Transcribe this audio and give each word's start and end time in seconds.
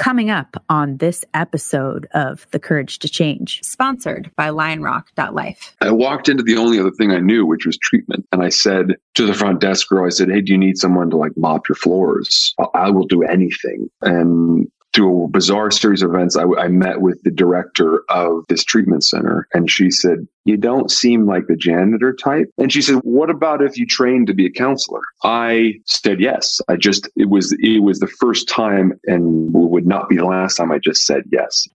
Coming 0.00 0.30
up 0.30 0.56
on 0.70 0.96
this 0.96 1.26
episode 1.34 2.08
of 2.14 2.46
The 2.52 2.58
Courage 2.58 3.00
to 3.00 3.08
Change, 3.08 3.60
sponsored 3.62 4.30
by 4.34 4.48
lionrock.life. 4.48 5.76
I 5.82 5.90
walked 5.90 6.30
into 6.30 6.42
the 6.42 6.56
only 6.56 6.80
other 6.80 6.90
thing 6.90 7.12
I 7.12 7.18
knew, 7.18 7.44
which 7.44 7.66
was 7.66 7.76
treatment. 7.76 8.26
And 8.32 8.42
I 8.42 8.48
said 8.48 8.96
to 9.16 9.26
the 9.26 9.34
front 9.34 9.60
desk 9.60 9.90
girl, 9.90 10.06
I 10.06 10.08
said, 10.08 10.30
Hey, 10.30 10.40
do 10.40 10.52
you 10.52 10.58
need 10.58 10.78
someone 10.78 11.10
to 11.10 11.18
like 11.18 11.36
mop 11.36 11.68
your 11.68 11.76
floors? 11.76 12.54
I 12.72 12.88
will 12.88 13.04
do 13.04 13.24
anything. 13.24 13.90
And 14.00 14.72
through 14.92 15.24
a 15.24 15.28
bizarre 15.28 15.70
series 15.70 16.02
of 16.02 16.14
events, 16.14 16.36
I, 16.36 16.44
I, 16.58 16.68
met 16.68 17.00
with 17.00 17.22
the 17.22 17.30
director 17.30 18.02
of 18.08 18.44
this 18.48 18.64
treatment 18.64 19.04
center, 19.04 19.46
and 19.54 19.70
she 19.70 19.90
said, 19.90 20.26
You 20.44 20.56
don't 20.56 20.90
seem 20.90 21.26
like 21.26 21.46
the 21.46 21.56
janitor 21.56 22.12
type. 22.12 22.50
And 22.58 22.72
she 22.72 22.82
said, 22.82 22.96
What 22.96 23.30
about 23.30 23.62
if 23.62 23.78
you 23.78 23.86
trained 23.86 24.26
to 24.26 24.34
be 24.34 24.46
a 24.46 24.50
counselor? 24.50 25.02
I 25.22 25.74
said 25.86 26.20
yes. 26.20 26.60
I 26.68 26.76
just 26.76 27.08
it 27.16 27.28
was 27.28 27.56
it 27.60 27.82
was 27.82 28.00
the 28.00 28.08
first 28.08 28.48
time 28.48 28.92
and 29.04 29.52
would 29.52 29.86
not 29.86 30.08
be 30.08 30.16
the 30.16 30.24
last 30.24 30.56
time 30.56 30.72
I 30.72 30.78
just 30.78 31.06
said 31.06 31.22
yes. 31.30 31.68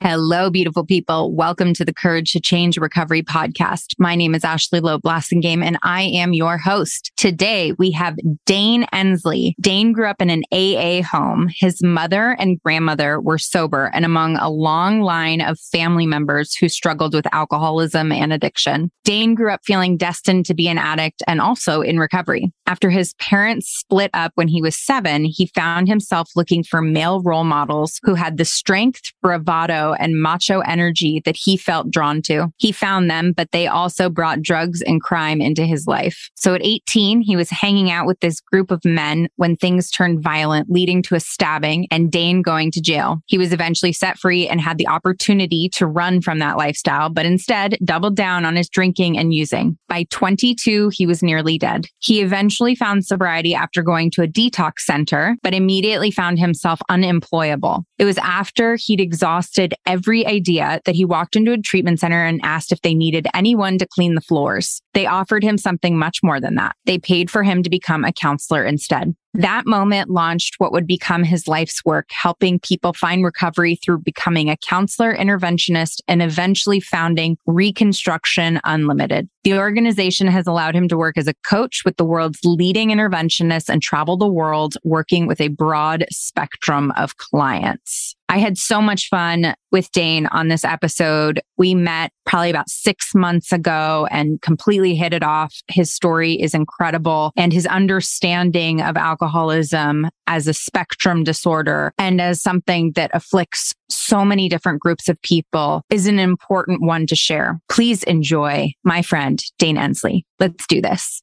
Hello, 0.00 0.48
beautiful 0.48 0.86
people. 0.86 1.34
Welcome 1.34 1.74
to 1.74 1.84
the 1.84 1.92
Courage 1.92 2.30
to 2.30 2.40
Change 2.40 2.78
Recovery 2.78 3.20
podcast. 3.20 3.94
My 3.98 4.14
name 4.14 4.32
is 4.32 4.44
Ashley 4.44 4.78
Loeb 4.78 5.02
Blassingame, 5.02 5.64
and 5.64 5.76
I 5.82 6.02
am 6.02 6.32
your 6.32 6.56
host. 6.56 7.10
Today, 7.16 7.72
we 7.78 7.90
have 7.90 8.16
Dane 8.46 8.86
Ensley. 8.92 9.56
Dane 9.60 9.90
grew 9.90 10.06
up 10.06 10.22
in 10.22 10.30
an 10.30 10.44
AA 10.52 11.02
home. 11.02 11.50
His 11.52 11.82
mother 11.82 12.36
and 12.38 12.62
grandmother 12.62 13.20
were 13.20 13.38
sober 13.38 13.90
and 13.92 14.04
among 14.04 14.36
a 14.36 14.48
long 14.48 15.00
line 15.00 15.40
of 15.40 15.58
family 15.58 16.06
members 16.06 16.54
who 16.54 16.68
struggled 16.68 17.12
with 17.12 17.26
alcoholism 17.34 18.12
and 18.12 18.32
addiction. 18.32 18.92
Dane 19.04 19.34
grew 19.34 19.50
up 19.50 19.62
feeling 19.64 19.96
destined 19.96 20.46
to 20.46 20.54
be 20.54 20.68
an 20.68 20.78
addict 20.78 21.24
and 21.26 21.40
also 21.40 21.80
in 21.80 21.98
recovery. 21.98 22.52
After 22.68 22.90
his 22.90 23.14
parents 23.14 23.68
split 23.68 24.10
up 24.14 24.30
when 24.36 24.46
he 24.46 24.62
was 24.62 24.78
seven, 24.78 25.24
he 25.24 25.50
found 25.56 25.88
himself 25.88 26.30
looking 26.36 26.62
for 26.62 26.82
male 26.82 27.20
role 27.22 27.44
models 27.44 27.98
who 28.04 28.14
had 28.14 28.36
the 28.36 28.44
strength, 28.44 29.10
bravado, 29.22 29.87
and 29.92 30.20
macho 30.20 30.60
energy 30.60 31.22
that 31.24 31.36
he 31.36 31.56
felt 31.56 31.90
drawn 31.90 32.22
to. 32.22 32.52
He 32.56 32.72
found 32.72 33.10
them, 33.10 33.32
but 33.32 33.50
they 33.52 33.66
also 33.66 34.08
brought 34.08 34.42
drugs 34.42 34.82
and 34.82 35.00
crime 35.00 35.40
into 35.40 35.64
his 35.64 35.86
life. 35.86 36.30
So 36.34 36.54
at 36.54 36.64
18, 36.64 37.20
he 37.20 37.36
was 37.36 37.50
hanging 37.50 37.90
out 37.90 38.06
with 38.06 38.20
this 38.20 38.40
group 38.40 38.70
of 38.70 38.84
men 38.84 39.28
when 39.36 39.56
things 39.56 39.90
turned 39.90 40.22
violent, 40.22 40.70
leading 40.70 41.02
to 41.02 41.14
a 41.14 41.20
stabbing 41.20 41.86
and 41.90 42.10
Dane 42.10 42.42
going 42.42 42.70
to 42.72 42.80
jail. 42.80 43.22
He 43.26 43.38
was 43.38 43.52
eventually 43.52 43.92
set 43.92 44.18
free 44.18 44.48
and 44.48 44.60
had 44.60 44.78
the 44.78 44.88
opportunity 44.88 45.68
to 45.70 45.86
run 45.86 46.20
from 46.20 46.38
that 46.38 46.56
lifestyle, 46.56 47.10
but 47.10 47.26
instead 47.26 47.76
doubled 47.84 48.16
down 48.16 48.44
on 48.44 48.56
his 48.56 48.68
drinking 48.68 49.18
and 49.18 49.32
using. 49.32 49.78
By 49.88 50.04
22, 50.10 50.90
he 50.92 51.06
was 51.06 51.22
nearly 51.22 51.58
dead. 51.58 51.86
He 51.98 52.20
eventually 52.20 52.74
found 52.74 53.04
sobriety 53.04 53.54
after 53.54 53.82
going 53.82 54.10
to 54.12 54.22
a 54.22 54.28
detox 54.28 54.80
center, 54.80 55.36
but 55.42 55.54
immediately 55.54 56.10
found 56.10 56.38
himself 56.38 56.80
unemployable. 56.88 57.84
It 57.98 58.04
was 58.04 58.18
after 58.18 58.76
he'd 58.76 59.00
exhausted 59.00 59.74
every 59.86 60.26
idea 60.26 60.80
that 60.84 60.94
he 60.94 61.04
walked 61.04 61.36
into 61.36 61.52
a 61.52 61.58
treatment 61.58 62.00
center 62.00 62.24
and 62.24 62.40
asked 62.42 62.72
if 62.72 62.82
they 62.82 62.94
needed 62.94 63.26
anyone 63.34 63.78
to 63.78 63.86
clean 63.86 64.14
the 64.14 64.20
floors. 64.20 64.82
They 64.94 65.06
offered 65.06 65.42
him 65.42 65.58
something 65.58 65.98
much 65.98 66.18
more 66.22 66.40
than 66.40 66.56
that. 66.56 66.76
They 66.84 66.98
paid 66.98 67.30
for 67.30 67.42
him 67.42 67.62
to 67.62 67.70
become 67.70 68.04
a 68.04 68.12
counselor 68.12 68.64
instead. 68.64 69.14
That 69.34 69.66
moment 69.66 70.10
launched 70.10 70.56
what 70.58 70.72
would 70.72 70.86
become 70.86 71.22
his 71.22 71.46
life's 71.46 71.84
work, 71.84 72.08
helping 72.10 72.58
people 72.58 72.92
find 72.92 73.24
recovery 73.24 73.76
through 73.76 73.98
becoming 73.98 74.50
a 74.50 74.56
counselor, 74.56 75.14
interventionist, 75.14 76.00
and 76.08 76.22
eventually 76.22 76.80
founding 76.80 77.36
Reconstruction 77.46 78.60
Unlimited. 78.64 79.28
The 79.44 79.58
organization 79.58 80.26
has 80.26 80.46
allowed 80.46 80.74
him 80.74 80.88
to 80.88 80.96
work 80.96 81.16
as 81.16 81.28
a 81.28 81.34
coach 81.46 81.82
with 81.84 81.96
the 81.98 82.04
world's 82.04 82.40
leading 82.44 82.88
interventionists 82.88 83.68
and 83.68 83.80
travel 83.80 84.16
the 84.16 84.26
world 84.26 84.76
working 84.82 85.26
with 85.26 85.40
a 85.40 85.48
broad 85.48 86.06
spectrum 86.10 86.92
of 86.96 87.16
clients. 87.18 88.16
I 88.28 88.38
had 88.38 88.58
so 88.58 88.82
much 88.82 89.08
fun 89.08 89.54
with 89.72 89.90
Dane 89.92 90.26
on 90.26 90.48
this 90.48 90.64
episode. 90.64 91.40
We 91.56 91.74
met 91.74 92.12
probably 92.26 92.50
about 92.50 92.68
six 92.68 93.14
months 93.14 93.52
ago 93.52 94.06
and 94.10 94.40
completely 94.42 94.94
hit 94.94 95.14
it 95.14 95.22
off. 95.22 95.54
His 95.68 95.92
story 95.92 96.34
is 96.34 96.54
incredible 96.54 97.32
and 97.36 97.52
his 97.52 97.66
understanding 97.66 98.82
of 98.82 98.96
alcoholism 98.96 100.08
as 100.26 100.46
a 100.46 100.54
spectrum 100.54 101.24
disorder 101.24 101.92
and 101.98 102.20
as 102.20 102.42
something 102.42 102.92
that 102.96 103.10
afflicts 103.14 103.74
so 103.88 104.24
many 104.24 104.48
different 104.48 104.80
groups 104.80 105.08
of 105.08 105.20
people 105.22 105.82
is 105.90 106.06
an 106.06 106.18
important 106.18 106.82
one 106.82 107.06
to 107.06 107.16
share. 107.16 107.60
Please 107.70 108.02
enjoy 108.04 108.72
my 108.84 109.00
friend, 109.00 109.42
Dane 109.58 109.78
Ensley. 109.78 110.26
Let's 110.38 110.66
do 110.66 110.82
this. 110.82 111.22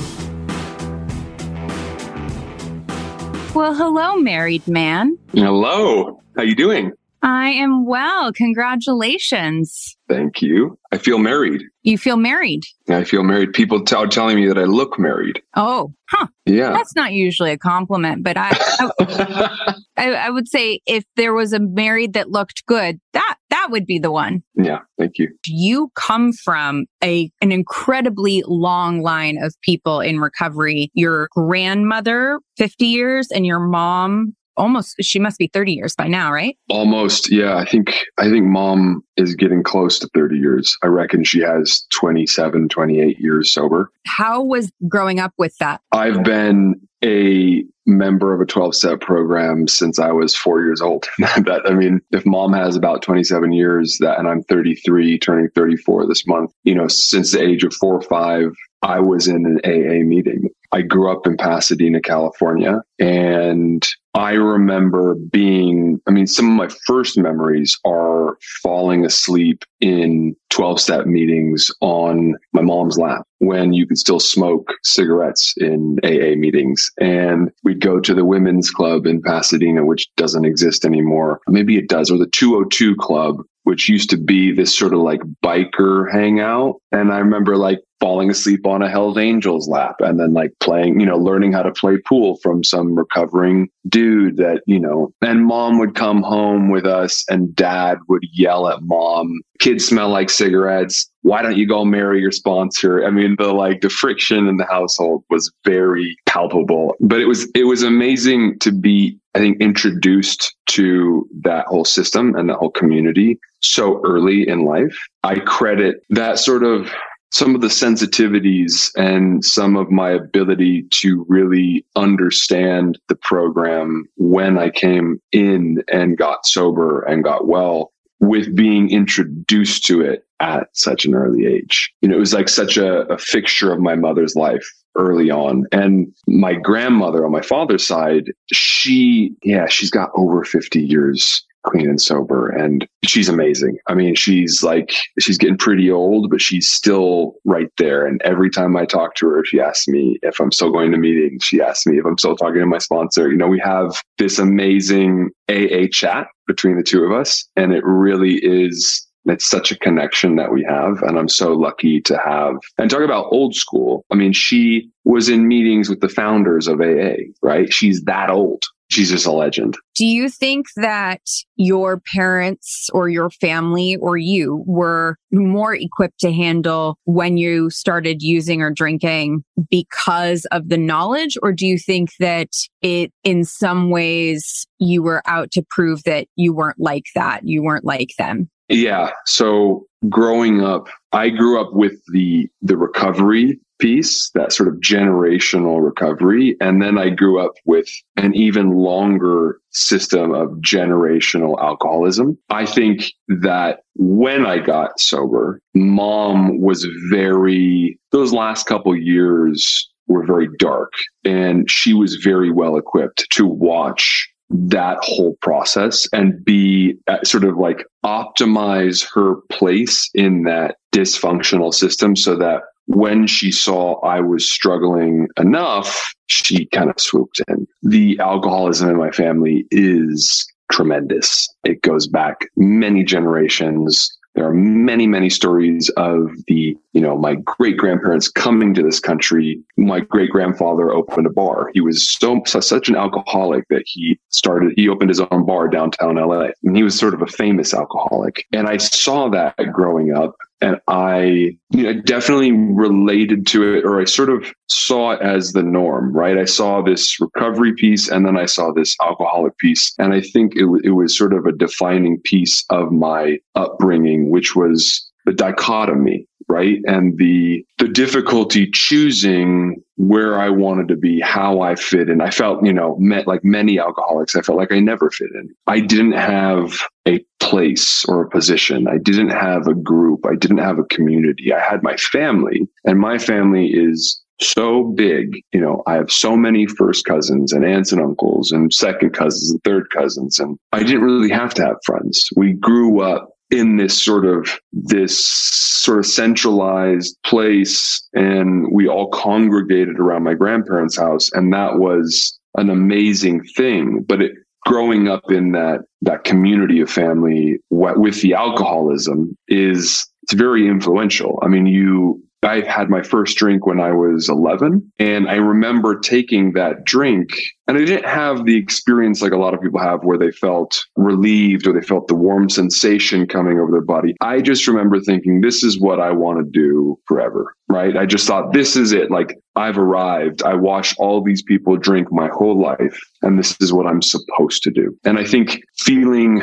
Well, 3.53 3.73
hello, 3.75 4.15
married 4.15 4.65
man. 4.65 5.17
Hello. 5.33 6.21
How 6.37 6.43
you 6.43 6.55
doing? 6.55 6.93
I 7.21 7.49
am 7.49 7.85
well. 7.85 8.31
Congratulations. 8.31 9.97
Thank 10.07 10.41
you. 10.41 10.79
I 10.93 10.97
feel 10.97 11.19
married. 11.19 11.61
You 11.83 11.97
feel 11.97 12.15
married? 12.15 12.63
I 12.89 13.03
feel 13.03 13.23
married. 13.23 13.51
People 13.51 13.83
t- 13.83 13.95
are 13.95 14.07
telling 14.07 14.37
me 14.37 14.47
that 14.47 14.57
I 14.57 14.63
look 14.63 14.97
married. 14.97 15.41
Oh, 15.55 15.93
huh. 16.09 16.27
Yeah. 16.45 16.71
That's 16.71 16.95
not 16.95 17.11
usually 17.11 17.51
a 17.51 17.57
compliment, 17.57 18.23
but 18.23 18.37
I, 18.37 18.51
I, 18.51 19.75
I, 19.97 20.13
I 20.13 20.29
would 20.29 20.47
say 20.47 20.79
if 20.85 21.03
there 21.17 21.33
was 21.33 21.51
a 21.51 21.59
married 21.59 22.13
that 22.13 22.31
looked 22.31 22.65
good, 22.65 22.99
that 23.13 23.35
that 23.61 23.71
would 23.71 23.85
be 23.85 23.99
the 23.99 24.11
one. 24.11 24.43
Yeah. 24.55 24.79
Thank 24.97 25.17
you. 25.17 25.29
You 25.45 25.91
come 25.95 26.33
from 26.33 26.85
a 27.03 27.31
an 27.41 27.51
incredibly 27.51 28.43
long 28.47 29.01
line 29.01 29.37
of 29.41 29.53
people 29.61 29.99
in 29.99 30.19
recovery. 30.19 30.89
Your 30.93 31.29
grandmother, 31.31 32.39
50 32.57 32.85
years, 32.85 33.27
and 33.31 33.45
your 33.45 33.59
mom, 33.59 34.35
almost 34.57 34.95
she 35.01 35.17
must 35.17 35.37
be 35.37 35.49
30 35.53 35.73
years 35.73 35.95
by 35.95 36.07
now 36.07 36.29
right 36.31 36.57
almost 36.69 37.31
yeah 37.31 37.55
i 37.55 37.63
think 37.63 38.03
i 38.17 38.29
think 38.29 38.45
mom 38.45 39.01
is 39.15 39.33
getting 39.33 39.63
close 39.63 39.97
to 39.97 40.09
30 40.13 40.37
years 40.37 40.77
i 40.83 40.87
reckon 40.87 41.23
she 41.23 41.39
has 41.39 41.85
27 41.91 42.67
28 42.67 43.17
years 43.17 43.49
sober 43.49 43.89
how 44.05 44.43
was 44.43 44.69
growing 44.89 45.21
up 45.21 45.33
with 45.37 45.55
that 45.59 45.79
i've 45.93 46.21
been 46.23 46.75
a 47.03 47.63
member 47.85 48.33
of 48.33 48.41
a 48.41 48.45
12 48.45 48.75
step 48.75 49.01
program 49.01 49.67
since 49.67 49.99
I 49.99 50.11
was 50.11 50.35
four 50.35 50.61
years 50.61 50.81
old. 50.81 51.07
that, 51.19 51.61
I 51.65 51.73
mean, 51.73 52.01
if 52.11 52.25
mom 52.25 52.53
has 52.53 52.75
about 52.75 53.01
27 53.01 53.51
years 53.51 53.97
that, 53.99 54.19
and 54.19 54.27
I'm 54.27 54.43
33, 54.43 55.17
turning 55.19 55.49
34 55.55 56.07
this 56.07 56.27
month, 56.27 56.51
you 56.63 56.75
know, 56.75 56.87
since 56.87 57.31
the 57.31 57.41
age 57.41 57.63
of 57.63 57.73
four 57.73 57.95
or 57.95 58.01
five, 58.01 58.55
I 58.83 58.99
was 58.99 59.27
in 59.27 59.45
an 59.45 59.59
AA 59.63 60.03
meeting. 60.03 60.49
I 60.71 60.81
grew 60.81 61.11
up 61.11 61.27
in 61.27 61.37
Pasadena, 61.37 62.01
California, 62.01 62.81
and 62.99 63.87
I 64.13 64.33
remember 64.33 65.15
being, 65.15 66.01
I 66.07 66.11
mean, 66.11 66.27
some 66.27 66.49
of 66.49 66.55
my 66.57 66.67
first 66.85 67.17
memories 67.17 67.77
are 67.85 68.37
falling 68.61 69.05
asleep 69.05 69.63
in 69.79 70.35
12 70.49 70.81
step 70.81 71.05
meetings 71.05 71.71
on 71.79 72.35
my 72.51 72.61
mom's 72.61 72.97
lap 72.97 73.25
when 73.39 73.71
you 73.73 73.87
could 73.87 73.97
still 73.97 74.19
smoke 74.19 74.73
cigarettes 74.83 75.53
in 75.57 75.97
AA 76.03 76.35
meetings. 76.35 76.91
And 76.99 77.51
we'd 77.63 77.79
go 77.79 77.99
to 78.01 78.13
the 78.13 78.25
women's 78.25 78.69
club 78.69 79.05
in 79.05 79.21
Pasadena, 79.21 79.85
which 79.85 80.09
doesn't 80.17 80.45
exist 80.45 80.83
anymore. 80.83 81.39
Maybe 81.47 81.77
it 81.77 81.87
does, 81.87 82.11
or 82.11 82.17
the 82.17 82.27
202 82.27 82.95
club, 82.97 83.37
which 83.63 83.87
used 83.87 84.09
to 84.09 84.17
be 84.17 84.51
this 84.51 84.77
sort 84.77 84.93
of 84.93 84.99
like 84.99 85.21
biker 85.43 86.11
hangout. 86.11 86.81
And 86.91 87.13
I 87.13 87.19
remember 87.19 87.55
like 87.55 87.79
falling 88.01 88.31
asleep 88.31 88.65
on 88.65 88.81
a 88.81 88.89
Hell's 88.89 89.17
Angels 89.17 89.69
lap 89.69 89.95
and 89.99 90.19
then 90.19 90.33
like 90.33 90.51
playing, 90.59 90.99
you 90.99 91.05
know, 91.05 91.17
learning 91.17 91.53
how 91.53 91.61
to 91.61 91.71
play 91.71 91.97
pool 92.05 92.37
from 92.37 92.63
some 92.63 92.95
recovering 92.95 93.69
dude 93.87 94.37
that, 94.37 94.63
you 94.65 94.79
know, 94.79 95.13
and 95.21 95.45
mom 95.45 95.77
would 95.77 95.95
come 95.95 96.23
home 96.23 96.69
with 96.69 96.85
us 96.85 97.23
and 97.29 97.55
dad 97.55 97.99
would 98.09 98.23
yell 98.33 98.67
at 98.67 98.81
mom, 98.81 99.39
kids 99.59 99.85
smell 99.85 100.09
like 100.09 100.29
cigarettes. 100.29 101.07
Why 101.21 101.43
don't 101.43 101.55
you 101.55 101.67
go 101.67 101.85
marry 101.85 102.19
your 102.19 102.31
sponsor? 102.31 103.05
I 103.05 103.11
mean, 103.11 103.35
the 103.37 103.53
like 103.53 103.81
the 103.81 103.89
friction 103.89 104.47
in 104.47 104.57
the 104.57 104.65
household 104.65 105.23
was 105.29 105.51
very 105.63 106.17
palpable, 106.25 106.95
but 106.99 107.21
it 107.21 107.25
was, 107.25 107.47
it 107.53 107.65
was 107.65 107.83
amazing 107.83 108.57
to 108.59 108.71
be, 108.71 109.17
I 109.35 109.39
think, 109.39 109.61
introduced 109.61 110.55
to 110.69 111.29
that 111.43 111.67
whole 111.67 111.85
system 111.85 112.35
and 112.35 112.49
that 112.49 112.57
whole 112.57 112.71
community 112.71 113.39
so 113.61 114.01
early 114.03 114.47
in 114.47 114.65
life. 114.65 114.97
I 115.23 115.39
credit 115.39 116.03
that 116.09 116.39
sort 116.39 116.63
of 116.63 116.91
some 117.31 117.55
of 117.55 117.61
the 117.61 117.67
sensitivities 117.67 118.91
and 118.95 119.43
some 119.43 119.77
of 119.77 119.89
my 119.89 120.09
ability 120.09 120.83
to 120.91 121.25
really 121.29 121.85
understand 121.95 122.99
the 123.07 123.15
program 123.15 124.05
when 124.17 124.57
I 124.57 124.69
came 124.69 125.21
in 125.31 125.81
and 125.87 126.17
got 126.17 126.45
sober 126.45 127.01
and 127.03 127.23
got 127.23 127.47
well 127.47 127.93
with 128.19 128.53
being 128.53 128.91
introduced 128.91 129.85
to 129.85 130.01
it 130.01 130.25
at 130.41 130.67
such 130.73 131.05
an 131.05 131.15
early 131.15 131.45
age. 131.45 131.91
You 132.01 132.09
know, 132.09 132.17
it 132.17 132.19
was 132.19 132.33
like 132.33 132.49
such 132.49 132.77
a, 132.77 133.01
a 133.07 133.17
fixture 133.17 133.71
of 133.71 133.79
my 133.79 133.95
mother's 133.95 134.35
life 134.35 134.67
early 134.95 135.31
on. 135.31 135.65
And 135.71 136.13
my 136.27 136.53
grandmother 136.53 137.25
on 137.25 137.31
my 137.31 137.41
father's 137.41 137.85
side, 137.85 138.31
she, 138.51 139.33
yeah, 139.43 139.67
she's 139.67 139.89
got 139.89 140.11
over 140.15 140.43
50 140.43 140.81
years 140.81 141.45
clean 141.63 141.89
and 141.89 142.01
sober 142.01 142.49
and 142.49 142.87
she's 143.05 143.29
amazing. 143.29 143.77
I 143.87 143.93
mean 143.93 144.15
she's 144.15 144.63
like 144.63 144.93
she's 145.19 145.37
getting 145.37 145.57
pretty 145.57 145.91
old 145.91 146.29
but 146.29 146.41
she's 146.41 146.67
still 146.67 147.35
right 147.45 147.69
there. 147.77 148.05
And 148.05 148.21
every 148.23 148.49
time 148.49 148.75
i 148.75 148.85
talk 148.85 149.15
to 149.15 149.27
her 149.27 149.43
she 149.45 149.59
asks 149.59 149.87
me 149.87 150.17
if 150.23 150.39
i'm 150.39 150.51
still 150.51 150.71
going 150.71 150.91
to 150.91 150.97
meetings. 150.97 151.43
She 151.43 151.61
asks 151.61 151.85
me 151.85 151.97
if 151.97 152.05
i'm 152.05 152.17
still 152.17 152.35
talking 152.35 152.61
to 152.61 152.65
my 152.65 152.79
sponsor. 152.79 153.29
You 153.29 153.37
know 153.37 153.47
we 153.47 153.59
have 153.59 154.01
this 154.17 154.39
amazing 154.39 155.29
aa 155.49 155.87
chat 155.91 156.27
between 156.47 156.77
the 156.77 156.83
two 156.83 157.03
of 157.03 157.11
us 157.11 157.47
and 157.55 157.73
it 157.73 157.83
really 157.85 158.35
is 158.43 159.07
it's 159.25 159.49
such 159.49 159.71
a 159.71 159.77
connection 159.77 160.35
that 160.35 160.51
we 160.51 160.63
have 160.63 161.01
and 161.03 161.17
i'm 161.17 161.29
so 161.29 161.53
lucky 161.53 162.01
to 162.01 162.17
have 162.17 162.55
and 162.77 162.89
talk 162.89 163.01
about 163.01 163.31
old 163.31 163.55
school 163.55 164.05
i 164.11 164.15
mean 164.15 164.33
she 164.33 164.89
was 165.03 165.29
in 165.29 165.47
meetings 165.47 165.89
with 165.89 166.01
the 166.01 166.09
founders 166.09 166.67
of 166.67 166.81
aa 166.81 167.15
right 167.41 167.73
she's 167.73 168.01
that 168.03 168.29
old 168.29 168.63
she's 168.91 169.09
just 169.09 169.25
a 169.25 169.31
legend. 169.31 169.77
Do 169.95 170.05
you 170.05 170.29
think 170.29 170.67
that 170.75 171.21
your 171.55 172.01
parents 172.13 172.89
or 172.93 173.09
your 173.09 173.29
family 173.29 173.95
or 173.95 174.17
you 174.17 174.63
were 174.67 175.15
more 175.31 175.73
equipped 175.73 176.19
to 176.19 176.31
handle 176.31 176.97
when 177.05 177.37
you 177.37 177.69
started 177.69 178.21
using 178.21 178.61
or 178.61 178.71
drinking 178.71 179.43
because 179.69 180.45
of 180.51 180.69
the 180.69 180.77
knowledge? 180.77 181.37
Or 181.41 181.51
do 181.53 181.65
you 181.65 181.79
think 181.79 182.11
that 182.19 182.49
it, 182.81 183.11
in 183.23 183.45
some 183.45 183.89
ways, 183.89 184.67
you 184.79 185.01
were 185.01 185.21
out 185.25 185.51
to 185.51 185.63
prove 185.69 186.03
that 186.03 186.27
you 186.35 186.53
weren't 186.53 186.79
like 186.79 187.05
that? 187.15 187.41
You 187.47 187.63
weren't 187.63 187.85
like 187.85 188.11
them? 188.17 188.49
Yeah. 188.71 189.11
So 189.25 189.85
growing 190.09 190.63
up, 190.63 190.87
I 191.11 191.29
grew 191.29 191.59
up 191.59 191.73
with 191.73 191.93
the 192.11 192.49
the 192.61 192.77
recovery 192.77 193.59
piece, 193.81 194.29
that 194.35 194.53
sort 194.53 194.69
of 194.69 194.75
generational 194.75 195.83
recovery. 195.83 196.55
And 196.61 196.81
then 196.81 196.97
I 196.97 197.09
grew 197.09 197.43
up 197.43 197.53
with 197.65 197.89
an 198.15 198.33
even 198.35 198.77
longer 198.77 199.59
system 199.71 200.33
of 200.33 200.49
generational 200.61 201.59
alcoholism. 201.59 202.37
I 202.49 202.65
think 202.65 203.11
that 203.27 203.79
when 203.95 204.45
I 204.45 204.59
got 204.59 204.99
sober, 204.99 205.59
mom 205.73 206.61
was 206.61 206.87
very, 207.09 207.99
those 208.11 208.31
last 208.31 208.67
couple 208.67 208.95
years 208.95 209.89
were 210.07 210.25
very 210.25 210.49
dark 210.59 210.93
and 211.25 211.69
she 211.69 211.93
was 211.93 212.15
very 212.17 212.51
well 212.51 212.77
equipped 212.77 213.25
to 213.31 213.47
watch 213.47 214.29
that 214.51 214.97
whole 215.01 215.35
process 215.41 216.07
and 216.13 216.43
be 216.43 216.97
uh, 217.07 217.23
sort 217.23 217.43
of 217.43 217.57
like 217.57 217.85
optimize 218.05 219.07
her 219.13 219.35
place 219.49 220.09
in 220.13 220.43
that 220.43 220.77
dysfunctional 220.93 221.73
system 221.73 222.15
so 222.15 222.35
that 222.35 222.61
when 222.87 223.27
she 223.27 223.51
saw 223.51 223.99
I 224.01 224.19
was 224.19 224.49
struggling 224.49 225.27
enough, 225.37 226.13
she 226.27 226.65
kind 226.67 226.89
of 226.89 226.99
swooped 226.99 227.41
in. 227.47 227.67
The 227.83 228.19
alcoholism 228.19 228.89
in 228.89 228.97
my 228.97 229.11
family 229.11 229.65
is 229.71 230.45
tremendous. 230.71 231.47
It 231.63 231.81
goes 231.81 232.07
back 232.07 232.47
many 232.55 233.03
generations. 233.03 234.11
There 234.35 234.45
are 234.45 234.53
many, 234.53 235.07
many 235.07 235.29
stories 235.29 235.89
of 235.97 236.31
the, 236.47 236.77
you 236.93 237.01
know, 237.01 237.17
my 237.17 237.35
great 237.35 237.77
grandparents 237.77 238.29
coming 238.29 238.73
to 238.73 238.83
this 238.83 238.99
country. 238.99 239.61
My 239.75 239.99
great 239.99 240.31
grandfather 240.31 240.91
opened 240.91 241.27
a 241.27 241.31
bar. 241.31 241.69
He 241.73 241.81
was 241.81 242.07
so 242.07 242.41
such 242.45 242.87
an 242.87 242.95
alcoholic 242.95 243.65
that 243.69 243.83
he 243.85 244.17
started. 244.29 244.73
He 244.77 244.87
opened 244.87 245.09
his 245.09 245.19
own 245.19 245.45
bar 245.45 245.67
downtown 245.67 246.15
LA, 246.15 246.47
and 246.63 246.75
he 246.75 246.83
was 246.83 246.97
sort 246.97 247.13
of 247.13 247.21
a 247.21 247.27
famous 247.27 247.73
alcoholic. 247.73 248.45
And 248.53 248.67
I 248.67 248.77
saw 248.77 249.29
that 249.29 249.57
growing 249.73 250.13
up, 250.13 250.35
and 250.61 250.79
I 250.87 251.57
you 251.71 251.83
know, 251.83 251.93
definitely 252.01 252.51
related 252.51 253.47
to 253.47 253.73
it, 253.73 253.85
or 253.85 253.99
I 253.99 254.05
sort 254.05 254.29
of 254.29 254.53
saw 254.69 255.11
it 255.11 255.21
as 255.21 255.53
the 255.53 255.63
norm, 255.63 256.13
right? 256.13 256.37
I 256.37 256.45
saw 256.45 256.81
this 256.81 257.19
recovery 257.19 257.73
piece, 257.73 258.09
and 258.09 258.25
then 258.25 258.37
I 258.37 258.45
saw 258.45 258.71
this 258.71 258.95
alcoholic 259.01 259.57
piece, 259.57 259.93
and 259.97 260.13
I 260.13 260.21
think 260.21 260.55
it, 260.55 260.67
it 260.83 260.91
was 260.91 261.17
sort 261.17 261.33
of 261.33 261.45
a 261.45 261.51
defining 261.51 262.19
piece 262.21 262.63
of 262.69 262.91
my 262.91 263.39
upbringing, 263.55 264.29
which 264.29 264.55
was 264.55 265.09
the 265.25 265.33
dichotomy 265.33 266.27
right 266.51 266.79
and 266.85 267.17
the 267.17 267.65
the 267.77 267.87
difficulty 267.87 268.69
choosing 268.69 269.81
where 269.95 270.39
i 270.39 270.49
wanted 270.49 270.87
to 270.87 270.97
be 270.97 271.19
how 271.21 271.61
i 271.61 271.75
fit 271.75 272.09
in 272.09 272.19
i 272.19 272.29
felt 272.29 272.63
you 272.65 272.73
know 272.73 272.97
met 272.99 273.25
like 273.25 273.43
many 273.43 273.79
alcoholics 273.79 274.35
i 274.35 274.41
felt 274.41 274.57
like 274.57 274.71
i 274.71 274.79
never 274.79 275.09
fit 275.09 275.29
in 275.33 275.49
i 275.67 275.79
didn't 275.79 276.11
have 276.11 276.73
a 277.07 277.19
place 277.39 278.03
or 278.05 278.21
a 278.21 278.29
position 278.29 278.87
i 278.87 278.97
didn't 278.97 279.29
have 279.29 279.67
a 279.67 279.73
group 279.73 280.25
i 280.25 280.35
didn't 280.35 280.57
have 280.57 280.77
a 280.77 280.83
community 280.85 281.53
i 281.53 281.59
had 281.59 281.81
my 281.83 281.95
family 281.95 282.67
and 282.83 282.99
my 282.99 283.17
family 283.17 283.67
is 283.67 284.21
so 284.43 284.83
big. 284.83 285.35
You 285.53 285.61
know, 285.61 285.83
I 285.85 285.93
have 285.93 286.11
so 286.11 286.35
many 286.35 286.65
first 286.65 287.05
cousins 287.05 287.53
and 287.53 287.63
aunts 287.63 287.91
and 287.91 288.01
uncles 288.01 288.51
and 288.51 288.73
second 288.73 289.11
cousins 289.11 289.51
and 289.51 289.63
third 289.63 289.91
cousins. 289.91 290.39
And 290.39 290.57
I 290.71 290.79
didn't 290.81 291.03
really 291.03 291.29
have 291.29 291.53
to 291.55 291.63
have 291.63 291.77
friends. 291.85 292.27
We 292.35 292.53
grew 292.53 293.01
up 293.01 293.29
in 293.51 293.75
this 293.77 294.01
sort 294.01 294.25
of 294.25 294.59
this 294.71 295.25
sort 295.25 295.99
of 295.99 296.05
centralized 296.05 297.17
place 297.23 298.07
and 298.13 298.71
we 298.71 298.87
all 298.87 299.09
congregated 299.09 299.99
around 299.99 300.23
my 300.23 300.33
grandparents 300.33 300.97
house 300.97 301.29
and 301.33 301.53
that 301.53 301.77
was 301.77 302.39
an 302.55 302.69
amazing 302.69 303.43
thing. 303.55 304.03
But 304.07 304.21
it 304.21 304.31
growing 304.65 305.07
up 305.07 305.31
in 305.31 305.51
that 305.51 305.81
that 306.01 306.23
community 306.23 306.79
of 306.81 306.89
family 306.89 307.59
with 307.69 308.21
the 308.21 308.33
alcoholism 308.33 309.35
is 309.47 310.07
it's 310.23 310.33
very 310.33 310.67
influential. 310.67 311.39
I 311.41 311.47
mean 311.47 311.65
you 311.65 312.23
I 312.43 312.61
had 312.61 312.89
my 312.89 313.03
first 313.03 313.37
drink 313.37 313.65
when 313.65 313.79
I 313.79 313.91
was 313.91 314.27
11. 314.27 314.91
And 314.99 315.29
I 315.29 315.35
remember 315.35 315.99
taking 315.99 316.53
that 316.53 316.85
drink, 316.85 317.29
and 317.67 317.77
I 317.77 317.85
didn't 317.85 318.09
have 318.09 318.45
the 318.45 318.57
experience 318.57 319.21
like 319.21 319.31
a 319.31 319.37
lot 319.37 319.53
of 319.53 319.61
people 319.61 319.79
have 319.79 320.03
where 320.03 320.17
they 320.17 320.31
felt 320.31 320.83
relieved 320.95 321.67
or 321.67 321.73
they 321.73 321.85
felt 321.85 322.07
the 322.07 322.15
warm 322.15 322.49
sensation 322.49 323.27
coming 323.27 323.59
over 323.59 323.71
their 323.71 323.81
body. 323.81 324.15
I 324.21 324.41
just 324.41 324.67
remember 324.67 324.99
thinking, 324.99 325.41
this 325.41 325.63
is 325.63 325.79
what 325.79 325.99
I 325.99 326.11
want 326.11 326.39
to 326.39 326.51
do 326.51 326.99
forever, 327.05 327.55
right? 327.69 327.95
I 327.95 328.05
just 328.05 328.27
thought, 328.27 328.53
this 328.53 328.75
is 328.75 328.91
it. 328.91 329.11
Like, 329.11 329.37
I've 329.55 329.77
arrived. 329.77 330.41
I 330.43 330.55
watched 330.55 330.95
all 330.97 331.21
these 331.23 331.43
people 331.43 331.77
drink 331.77 332.11
my 332.11 332.29
whole 332.29 332.59
life, 332.59 332.99
and 333.21 333.37
this 333.37 333.55
is 333.59 333.71
what 333.71 333.85
I'm 333.85 334.01
supposed 334.01 334.63
to 334.63 334.71
do. 334.71 334.97
And 335.03 335.19
I 335.19 335.25
think 335.25 335.61
feeling 335.77 336.41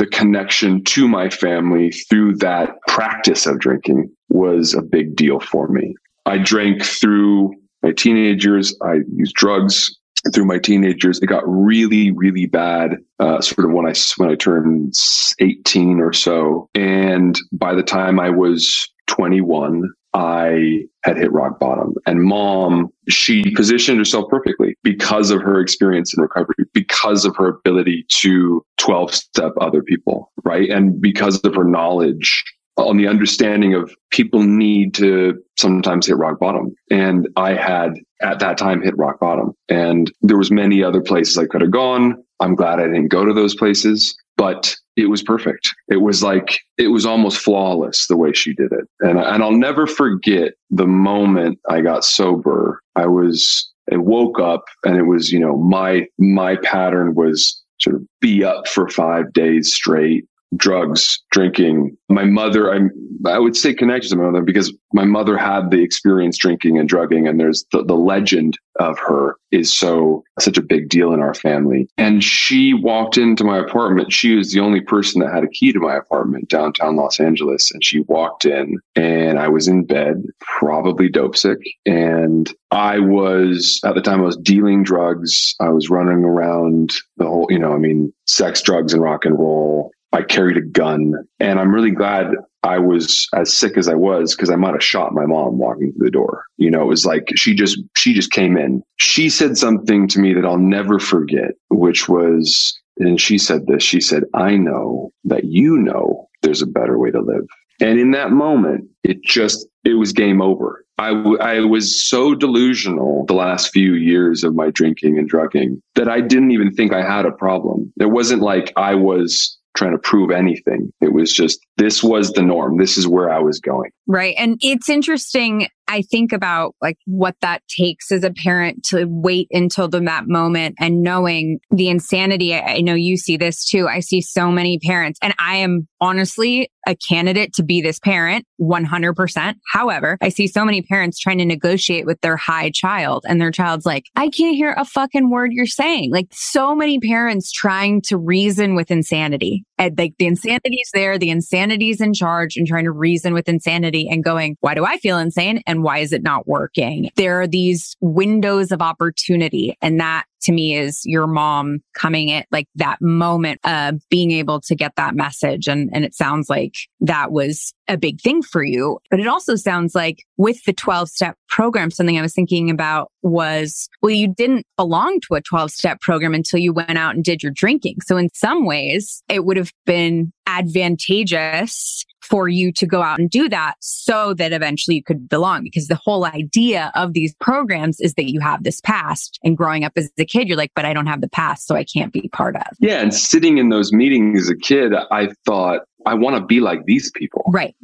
the 0.00 0.06
connection 0.06 0.82
to 0.82 1.06
my 1.06 1.28
family 1.28 1.90
through 1.90 2.34
that 2.36 2.70
practice 2.88 3.44
of 3.44 3.58
drinking 3.58 4.10
was 4.30 4.72
a 4.72 4.80
big 4.80 5.14
deal 5.14 5.38
for 5.40 5.68
me. 5.68 5.94
I 6.24 6.38
drank 6.38 6.82
through 6.82 7.52
my 7.82 7.92
teenagers. 7.92 8.74
I 8.82 9.00
used 9.12 9.34
drugs 9.34 9.94
through 10.32 10.46
my 10.46 10.58
teenagers. 10.58 11.18
It 11.20 11.26
got 11.26 11.42
really, 11.46 12.12
really 12.12 12.46
bad, 12.46 12.96
uh, 13.18 13.42
sort 13.42 13.66
of 13.66 13.72
when 13.72 13.86
I 13.86 13.92
when 14.16 14.30
I 14.30 14.36
turned 14.36 14.94
eighteen 15.38 16.00
or 16.00 16.14
so. 16.14 16.70
And 16.74 17.38
by 17.52 17.74
the 17.74 17.82
time 17.82 18.18
I 18.18 18.30
was 18.30 18.90
twenty 19.06 19.42
one, 19.42 19.82
I 20.12 20.84
had 21.04 21.16
hit 21.16 21.32
rock 21.32 21.58
bottom. 21.58 21.94
And 22.06 22.22
mom, 22.22 22.88
she 23.08 23.54
positioned 23.54 23.98
herself 23.98 24.28
perfectly 24.28 24.76
because 24.82 25.30
of 25.30 25.40
her 25.42 25.60
experience 25.60 26.14
in 26.14 26.22
recovery, 26.22 26.54
because 26.74 27.24
of 27.24 27.36
her 27.36 27.48
ability 27.48 28.04
to 28.08 28.64
12 28.78 29.14
step 29.14 29.52
other 29.60 29.82
people, 29.82 30.32
right? 30.44 30.68
And 30.68 31.00
because 31.00 31.38
of 31.40 31.54
her 31.54 31.64
knowledge 31.64 32.44
on 32.76 32.96
the 32.96 33.06
understanding 33.06 33.74
of 33.74 33.94
people 34.10 34.42
need 34.42 34.94
to 34.94 35.40
sometimes 35.58 36.06
hit 36.06 36.16
rock 36.16 36.38
bottom. 36.40 36.74
And 36.90 37.28
I 37.36 37.54
had 37.54 37.94
at 38.22 38.38
that 38.40 38.58
time 38.58 38.82
hit 38.82 38.96
rock 38.96 39.20
bottom. 39.20 39.52
And 39.68 40.10
there 40.22 40.38
was 40.38 40.50
many 40.50 40.82
other 40.82 41.00
places 41.00 41.36
I 41.38 41.46
could 41.46 41.60
have 41.60 41.70
gone. 41.70 42.22
I'm 42.40 42.54
glad 42.54 42.80
I 42.80 42.86
didn't 42.86 43.08
go 43.08 43.24
to 43.24 43.34
those 43.34 43.54
places. 43.54 44.16
But 44.36 44.74
it 44.96 45.06
was 45.06 45.22
perfect. 45.22 45.70
It 45.88 46.02
was 46.02 46.22
like, 46.22 46.60
it 46.78 46.88
was 46.88 47.06
almost 47.06 47.38
flawless 47.38 48.06
the 48.06 48.16
way 48.16 48.32
she 48.32 48.52
did 48.54 48.72
it. 48.72 48.86
And, 49.00 49.18
and 49.18 49.42
I'll 49.42 49.52
never 49.52 49.86
forget 49.86 50.52
the 50.70 50.86
moment 50.86 51.58
I 51.68 51.80
got 51.80 52.04
sober. 52.04 52.80
I 52.96 53.06
was, 53.06 53.70
I 53.92 53.96
woke 53.96 54.38
up 54.40 54.64
and 54.84 54.96
it 54.96 55.04
was, 55.04 55.32
you 55.32 55.38
know, 55.38 55.56
my, 55.56 56.06
my 56.18 56.56
pattern 56.56 57.14
was 57.14 57.60
sort 57.80 57.96
of 57.96 58.02
be 58.20 58.44
up 58.44 58.68
for 58.68 58.88
five 58.88 59.32
days 59.32 59.74
straight 59.74 60.26
drugs, 60.56 61.20
drinking. 61.30 61.96
My 62.08 62.24
mother, 62.24 62.72
I 62.72 62.80
I 63.26 63.38
would 63.38 63.56
say 63.56 63.74
connected 63.74 64.08
to 64.10 64.16
my 64.16 64.24
mother 64.24 64.42
because 64.42 64.72
my 64.92 65.04
mother 65.04 65.36
had 65.36 65.70
the 65.70 65.82
experience 65.82 66.36
drinking 66.38 66.78
and 66.78 66.88
drugging, 66.88 67.28
and 67.28 67.38
there's 67.38 67.64
the, 67.72 67.84
the 67.84 67.94
legend 67.94 68.58
of 68.78 68.98
her 68.98 69.36
is 69.50 69.72
so 69.72 70.24
such 70.38 70.56
a 70.56 70.62
big 70.62 70.88
deal 70.88 71.12
in 71.12 71.20
our 71.20 71.34
family. 71.34 71.88
And 71.98 72.24
she 72.24 72.72
walked 72.72 73.18
into 73.18 73.44
my 73.44 73.58
apartment. 73.58 74.12
She 74.12 74.34
was 74.34 74.52
the 74.52 74.60
only 74.60 74.80
person 74.80 75.20
that 75.20 75.32
had 75.32 75.44
a 75.44 75.48
key 75.48 75.72
to 75.72 75.78
my 75.78 75.96
apartment 75.96 76.48
downtown 76.48 76.96
Los 76.96 77.20
Angeles. 77.20 77.70
And 77.70 77.84
she 77.84 78.00
walked 78.00 78.44
in 78.44 78.78
and 78.96 79.38
I 79.38 79.48
was 79.48 79.68
in 79.68 79.84
bed, 79.84 80.24
probably 80.40 81.08
dope 81.08 81.36
sick. 81.36 81.58
And 81.84 82.52
I 82.70 83.00
was 83.00 83.80
at 83.84 83.94
the 83.94 84.00
time 84.00 84.20
I 84.20 84.24
was 84.24 84.36
dealing 84.36 84.82
drugs. 84.82 85.54
I 85.60 85.68
was 85.68 85.90
running 85.90 86.24
around 86.24 86.94
the 87.18 87.26
whole, 87.26 87.48
you 87.50 87.58
know, 87.58 87.74
I 87.74 87.78
mean, 87.78 88.12
sex, 88.26 88.62
drugs, 88.62 88.94
and 88.94 89.02
rock 89.02 89.24
and 89.24 89.38
roll 89.38 89.90
I 90.12 90.22
carried 90.22 90.56
a 90.56 90.62
gun. 90.62 91.14
And 91.38 91.60
I'm 91.60 91.74
really 91.74 91.90
glad 91.90 92.32
I 92.62 92.78
was 92.78 93.28
as 93.34 93.52
sick 93.52 93.78
as 93.78 93.88
I 93.88 93.94
was 93.94 94.34
because 94.34 94.50
I 94.50 94.56
might 94.56 94.74
have 94.74 94.82
shot 94.82 95.14
my 95.14 95.24
mom 95.24 95.58
walking 95.58 95.92
through 95.92 96.06
the 96.06 96.10
door. 96.10 96.44
You 96.56 96.70
know, 96.70 96.82
it 96.82 96.86
was 96.86 97.06
like 97.06 97.28
she 97.36 97.54
just 97.54 97.80
she 97.96 98.12
just 98.12 98.32
came 98.32 98.56
in. 98.56 98.82
She 98.96 99.30
said 99.30 99.56
something 99.56 100.08
to 100.08 100.20
me 100.20 100.34
that 100.34 100.44
I'll 100.44 100.58
never 100.58 100.98
forget, 100.98 101.52
which 101.68 102.08
was 102.08 102.80
and 103.00 103.20
she 103.20 103.38
said 103.38 103.66
this, 103.66 103.82
she 103.82 104.00
said, 104.00 104.24
I 104.34 104.56
know 104.56 105.12
that 105.24 105.44
you 105.44 105.78
know 105.78 106.28
there's 106.42 106.62
a 106.62 106.66
better 106.66 106.98
way 106.98 107.10
to 107.10 107.20
live. 107.20 107.46
And 107.80 107.98
in 107.98 108.10
that 108.10 108.30
moment, 108.30 108.88
it 109.02 109.22
just, 109.24 109.66
it 109.84 109.94
was 109.94 110.12
game 110.12 110.42
over. 110.42 110.84
I, 110.98 111.14
w- 111.14 111.38
I 111.38 111.60
was 111.60 112.08
so 112.08 112.34
delusional 112.34 113.24
the 113.24 113.34
last 113.34 113.72
few 113.72 113.94
years 113.94 114.44
of 114.44 114.54
my 114.54 114.70
drinking 114.70 115.18
and 115.18 115.26
drugging 115.26 115.80
that 115.94 116.10
I 116.10 116.20
didn't 116.20 116.50
even 116.50 116.74
think 116.74 116.92
I 116.92 117.02
had 117.02 117.24
a 117.24 117.32
problem. 117.32 117.90
It 117.98 118.10
wasn't 118.10 118.42
like 118.42 118.70
I 118.76 118.94
was 118.94 119.56
trying 119.74 119.92
to 119.92 119.98
prove 119.98 120.30
anything. 120.30 120.92
It 121.00 121.12
was 121.12 121.32
just, 121.32 121.64
this 121.76 122.02
was 122.02 122.32
the 122.32 122.42
norm. 122.42 122.78
This 122.78 122.98
is 122.98 123.06
where 123.06 123.32
I 123.32 123.38
was 123.38 123.60
going. 123.60 123.90
Right. 124.06 124.34
And 124.36 124.58
it's 124.62 124.88
interesting. 124.88 125.68
I 125.90 126.02
think 126.02 126.32
about 126.32 126.76
like 126.80 126.98
what 127.06 127.34
that 127.40 127.62
takes 127.66 128.12
as 128.12 128.22
a 128.22 128.30
parent 128.30 128.84
to 128.90 129.06
wait 129.06 129.48
until 129.50 129.88
the, 129.88 129.98
that 130.00 130.28
moment 130.28 130.76
and 130.78 131.02
knowing 131.02 131.58
the 131.72 131.88
insanity. 131.88 132.54
I, 132.54 132.76
I 132.76 132.80
know 132.80 132.94
you 132.94 133.16
see 133.16 133.36
this 133.36 133.64
too. 133.64 133.88
I 133.88 133.98
see 133.98 134.20
so 134.20 134.52
many 134.52 134.78
parents 134.78 135.18
and 135.20 135.34
I 135.40 135.56
am 135.56 135.88
honestly 136.00 136.70
a 136.86 136.94
candidate 136.94 137.52
to 137.54 137.64
be 137.64 137.80
this 137.82 137.98
parent 137.98 138.46
100%. 138.60 139.54
However, 139.72 140.16
I 140.20 140.28
see 140.28 140.46
so 140.46 140.64
many 140.64 140.80
parents 140.80 141.18
trying 141.18 141.38
to 141.38 141.44
negotiate 141.44 142.06
with 142.06 142.20
their 142.20 142.36
high 142.36 142.70
child 142.70 143.24
and 143.28 143.40
their 143.40 143.50
child's 143.50 143.84
like, 143.84 144.04
I 144.14 144.28
can't 144.30 144.56
hear 144.56 144.74
a 144.76 144.84
fucking 144.84 145.28
word 145.28 145.52
you're 145.52 145.66
saying. 145.66 146.12
Like 146.12 146.28
so 146.30 146.74
many 146.74 147.00
parents 147.00 147.50
trying 147.50 148.00
to 148.02 148.16
reason 148.16 148.76
with 148.76 148.90
insanity. 148.92 149.64
And 149.80 149.96
like 149.96 150.14
the 150.18 150.26
insanity's 150.26 150.90
there, 150.92 151.18
the 151.18 151.30
insanity's 151.30 152.02
in 152.02 152.12
charge 152.12 152.56
and 152.56 152.66
trying 152.66 152.84
to 152.84 152.92
reason 152.92 153.32
with 153.32 153.48
insanity 153.48 154.08
and 154.10 154.22
going, 154.22 154.58
why 154.60 154.74
do 154.74 154.84
I 154.84 154.98
feel 154.98 155.16
insane? 155.16 155.62
And 155.66 155.82
why 155.82 155.98
is 155.98 156.12
it 156.12 156.22
not 156.22 156.46
working? 156.46 157.10
There 157.16 157.40
are 157.40 157.46
these 157.46 157.96
windows 158.00 158.72
of 158.72 158.82
opportunity. 158.82 159.78
And 159.80 159.98
that 159.98 160.24
to 160.42 160.52
me 160.52 160.76
is 160.76 161.02
your 161.04 161.26
mom 161.26 161.80
coming 161.94 162.30
at 162.30 162.46
like 162.50 162.66
that 162.76 163.00
moment 163.00 163.60
of 163.64 164.00
being 164.08 164.30
able 164.30 164.60
to 164.62 164.74
get 164.74 164.92
that 164.96 165.14
message. 165.14 165.68
And, 165.68 165.90
and 165.92 166.04
it 166.04 166.14
sounds 166.14 166.48
like 166.48 166.74
that 167.00 167.32
was 167.32 167.72
a 167.88 167.96
big 167.96 168.20
thing 168.20 168.42
for 168.42 168.62
you. 168.62 168.98
But 169.10 169.20
it 169.20 169.26
also 169.26 169.56
sounds 169.56 169.94
like 169.94 170.24
with 170.36 170.62
the 170.64 170.72
12 170.72 171.08
step 171.08 171.36
program, 171.48 171.90
something 171.90 172.18
I 172.18 172.22
was 172.22 172.34
thinking 172.34 172.70
about 172.70 173.10
was, 173.22 173.88
well, 174.02 174.12
you 174.12 174.28
didn't 174.28 174.66
belong 174.76 175.20
to 175.28 175.34
a 175.34 175.40
12 175.40 175.70
step 175.70 176.00
program 176.00 176.34
until 176.34 176.60
you 176.60 176.72
went 176.72 176.96
out 176.96 177.14
and 177.14 177.24
did 177.24 177.42
your 177.42 177.52
drinking. 177.52 177.96
So 178.02 178.16
in 178.16 178.28
some 178.34 178.64
ways, 178.64 179.22
it 179.28 179.44
would 179.44 179.56
have 179.56 179.72
been 179.84 180.32
advantageous 180.46 182.04
for 182.30 182.48
you 182.48 182.72
to 182.72 182.86
go 182.86 183.02
out 183.02 183.18
and 183.18 183.28
do 183.28 183.48
that 183.48 183.74
so 183.80 184.32
that 184.34 184.52
eventually 184.52 184.96
you 184.96 185.02
could 185.02 185.28
belong. 185.28 185.64
Because 185.64 185.88
the 185.88 185.96
whole 185.96 186.24
idea 186.24 186.92
of 186.94 187.12
these 187.12 187.34
programs 187.40 188.00
is 188.00 188.14
that 188.14 188.30
you 188.30 188.40
have 188.40 188.62
this 188.62 188.80
past 188.80 189.38
and 189.42 189.56
growing 189.56 189.84
up 189.84 189.92
as 189.96 190.10
a 190.18 190.24
kid, 190.24 190.48
you're 190.48 190.56
like, 190.56 190.72
but 190.74 190.84
I 190.84 190.94
don't 190.94 191.06
have 191.06 191.20
the 191.20 191.28
past, 191.28 191.66
so 191.66 191.74
I 191.74 191.84
can't 191.84 192.12
be 192.12 192.28
part 192.32 192.56
of. 192.56 192.66
Yeah. 192.78 193.00
And 193.00 193.12
sitting 193.12 193.58
in 193.58 193.68
those 193.68 193.92
meetings 193.92 194.42
as 194.42 194.48
a 194.48 194.56
kid, 194.56 194.94
I 195.10 195.28
thought, 195.44 195.82
I 196.06 196.14
want 196.14 196.36
to 196.36 196.44
be 196.44 196.60
like 196.60 196.84
these 196.84 197.10
people. 197.12 197.44
Right. 197.48 197.74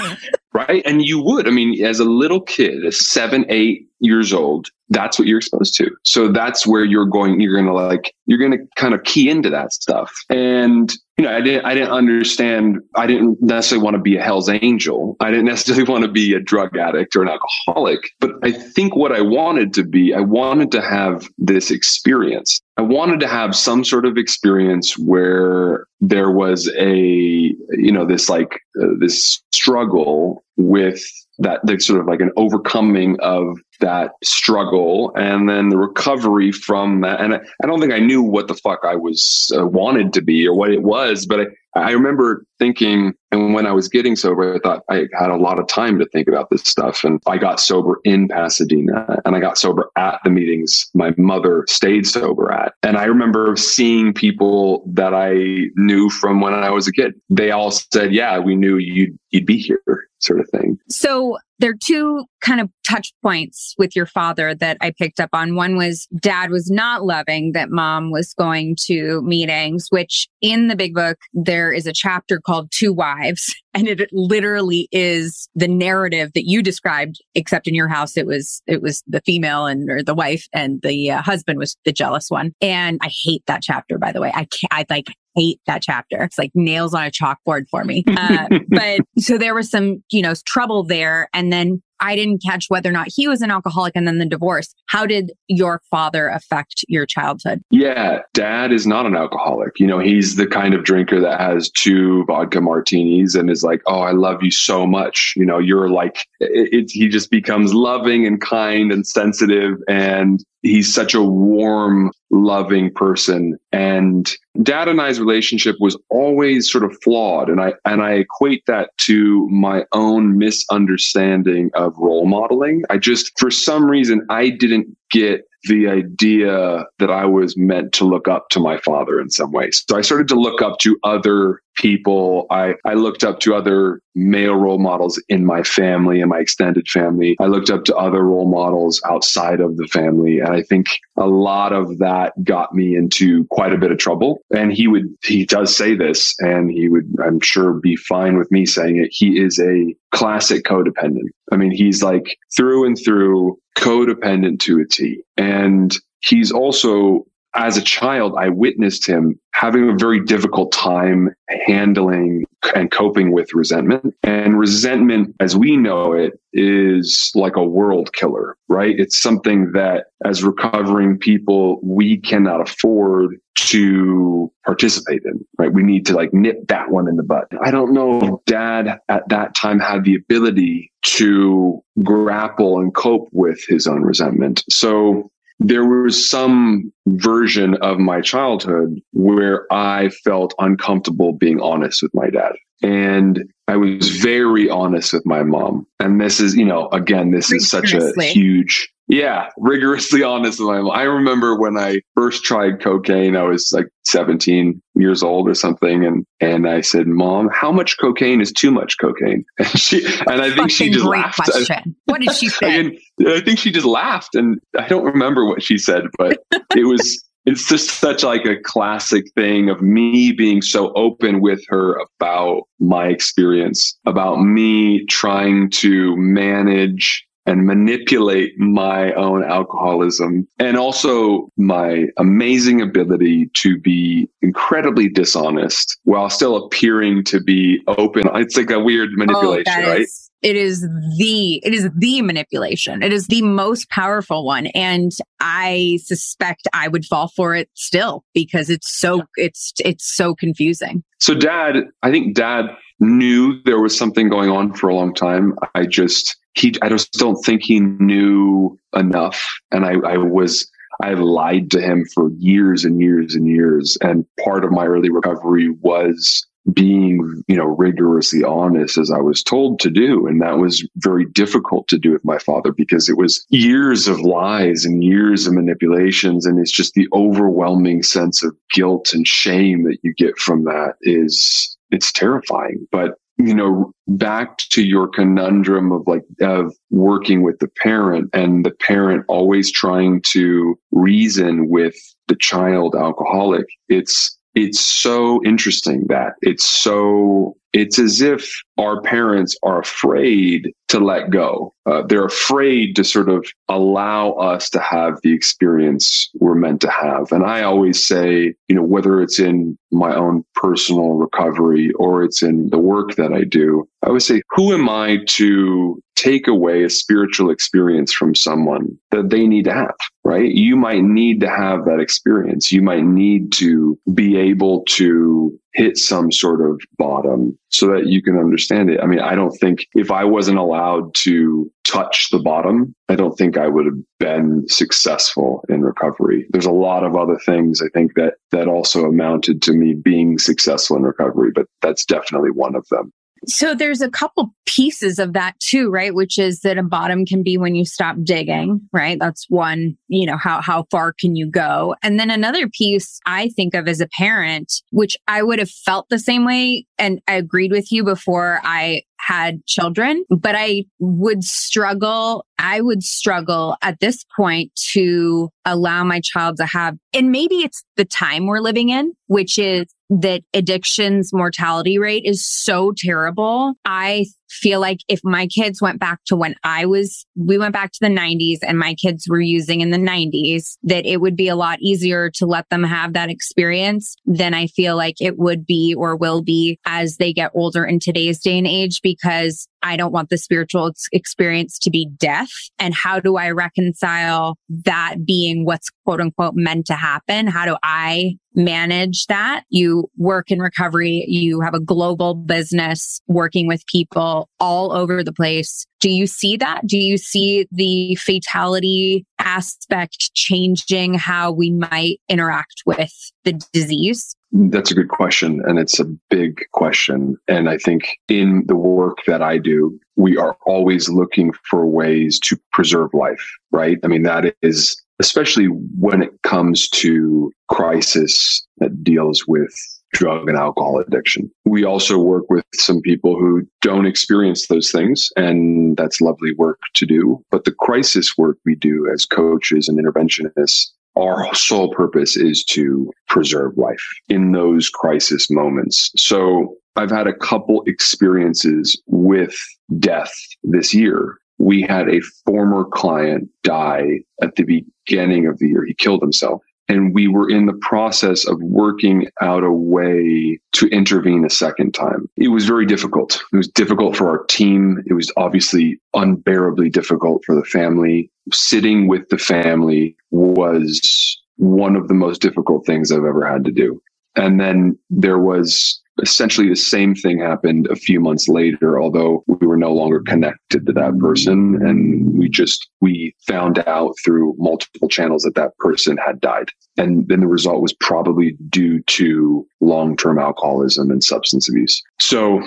right. 0.54 0.82
And 0.84 1.04
you 1.04 1.22
would. 1.22 1.46
I 1.46 1.50
mean, 1.50 1.84
as 1.84 2.00
a 2.00 2.04
little 2.04 2.40
kid, 2.40 2.84
a 2.84 2.92
seven, 2.92 3.44
eight 3.48 3.88
years 4.00 4.32
old, 4.32 4.68
that's 4.88 5.18
what 5.18 5.26
you're 5.26 5.38
exposed 5.38 5.74
to. 5.76 5.90
So 6.04 6.28
that's 6.28 6.66
where 6.66 6.84
you're 6.84 7.06
going, 7.06 7.40
you're 7.40 7.54
going 7.54 7.66
to 7.66 7.72
like, 7.72 8.14
you're 8.26 8.38
going 8.38 8.52
to 8.52 8.58
kind 8.76 8.94
of 8.94 9.02
key 9.02 9.28
into 9.28 9.50
that 9.50 9.72
stuff. 9.72 10.12
And, 10.30 10.92
you 11.18 11.24
know, 11.24 11.34
I 11.34 11.40
didn't, 11.40 11.64
I 11.64 11.74
didn't 11.74 11.90
understand, 11.90 12.78
I 12.94 13.06
didn't 13.06 13.40
necessarily 13.40 13.84
want 13.84 13.94
to 13.94 14.02
be 14.02 14.16
a 14.16 14.22
Hell's 14.22 14.48
Angel. 14.48 15.16
I 15.20 15.30
didn't 15.30 15.46
necessarily 15.46 15.90
want 15.90 16.04
to 16.04 16.10
be 16.10 16.34
a 16.34 16.40
drug 16.40 16.76
addict 16.76 17.16
or 17.16 17.22
an 17.22 17.28
alcoholic. 17.28 18.00
But 18.20 18.32
I 18.42 18.52
think 18.52 18.94
what 18.94 19.12
I 19.12 19.22
wanted 19.22 19.72
to 19.74 19.84
be, 19.84 20.14
I 20.14 20.20
wanted 20.20 20.70
to 20.72 20.82
have 20.82 21.28
this 21.38 21.70
experience. 21.70 22.60
I 22.78 22.82
wanted 22.82 23.20
to 23.20 23.28
have 23.28 23.56
some 23.56 23.84
sort 23.84 24.04
of 24.04 24.18
experience 24.18 24.98
where 24.98 25.86
there 26.00 26.30
was 26.30 26.70
a, 26.78 26.94
you 26.94 27.92
know, 27.92 28.04
this 28.04 28.28
like, 28.28 28.60
uh, 28.80 28.88
this 28.98 29.42
struggle 29.52 30.44
with 30.56 31.02
that, 31.38 31.60
the 31.64 31.80
sort 31.80 32.00
of 32.00 32.06
like 32.06 32.20
an 32.20 32.32
overcoming 32.36 33.18
of 33.20 33.58
that 33.80 34.12
struggle 34.22 35.12
and 35.16 35.48
then 35.48 35.68
the 35.68 35.76
recovery 35.76 36.52
from 36.52 37.00
that. 37.02 37.20
And 37.20 37.34
I, 37.34 37.40
I 37.62 37.66
don't 37.66 37.80
think 37.80 37.92
I 37.92 37.98
knew 37.98 38.22
what 38.22 38.48
the 38.48 38.54
fuck 38.54 38.80
I 38.84 38.96
was 38.96 39.50
uh, 39.56 39.66
wanted 39.66 40.12
to 40.14 40.22
be 40.22 40.46
or 40.46 40.54
what 40.54 40.70
it 40.70 40.82
was, 40.82 41.26
but 41.26 41.40
I, 41.40 41.46
I 41.76 41.90
remember 41.90 42.44
thinking, 42.58 43.12
and 43.30 43.52
when 43.52 43.66
I 43.66 43.72
was 43.72 43.88
getting 43.88 44.16
sober, 44.16 44.54
I 44.54 44.58
thought 44.60 44.82
I 44.88 45.08
had 45.18 45.30
a 45.30 45.36
lot 45.36 45.58
of 45.58 45.66
time 45.66 45.98
to 45.98 46.06
think 46.06 46.26
about 46.26 46.48
this 46.48 46.62
stuff. 46.62 47.04
And 47.04 47.20
I 47.26 47.36
got 47.36 47.60
sober 47.60 48.00
in 48.04 48.28
Pasadena 48.28 49.20
and 49.24 49.36
I 49.36 49.40
got 49.40 49.58
sober 49.58 49.90
at 49.96 50.20
the 50.24 50.30
meetings 50.30 50.88
my 50.94 51.12
mother 51.18 51.64
stayed 51.68 52.06
sober 52.06 52.50
at. 52.50 52.72
And 52.82 52.96
I 52.96 53.04
remember 53.04 53.56
seeing 53.56 54.14
people 54.14 54.84
that 54.86 55.12
I 55.12 55.68
knew 55.76 56.08
from 56.08 56.40
when 56.40 56.54
I 56.54 56.70
was 56.70 56.88
a 56.88 56.92
kid. 56.92 57.14
They 57.28 57.50
all 57.50 57.70
said, 57.70 58.12
Yeah, 58.14 58.38
we 58.38 58.56
knew 58.56 58.78
you'd, 58.78 59.18
you'd 59.30 59.46
be 59.46 59.58
here, 59.58 60.08
sort 60.18 60.40
of 60.40 60.48
thing. 60.48 60.78
So 60.88 61.36
there 61.58 61.70
are 61.70 61.78
two 61.84 62.24
kind 62.46 62.60
of 62.60 62.70
touch 62.84 63.12
points 63.22 63.74
with 63.76 63.96
your 63.96 64.06
father 64.06 64.54
that 64.54 64.76
I 64.80 64.92
picked 64.92 65.18
up 65.18 65.30
on. 65.32 65.56
One 65.56 65.76
was 65.76 66.06
dad 66.20 66.50
was 66.50 66.70
not 66.70 67.04
loving 67.04 67.52
that 67.52 67.70
mom 67.70 68.12
was 68.12 68.34
going 68.34 68.76
to 68.86 69.20
meetings, 69.22 69.88
which 69.90 70.28
in 70.40 70.68
the 70.68 70.76
big 70.76 70.94
book, 70.94 71.18
there 71.32 71.72
is 71.72 71.86
a 71.86 71.92
chapter 71.92 72.40
called 72.40 72.70
To 72.72 72.92
Wives. 72.92 73.54
And 73.76 73.88
it 73.88 74.08
literally 74.10 74.88
is 74.90 75.50
the 75.54 75.68
narrative 75.68 76.30
that 76.32 76.48
you 76.48 76.62
described, 76.62 77.22
except 77.34 77.68
in 77.68 77.74
your 77.74 77.88
house, 77.88 78.16
it 78.16 78.24
was, 78.24 78.62
it 78.66 78.80
was 78.80 79.02
the 79.06 79.20
female 79.20 79.66
and 79.66 79.90
or 79.90 80.02
the 80.02 80.14
wife 80.14 80.46
and 80.54 80.80
the 80.80 81.10
uh, 81.10 81.20
husband 81.20 81.58
was 81.58 81.76
the 81.84 81.92
jealous 81.92 82.30
one. 82.30 82.54
And 82.62 82.98
I 83.02 83.10
hate 83.10 83.42
that 83.48 83.60
chapter, 83.62 83.98
by 83.98 84.12
the 84.12 84.22
way. 84.22 84.32
I 84.34 84.46
can't, 84.46 84.72
I 84.72 84.86
like 84.88 85.08
hate 85.34 85.60
that 85.66 85.82
chapter. 85.82 86.22
It's 86.22 86.38
like 86.38 86.50
nails 86.54 86.94
on 86.94 87.04
a 87.04 87.10
chalkboard 87.10 87.68
for 87.68 87.84
me. 87.84 88.02
Uh, 88.08 88.48
but 88.68 89.00
so 89.18 89.36
there 89.36 89.54
was 89.54 89.70
some, 89.70 90.02
you 90.10 90.22
know, 90.22 90.32
trouble 90.46 90.82
there. 90.82 91.28
And 91.34 91.52
then 91.52 91.82
I 92.00 92.16
didn't 92.16 92.42
catch 92.42 92.66
whether 92.68 92.88
or 92.88 92.92
not 92.92 93.08
he 93.14 93.28
was 93.28 93.42
an 93.42 93.50
alcoholic 93.50 93.92
and 93.94 94.06
then 94.06 94.18
the 94.18 94.26
divorce. 94.26 94.74
How 94.86 95.06
did 95.06 95.32
your 95.48 95.80
father 95.90 96.28
affect 96.28 96.84
your 96.88 97.06
childhood? 97.06 97.62
Yeah, 97.70 98.20
dad 98.34 98.72
is 98.72 98.86
not 98.86 99.06
an 99.06 99.16
alcoholic. 99.16 99.78
You 99.78 99.86
know, 99.86 99.98
he's 99.98 100.36
the 100.36 100.46
kind 100.46 100.74
of 100.74 100.84
drinker 100.84 101.20
that 101.20 101.40
has 101.40 101.70
two 101.70 102.24
vodka 102.26 102.60
martinis 102.60 103.34
and 103.34 103.50
is 103.50 103.62
like, 103.62 103.82
oh, 103.86 104.00
I 104.00 104.12
love 104.12 104.42
you 104.42 104.50
so 104.50 104.86
much. 104.86 105.34
You 105.36 105.46
know, 105.46 105.58
you're 105.58 105.88
like, 105.88 106.26
it, 106.40 106.72
it, 106.72 106.90
he 106.90 107.08
just 107.08 107.30
becomes 107.30 107.74
loving 107.74 108.26
and 108.26 108.40
kind 108.40 108.92
and 108.92 109.06
sensitive. 109.06 109.78
And 109.88 110.44
he's 110.66 110.92
such 110.92 111.14
a 111.14 111.22
warm, 111.22 112.10
loving 112.30 112.92
person. 112.92 113.58
And 113.72 114.30
dad 114.62 114.88
and 114.88 115.00
I's 115.00 115.20
relationship 115.20 115.76
was 115.80 115.96
always 116.10 116.70
sort 116.70 116.84
of 116.84 116.96
flawed. 117.02 117.48
And 117.48 117.60
I, 117.60 117.74
and 117.84 118.02
I 118.02 118.12
equate 118.12 118.64
that 118.66 118.90
to 118.98 119.48
my 119.48 119.84
own 119.92 120.38
misunderstanding 120.38 121.70
of 121.74 121.94
role 121.98 122.26
modeling. 122.26 122.82
I 122.90 122.98
just, 122.98 123.38
for 123.38 123.50
some 123.50 123.86
reason, 123.86 124.26
I 124.28 124.50
didn't 124.50 124.88
get 125.10 125.42
the 125.66 125.88
idea 125.88 126.84
that 126.98 127.10
I 127.10 127.24
was 127.24 127.56
meant 127.56 127.92
to 127.94 128.04
look 128.04 128.28
up 128.28 128.48
to 128.50 128.60
my 128.60 128.78
father 128.78 129.20
in 129.20 129.30
some 129.30 129.52
ways. 129.52 129.84
So 129.88 129.96
I 129.96 130.00
started 130.00 130.28
to 130.28 130.34
look 130.34 130.62
up 130.62 130.78
to 130.80 130.98
other 131.02 131.60
people. 131.76 132.46
I, 132.50 132.74
I 132.84 132.94
looked 132.94 133.24
up 133.24 133.40
to 133.40 133.54
other 133.54 134.00
male 134.14 134.56
role 134.56 134.78
models 134.78 135.22
in 135.28 135.44
my 135.44 135.62
family 135.62 136.20
and 136.20 136.30
my 136.30 136.38
extended 136.38 136.88
family. 136.88 137.36
I 137.40 137.46
looked 137.46 137.70
up 137.70 137.84
to 137.84 137.96
other 137.96 138.22
role 138.22 138.48
models 138.48 139.00
outside 139.04 139.60
of 139.60 139.76
the 139.76 139.86
family. 139.88 140.38
And 140.38 140.50
I 140.50 140.62
think 140.62 140.86
a 141.16 141.26
lot 141.26 141.72
of 141.72 141.98
that 141.98 142.32
got 142.44 142.74
me 142.74 142.96
into 142.96 143.44
quite 143.46 143.72
a 143.72 143.78
bit 143.78 143.90
of 143.90 143.98
trouble. 143.98 144.40
And 144.50 144.72
he 144.72 144.86
would, 144.86 145.14
he 145.24 145.46
does 145.46 145.74
say 145.74 145.94
this, 145.94 146.34
and 146.40 146.70
he 146.70 146.88
would, 146.88 147.14
I'm 147.24 147.40
sure, 147.40 147.74
be 147.74 147.96
fine 147.96 148.36
with 148.36 148.50
me 148.50 148.66
saying 148.66 148.96
it. 148.96 149.08
He 149.10 149.40
is 149.40 149.58
a 149.58 149.94
classic 150.12 150.64
codependent. 150.64 151.30
I 151.52 151.56
mean, 151.56 151.70
he's 151.70 152.02
like 152.02 152.36
through 152.56 152.86
and 152.86 152.98
through 153.02 153.58
codependent 153.76 154.60
to 154.60 154.80
a 154.80 154.86
T. 154.86 155.22
And 155.36 155.96
he's 156.20 156.50
also 156.50 157.26
as 157.56 157.76
a 157.76 157.82
child, 157.82 158.34
I 158.38 158.48
witnessed 158.48 159.06
him 159.06 159.38
having 159.52 159.88
a 159.88 159.96
very 159.96 160.20
difficult 160.20 160.72
time 160.72 161.34
handling 161.66 162.44
and 162.74 162.90
coping 162.90 163.32
with 163.32 163.54
resentment. 163.54 164.14
And 164.22 164.58
resentment, 164.58 165.34
as 165.40 165.56
we 165.56 165.76
know 165.76 166.12
it, 166.12 166.38
is 166.52 167.30
like 167.34 167.56
a 167.56 167.64
world 167.64 168.12
killer, 168.12 168.56
right? 168.68 168.98
It's 168.98 169.16
something 169.16 169.72
that 169.72 170.06
as 170.24 170.42
recovering 170.42 171.18
people, 171.18 171.80
we 171.82 172.18
cannot 172.18 172.60
afford 172.60 173.40
to 173.56 174.52
participate 174.64 175.22
in, 175.24 175.44
right? 175.58 175.72
We 175.72 175.82
need 175.82 176.06
to 176.06 176.14
like 176.14 176.34
nip 176.34 176.68
that 176.68 176.90
one 176.90 177.08
in 177.08 177.16
the 177.16 177.22
butt. 177.22 177.48
I 177.62 177.70
don't 177.70 177.94
know 177.94 178.20
if 178.20 178.44
dad 178.44 178.98
at 179.08 179.28
that 179.28 179.54
time 179.54 179.78
had 179.78 180.04
the 180.04 180.16
ability 180.16 180.92
to 181.02 181.82
grapple 182.02 182.80
and 182.80 182.94
cope 182.94 183.28
with 183.32 183.64
his 183.66 183.86
own 183.86 184.02
resentment. 184.02 184.64
So 184.68 185.30
there 185.58 185.84
was 185.84 186.28
some 186.28 186.92
version 187.06 187.76
of 187.76 187.98
my 187.98 188.20
childhood 188.20 189.00
where 189.12 189.70
I 189.72 190.10
felt 190.10 190.54
uncomfortable 190.58 191.32
being 191.32 191.60
honest 191.60 192.02
with 192.02 192.14
my 192.14 192.30
dad. 192.30 192.52
And 192.82 193.44
I 193.68 193.76
was 193.76 194.20
very 194.20 194.68
honest 194.68 195.12
with 195.12 195.24
my 195.24 195.42
mom. 195.42 195.86
And 195.98 196.20
this 196.20 196.40
is, 196.40 196.54
you 196.54 196.64
know, 196.64 196.88
again, 196.90 197.30
this 197.30 197.50
is 197.50 197.68
such 197.68 197.94
a 197.94 198.12
huge 198.22 198.92
yeah, 199.08 199.48
rigorously 199.56 200.22
honest 200.22 200.58
with 200.58 200.68
my 200.68 200.80
mom. 200.80 200.90
I 200.90 201.02
remember 201.02 201.58
when 201.58 201.76
I 201.78 202.00
first 202.14 202.44
tried 202.44 202.80
cocaine, 202.80 203.36
I 203.36 203.42
was 203.42 203.70
like 203.72 203.88
17 204.04 204.80
years 204.94 205.22
old 205.22 205.48
or 205.48 205.54
something. 205.54 206.04
And, 206.04 206.24
and 206.40 206.68
I 206.68 206.80
said, 206.80 207.06
mom, 207.06 207.48
how 207.52 207.70
much 207.70 207.98
cocaine 207.98 208.40
is 208.40 208.52
too 208.52 208.70
much 208.70 208.98
cocaine? 208.98 209.44
And 209.58 209.68
she, 209.68 210.04
and 210.28 210.42
I 210.42 210.54
think 210.54 210.70
she 210.70 210.90
just 210.90 211.04
laughed. 211.04 211.38
Question. 211.38 211.96
What 212.04 212.20
did 212.20 212.32
she 212.34 212.48
say? 212.50 212.98
I, 213.26 213.36
I 213.36 213.40
think 213.40 213.58
she 213.58 213.70
just 213.70 213.86
laughed 213.86 214.34
and 214.34 214.60
I 214.78 214.86
don't 214.88 215.04
remember 215.04 215.46
what 215.46 215.62
she 215.62 215.78
said, 215.78 216.04
but 216.18 216.38
it 216.74 216.86
was, 216.86 217.22
it's 217.46 217.68
just 217.68 217.90
such 217.90 218.24
like 218.24 218.44
a 218.44 218.56
classic 218.56 219.24
thing 219.34 219.70
of 219.70 219.80
me 219.80 220.32
being 220.32 220.60
so 220.62 220.92
open 220.94 221.40
with 221.40 221.64
her 221.68 221.96
about 222.20 222.62
my 222.80 223.06
experience, 223.06 223.96
about 224.04 224.40
me 224.40 225.06
trying 225.06 225.70
to 225.70 226.16
manage 226.16 227.25
and 227.46 227.66
manipulate 227.66 228.58
my 228.58 229.12
own 229.12 229.44
alcoholism 229.44 230.46
and 230.58 230.76
also 230.76 231.48
my 231.56 232.06
amazing 232.16 232.80
ability 232.80 233.50
to 233.54 233.78
be 233.78 234.28
incredibly 234.42 235.08
dishonest 235.08 235.98
while 236.04 236.28
still 236.28 236.56
appearing 236.56 237.24
to 237.24 237.40
be 237.40 237.80
open. 237.86 238.28
It's 238.34 238.56
like 238.56 238.70
a 238.70 238.80
weird 238.80 239.10
oh, 239.12 239.18
manipulation, 239.18 239.84
oh, 239.84 239.88
right? 239.88 240.00
Is, 240.02 240.30
it 240.42 240.54
is 240.54 240.86
the 241.16 241.60
it 241.64 241.72
is 241.72 241.88
the 241.96 242.22
manipulation. 242.22 243.02
It 243.02 243.12
is 243.12 243.26
the 243.26 243.42
most 243.42 243.88
powerful 243.90 244.44
one 244.44 244.66
and 244.68 245.10
I 245.40 245.98
suspect 246.04 246.68
I 246.72 246.88
would 246.88 247.04
fall 247.04 247.28
for 247.34 247.54
it 247.54 247.68
still 247.74 248.24
because 248.34 248.70
it's 248.70 248.98
so 248.98 249.22
it's 249.36 249.72
it's 249.80 250.14
so 250.14 250.34
confusing. 250.34 251.02
So 251.18 251.34
dad, 251.34 251.76
I 252.02 252.10
think 252.10 252.34
dad 252.36 252.66
knew 253.00 253.60
there 253.64 253.80
was 253.80 253.96
something 253.96 254.28
going 254.28 254.50
on 254.50 254.72
for 254.72 254.88
a 254.88 254.94
long 254.94 255.14
time. 255.14 255.54
I 255.74 255.86
just 255.86 256.36
he 256.54 256.74
I 256.82 256.88
just 256.88 257.12
don't 257.12 257.42
think 257.44 257.62
he 257.62 257.80
knew 257.80 258.78
enough. 258.94 259.58
And 259.70 259.84
I, 259.84 259.94
I 260.06 260.16
was 260.16 260.70
I 261.02 261.12
lied 261.12 261.70
to 261.72 261.80
him 261.80 262.06
for 262.14 262.30
years 262.38 262.84
and 262.84 263.00
years 263.00 263.34
and 263.34 263.46
years. 263.46 263.98
And 264.00 264.24
part 264.42 264.64
of 264.64 264.70
my 264.70 264.86
early 264.86 265.10
recovery 265.10 265.68
was 265.82 266.46
being, 266.72 267.44
you 267.46 267.56
know, 267.56 267.66
rigorously 267.66 268.42
honest 268.42 268.98
as 268.98 269.10
I 269.10 269.18
was 269.18 269.42
told 269.42 269.78
to 269.80 269.90
do. 269.90 270.26
And 270.26 270.40
that 270.42 270.58
was 270.58 270.86
very 270.96 271.24
difficult 271.24 271.86
to 271.88 271.98
do 271.98 272.10
with 272.12 272.24
my 272.24 272.38
father 272.38 272.72
because 272.72 273.08
it 273.08 273.16
was 273.16 273.46
years 273.50 274.08
of 274.08 274.20
lies 274.20 274.84
and 274.84 275.04
years 275.04 275.46
of 275.46 275.54
manipulations. 275.54 276.44
And 276.44 276.58
it's 276.58 276.72
just 276.72 276.94
the 276.94 277.08
overwhelming 277.12 278.02
sense 278.02 278.42
of 278.42 278.56
guilt 278.72 279.12
and 279.12 279.28
shame 279.28 279.84
that 279.84 279.98
you 280.02 280.12
get 280.14 280.38
from 280.38 280.64
that 280.64 280.94
is, 281.02 281.75
it's 281.90 282.12
terrifying. 282.12 282.86
But 282.90 283.14
you 283.38 283.54
know, 283.54 283.92
back 284.08 284.56
to 284.58 284.82
your 284.82 285.08
conundrum 285.08 285.92
of 285.92 286.06
like, 286.06 286.22
of 286.40 286.74
working 286.90 287.42
with 287.42 287.58
the 287.58 287.68
parent 287.68 288.30
and 288.32 288.64
the 288.64 288.70
parent 288.70 289.24
always 289.28 289.70
trying 289.70 290.22
to 290.22 290.78
reason 290.90 291.68
with 291.68 291.94
the 292.28 292.36
child 292.36 292.94
alcoholic. 292.94 293.66
It's, 293.88 294.38
it's 294.56 294.80
so 294.80 295.40
interesting 295.44 296.06
that 296.08 296.32
it's 296.40 296.64
so 296.64 297.54
it's 297.74 297.98
as 297.98 298.22
if 298.22 298.50
our 298.78 299.02
parents 299.02 299.54
are 299.62 299.78
afraid 299.80 300.72
to 300.88 300.98
let 300.98 301.28
go. 301.28 301.74
Uh, 301.84 302.00
they're 302.02 302.24
afraid 302.24 302.96
to 302.96 303.04
sort 303.04 303.28
of 303.28 303.46
allow 303.68 304.30
us 304.32 304.70
to 304.70 304.80
have 304.80 305.20
the 305.22 305.34
experience 305.34 306.30
we're 306.40 306.54
meant 306.54 306.80
to 306.80 306.90
have. 306.90 307.30
And 307.32 307.44
I 307.44 307.62
always 307.62 308.02
say, 308.02 308.54
you 308.68 308.74
know, 308.74 308.82
whether 308.82 309.20
it's 309.20 309.38
in 309.38 309.76
my 309.92 310.14
own 310.14 310.42
personal 310.54 311.10
recovery 311.10 311.92
or 311.98 312.24
it's 312.24 312.42
in 312.42 312.70
the 312.70 312.78
work 312.78 313.16
that 313.16 313.34
I 313.34 313.44
do, 313.44 313.86
I 314.02 314.10
would 314.10 314.22
say, 314.22 314.40
who 314.52 314.72
am 314.72 314.88
I 314.88 315.18
to 315.26 316.00
take 316.14 316.48
away 316.48 316.82
a 316.82 316.90
spiritual 316.90 317.50
experience 317.50 318.10
from 318.10 318.34
someone 318.34 318.98
that 319.10 319.28
they 319.28 319.46
need 319.46 319.64
to 319.66 319.74
have, 319.74 319.96
right? 320.26 320.50
You 320.50 320.74
might 320.74 321.04
need 321.04 321.38
to 321.40 321.48
have 321.48 321.84
that 321.84 322.00
experience. 322.00 322.72
You 322.72 322.82
might 322.82 323.04
need 323.04 323.52
to 323.52 323.96
be 324.12 324.36
able 324.36 324.82
to 324.86 325.56
hit 325.72 325.96
some 325.96 326.32
sort 326.32 326.68
of 326.68 326.80
bottom 326.98 327.56
so 327.68 327.86
that 327.92 328.06
you 328.06 328.20
can 328.20 328.36
understand 328.36 328.90
it. 328.90 328.98
I 329.00 329.06
mean, 329.06 329.20
I 329.20 329.36
don't 329.36 329.52
think 329.52 329.86
if 329.94 330.10
I 330.10 330.24
wasn't 330.24 330.58
allowed 330.58 331.14
to 331.26 331.70
touch 331.84 332.30
the 332.30 332.40
bottom, 332.40 332.92
I 333.08 333.14
don't 333.14 333.38
think 333.38 333.56
I 333.56 333.68
would 333.68 333.86
have 333.86 333.98
been 334.18 334.66
successful 334.68 335.64
in 335.68 335.82
recovery. 335.82 336.46
There's 336.50 336.66
a 336.66 336.72
lot 336.72 337.04
of 337.04 337.14
other 337.14 337.38
things 337.46 337.80
I 337.80 337.88
think 337.94 338.14
that 338.14 338.34
that 338.50 338.66
also 338.66 339.04
amounted 339.04 339.62
to 339.62 339.74
me 339.74 339.94
being 339.94 340.38
successful 340.38 340.96
in 340.96 341.04
recovery, 341.04 341.52
but 341.54 341.66
that's 341.82 342.04
definitely 342.04 342.50
one 342.50 342.74
of 342.74 342.84
them. 342.90 343.12
So 343.46 343.74
there's 343.74 344.00
a 344.00 344.10
couple 344.10 344.52
pieces 344.66 345.18
of 345.18 345.32
that 345.32 345.58
too, 345.60 345.90
right? 345.90 346.14
Which 346.14 346.38
is 346.38 346.60
that 346.60 346.78
a 346.78 346.82
bottom 346.82 347.24
can 347.24 347.42
be 347.42 347.56
when 347.56 347.74
you 347.74 347.84
stop 347.84 348.16
digging, 348.22 348.80
right? 348.92 349.18
That's 349.18 349.46
one, 349.48 349.96
you 350.08 350.26
know, 350.26 350.36
how, 350.36 350.60
how 350.60 350.86
far 350.90 351.12
can 351.12 351.36
you 351.36 351.50
go? 351.50 351.94
And 352.02 352.18
then 352.18 352.30
another 352.30 352.68
piece 352.68 353.20
I 353.24 353.48
think 353.50 353.74
of 353.74 353.88
as 353.88 354.00
a 354.00 354.08
parent, 354.08 354.72
which 354.90 355.16
I 355.28 355.42
would 355.42 355.58
have 355.60 355.70
felt 355.70 356.08
the 356.08 356.18
same 356.18 356.44
way. 356.44 356.86
And 356.98 357.20
I 357.28 357.34
agreed 357.34 357.70
with 357.70 357.92
you 357.92 358.04
before 358.04 358.60
I 358.64 359.02
had 359.18 359.64
children, 359.66 360.24
but 360.28 360.54
I 360.56 360.84
would 360.98 361.42
struggle. 361.42 362.44
I 362.58 362.80
would 362.80 363.02
struggle 363.02 363.76
at 363.82 364.00
this 364.00 364.24
point 364.36 364.72
to 364.92 365.50
allow 365.64 366.04
my 366.04 366.20
child 366.22 366.56
to 366.58 366.66
have, 366.66 366.96
and 367.12 367.30
maybe 367.30 367.56
it's 367.56 367.84
the 367.96 368.04
time 368.04 368.46
we're 368.46 368.60
living 368.60 368.88
in, 368.88 369.12
which 369.26 369.58
is 369.58 369.86
that 370.08 370.42
addiction's 370.54 371.32
mortality 371.32 371.98
rate 371.98 372.22
is 372.24 372.46
so 372.46 372.92
terrible. 372.96 373.74
I 373.84 374.26
feel 374.48 374.80
like 374.80 375.00
if 375.08 375.20
my 375.24 375.48
kids 375.48 375.82
went 375.82 375.98
back 375.98 376.20
to 376.26 376.36
when 376.36 376.54
I 376.62 376.86
was, 376.86 377.26
we 377.34 377.58
went 377.58 377.72
back 377.72 377.92
to 377.92 377.98
the 378.00 378.06
90s 378.06 378.58
and 378.62 378.78
my 378.78 378.94
kids 378.94 379.26
were 379.28 379.40
using 379.40 379.80
in 379.80 379.90
the 379.90 379.98
90s, 379.98 380.76
that 380.84 381.04
it 381.04 381.20
would 381.20 381.36
be 381.36 381.48
a 381.48 381.56
lot 381.56 381.80
easier 381.80 382.30
to 382.34 382.46
let 382.46 382.68
them 382.70 382.84
have 382.84 383.14
that 383.14 383.30
experience 383.30 384.14
than 384.24 384.54
I 384.54 384.68
feel 384.68 384.96
like 384.96 385.16
it 385.20 385.38
would 385.38 385.66
be 385.66 385.94
or 385.96 386.14
will 386.16 386.42
be 386.42 386.78
as 386.86 387.16
they 387.16 387.32
get 387.32 387.50
older 387.54 387.84
in 387.84 387.98
today's 387.98 388.38
day 388.38 388.56
and 388.58 388.66
age 388.66 389.00
because 389.02 389.66
I 389.82 389.96
don't 389.96 390.12
want 390.12 390.30
the 390.30 390.38
spiritual 390.38 390.92
experience 391.12 391.78
to 391.80 391.90
be 391.90 392.08
death. 392.18 392.50
And 392.78 392.94
how 392.94 393.20
do 393.20 393.36
I 393.36 393.50
reconcile 393.50 394.56
that 394.84 395.24
being 395.24 395.64
what's 395.64 395.90
quote 396.04 396.20
unquote 396.20 396.54
meant 396.54 396.86
to 396.86 396.94
happen? 396.94 397.46
How 397.46 397.64
do 397.64 397.76
I 397.82 398.36
manage 398.54 399.26
that? 399.26 399.64
You 399.68 400.10
work 400.16 400.50
in 400.50 400.60
recovery. 400.60 401.24
You 401.28 401.60
have 401.60 401.74
a 401.74 401.80
global 401.80 402.34
business 402.34 403.20
working 403.28 403.68
with 403.68 403.86
people 403.86 404.48
all 404.58 404.92
over 404.92 405.22
the 405.22 405.32
place. 405.32 405.86
Do 406.00 406.10
you 406.10 406.26
see 406.26 406.56
that? 406.56 406.86
Do 406.86 406.98
you 406.98 407.18
see 407.18 407.66
the 407.70 408.16
fatality 408.16 409.24
aspect 409.38 410.34
changing 410.34 411.14
how 411.14 411.52
we 411.52 411.70
might 411.70 412.20
interact 412.28 412.82
with 412.86 413.12
the 413.44 413.60
disease? 413.72 414.34
That's 414.58 414.90
a 414.90 414.94
good 414.94 415.08
question. 415.08 415.62
And 415.66 415.78
it's 415.78 416.00
a 416.00 416.04
big 416.30 416.62
question. 416.72 417.36
And 417.46 417.68
I 417.68 417.76
think 417.76 418.18
in 418.28 418.64
the 418.66 418.76
work 418.76 419.18
that 419.26 419.42
I 419.42 419.58
do, 419.58 419.98
we 420.16 420.38
are 420.38 420.56
always 420.64 421.10
looking 421.10 421.52
for 421.68 421.86
ways 421.86 422.40
to 422.40 422.58
preserve 422.72 423.12
life, 423.12 423.46
right? 423.70 423.98
I 424.02 424.08
mean, 424.08 424.22
that 424.22 424.54
is 424.62 424.96
especially 425.18 425.66
when 425.66 426.22
it 426.22 426.30
comes 426.42 426.88
to 426.90 427.50
crisis 427.68 428.66
that 428.78 429.02
deals 429.02 429.46
with 429.46 429.74
drug 430.12 430.48
and 430.48 430.56
alcohol 430.56 430.98
addiction. 430.98 431.50
We 431.64 431.84
also 431.84 432.18
work 432.18 432.48
with 432.48 432.64
some 432.74 433.00
people 433.00 433.38
who 433.38 433.66
don't 433.82 434.06
experience 434.06 434.68
those 434.68 434.90
things, 434.90 435.30
and 435.36 435.96
that's 435.96 436.20
lovely 436.20 436.54
work 436.54 436.78
to 436.94 437.06
do. 437.06 437.42
But 437.50 437.64
the 437.64 437.72
crisis 437.72 438.36
work 438.38 438.56
we 438.64 438.74
do 438.74 439.10
as 439.12 439.26
coaches 439.26 439.88
and 439.88 439.98
interventionists 439.98 440.90
our 441.16 441.54
sole 441.54 441.92
purpose 441.92 442.36
is 442.36 442.64
to 442.64 443.10
preserve 443.28 443.76
life 443.76 444.04
in 444.28 444.52
those 444.52 444.88
crisis 444.90 445.50
moments. 445.50 446.10
So 446.16 446.76
I've 446.96 447.10
had 447.10 447.26
a 447.26 447.34
couple 447.34 447.82
experiences 447.86 449.00
with 449.06 449.54
death 449.98 450.32
this 450.62 450.94
year. 450.94 451.38
We 451.58 451.82
had 451.82 452.08
a 452.08 452.20
former 452.44 452.84
client 452.84 453.48
die 453.62 454.20
at 454.42 454.56
the 454.56 454.64
beginning 454.64 455.46
of 455.46 455.58
the 455.58 455.68
year. 455.68 455.84
He 455.84 455.94
killed 455.94 456.20
himself. 456.20 456.62
And 456.88 457.14
we 457.14 457.26
were 457.26 457.50
in 457.50 457.66
the 457.66 457.78
process 457.80 458.46
of 458.46 458.62
working 458.62 459.26
out 459.42 459.64
a 459.64 459.72
way 459.72 460.60
to 460.72 460.86
intervene 460.88 461.44
a 461.44 461.50
second 461.50 461.92
time. 461.92 462.28
It 462.36 462.48
was 462.48 462.64
very 462.64 462.86
difficult. 462.86 463.42
It 463.52 463.56
was 463.56 463.68
difficult 463.68 464.16
for 464.16 464.28
our 464.28 464.44
team. 464.44 465.02
It 465.06 465.14
was 465.14 465.32
obviously 465.36 466.00
unbearably 466.14 466.90
difficult 466.90 467.44
for 467.44 467.54
the 467.54 467.64
family. 467.64 468.30
Sitting 468.52 469.08
with 469.08 469.28
the 469.30 469.38
family 469.38 470.16
was 470.30 471.38
one 471.56 471.96
of 471.96 472.08
the 472.08 472.14
most 472.14 472.40
difficult 472.40 472.86
things 472.86 473.10
I've 473.10 473.24
ever 473.24 473.44
had 473.44 473.64
to 473.64 473.72
do. 473.72 474.00
And 474.36 474.60
then 474.60 474.98
there 475.10 475.38
was 475.38 476.00
essentially 476.22 476.68
the 476.68 476.76
same 476.76 477.14
thing 477.14 477.38
happened 477.38 477.86
a 477.88 477.96
few 477.96 478.20
months 478.20 478.48
later 478.48 479.00
although 479.00 479.44
we 479.46 479.66
were 479.66 479.76
no 479.76 479.92
longer 479.92 480.20
connected 480.20 480.86
to 480.86 480.92
that 480.92 481.18
person. 481.18 481.80
And 481.86 482.38
we 482.38 482.48
just 482.48 482.88
we 483.00 483.34
found 483.46 483.78
out 483.86 484.14
through 484.24 484.54
multiple 484.58 485.08
channels 485.08 485.42
that 485.42 485.54
that 485.54 485.76
person 485.78 486.16
had 486.24 486.40
died. 486.40 486.70
And 486.96 487.28
then 487.28 487.40
the 487.40 487.46
result 487.46 487.82
was 487.82 487.92
probably 487.92 488.56
due 488.68 489.02
to 489.02 489.66
long-term 489.80 490.38
alcoholism 490.38 491.10
and 491.10 491.22
substance 491.22 491.68
abuse. 491.68 492.02
So 492.20 492.62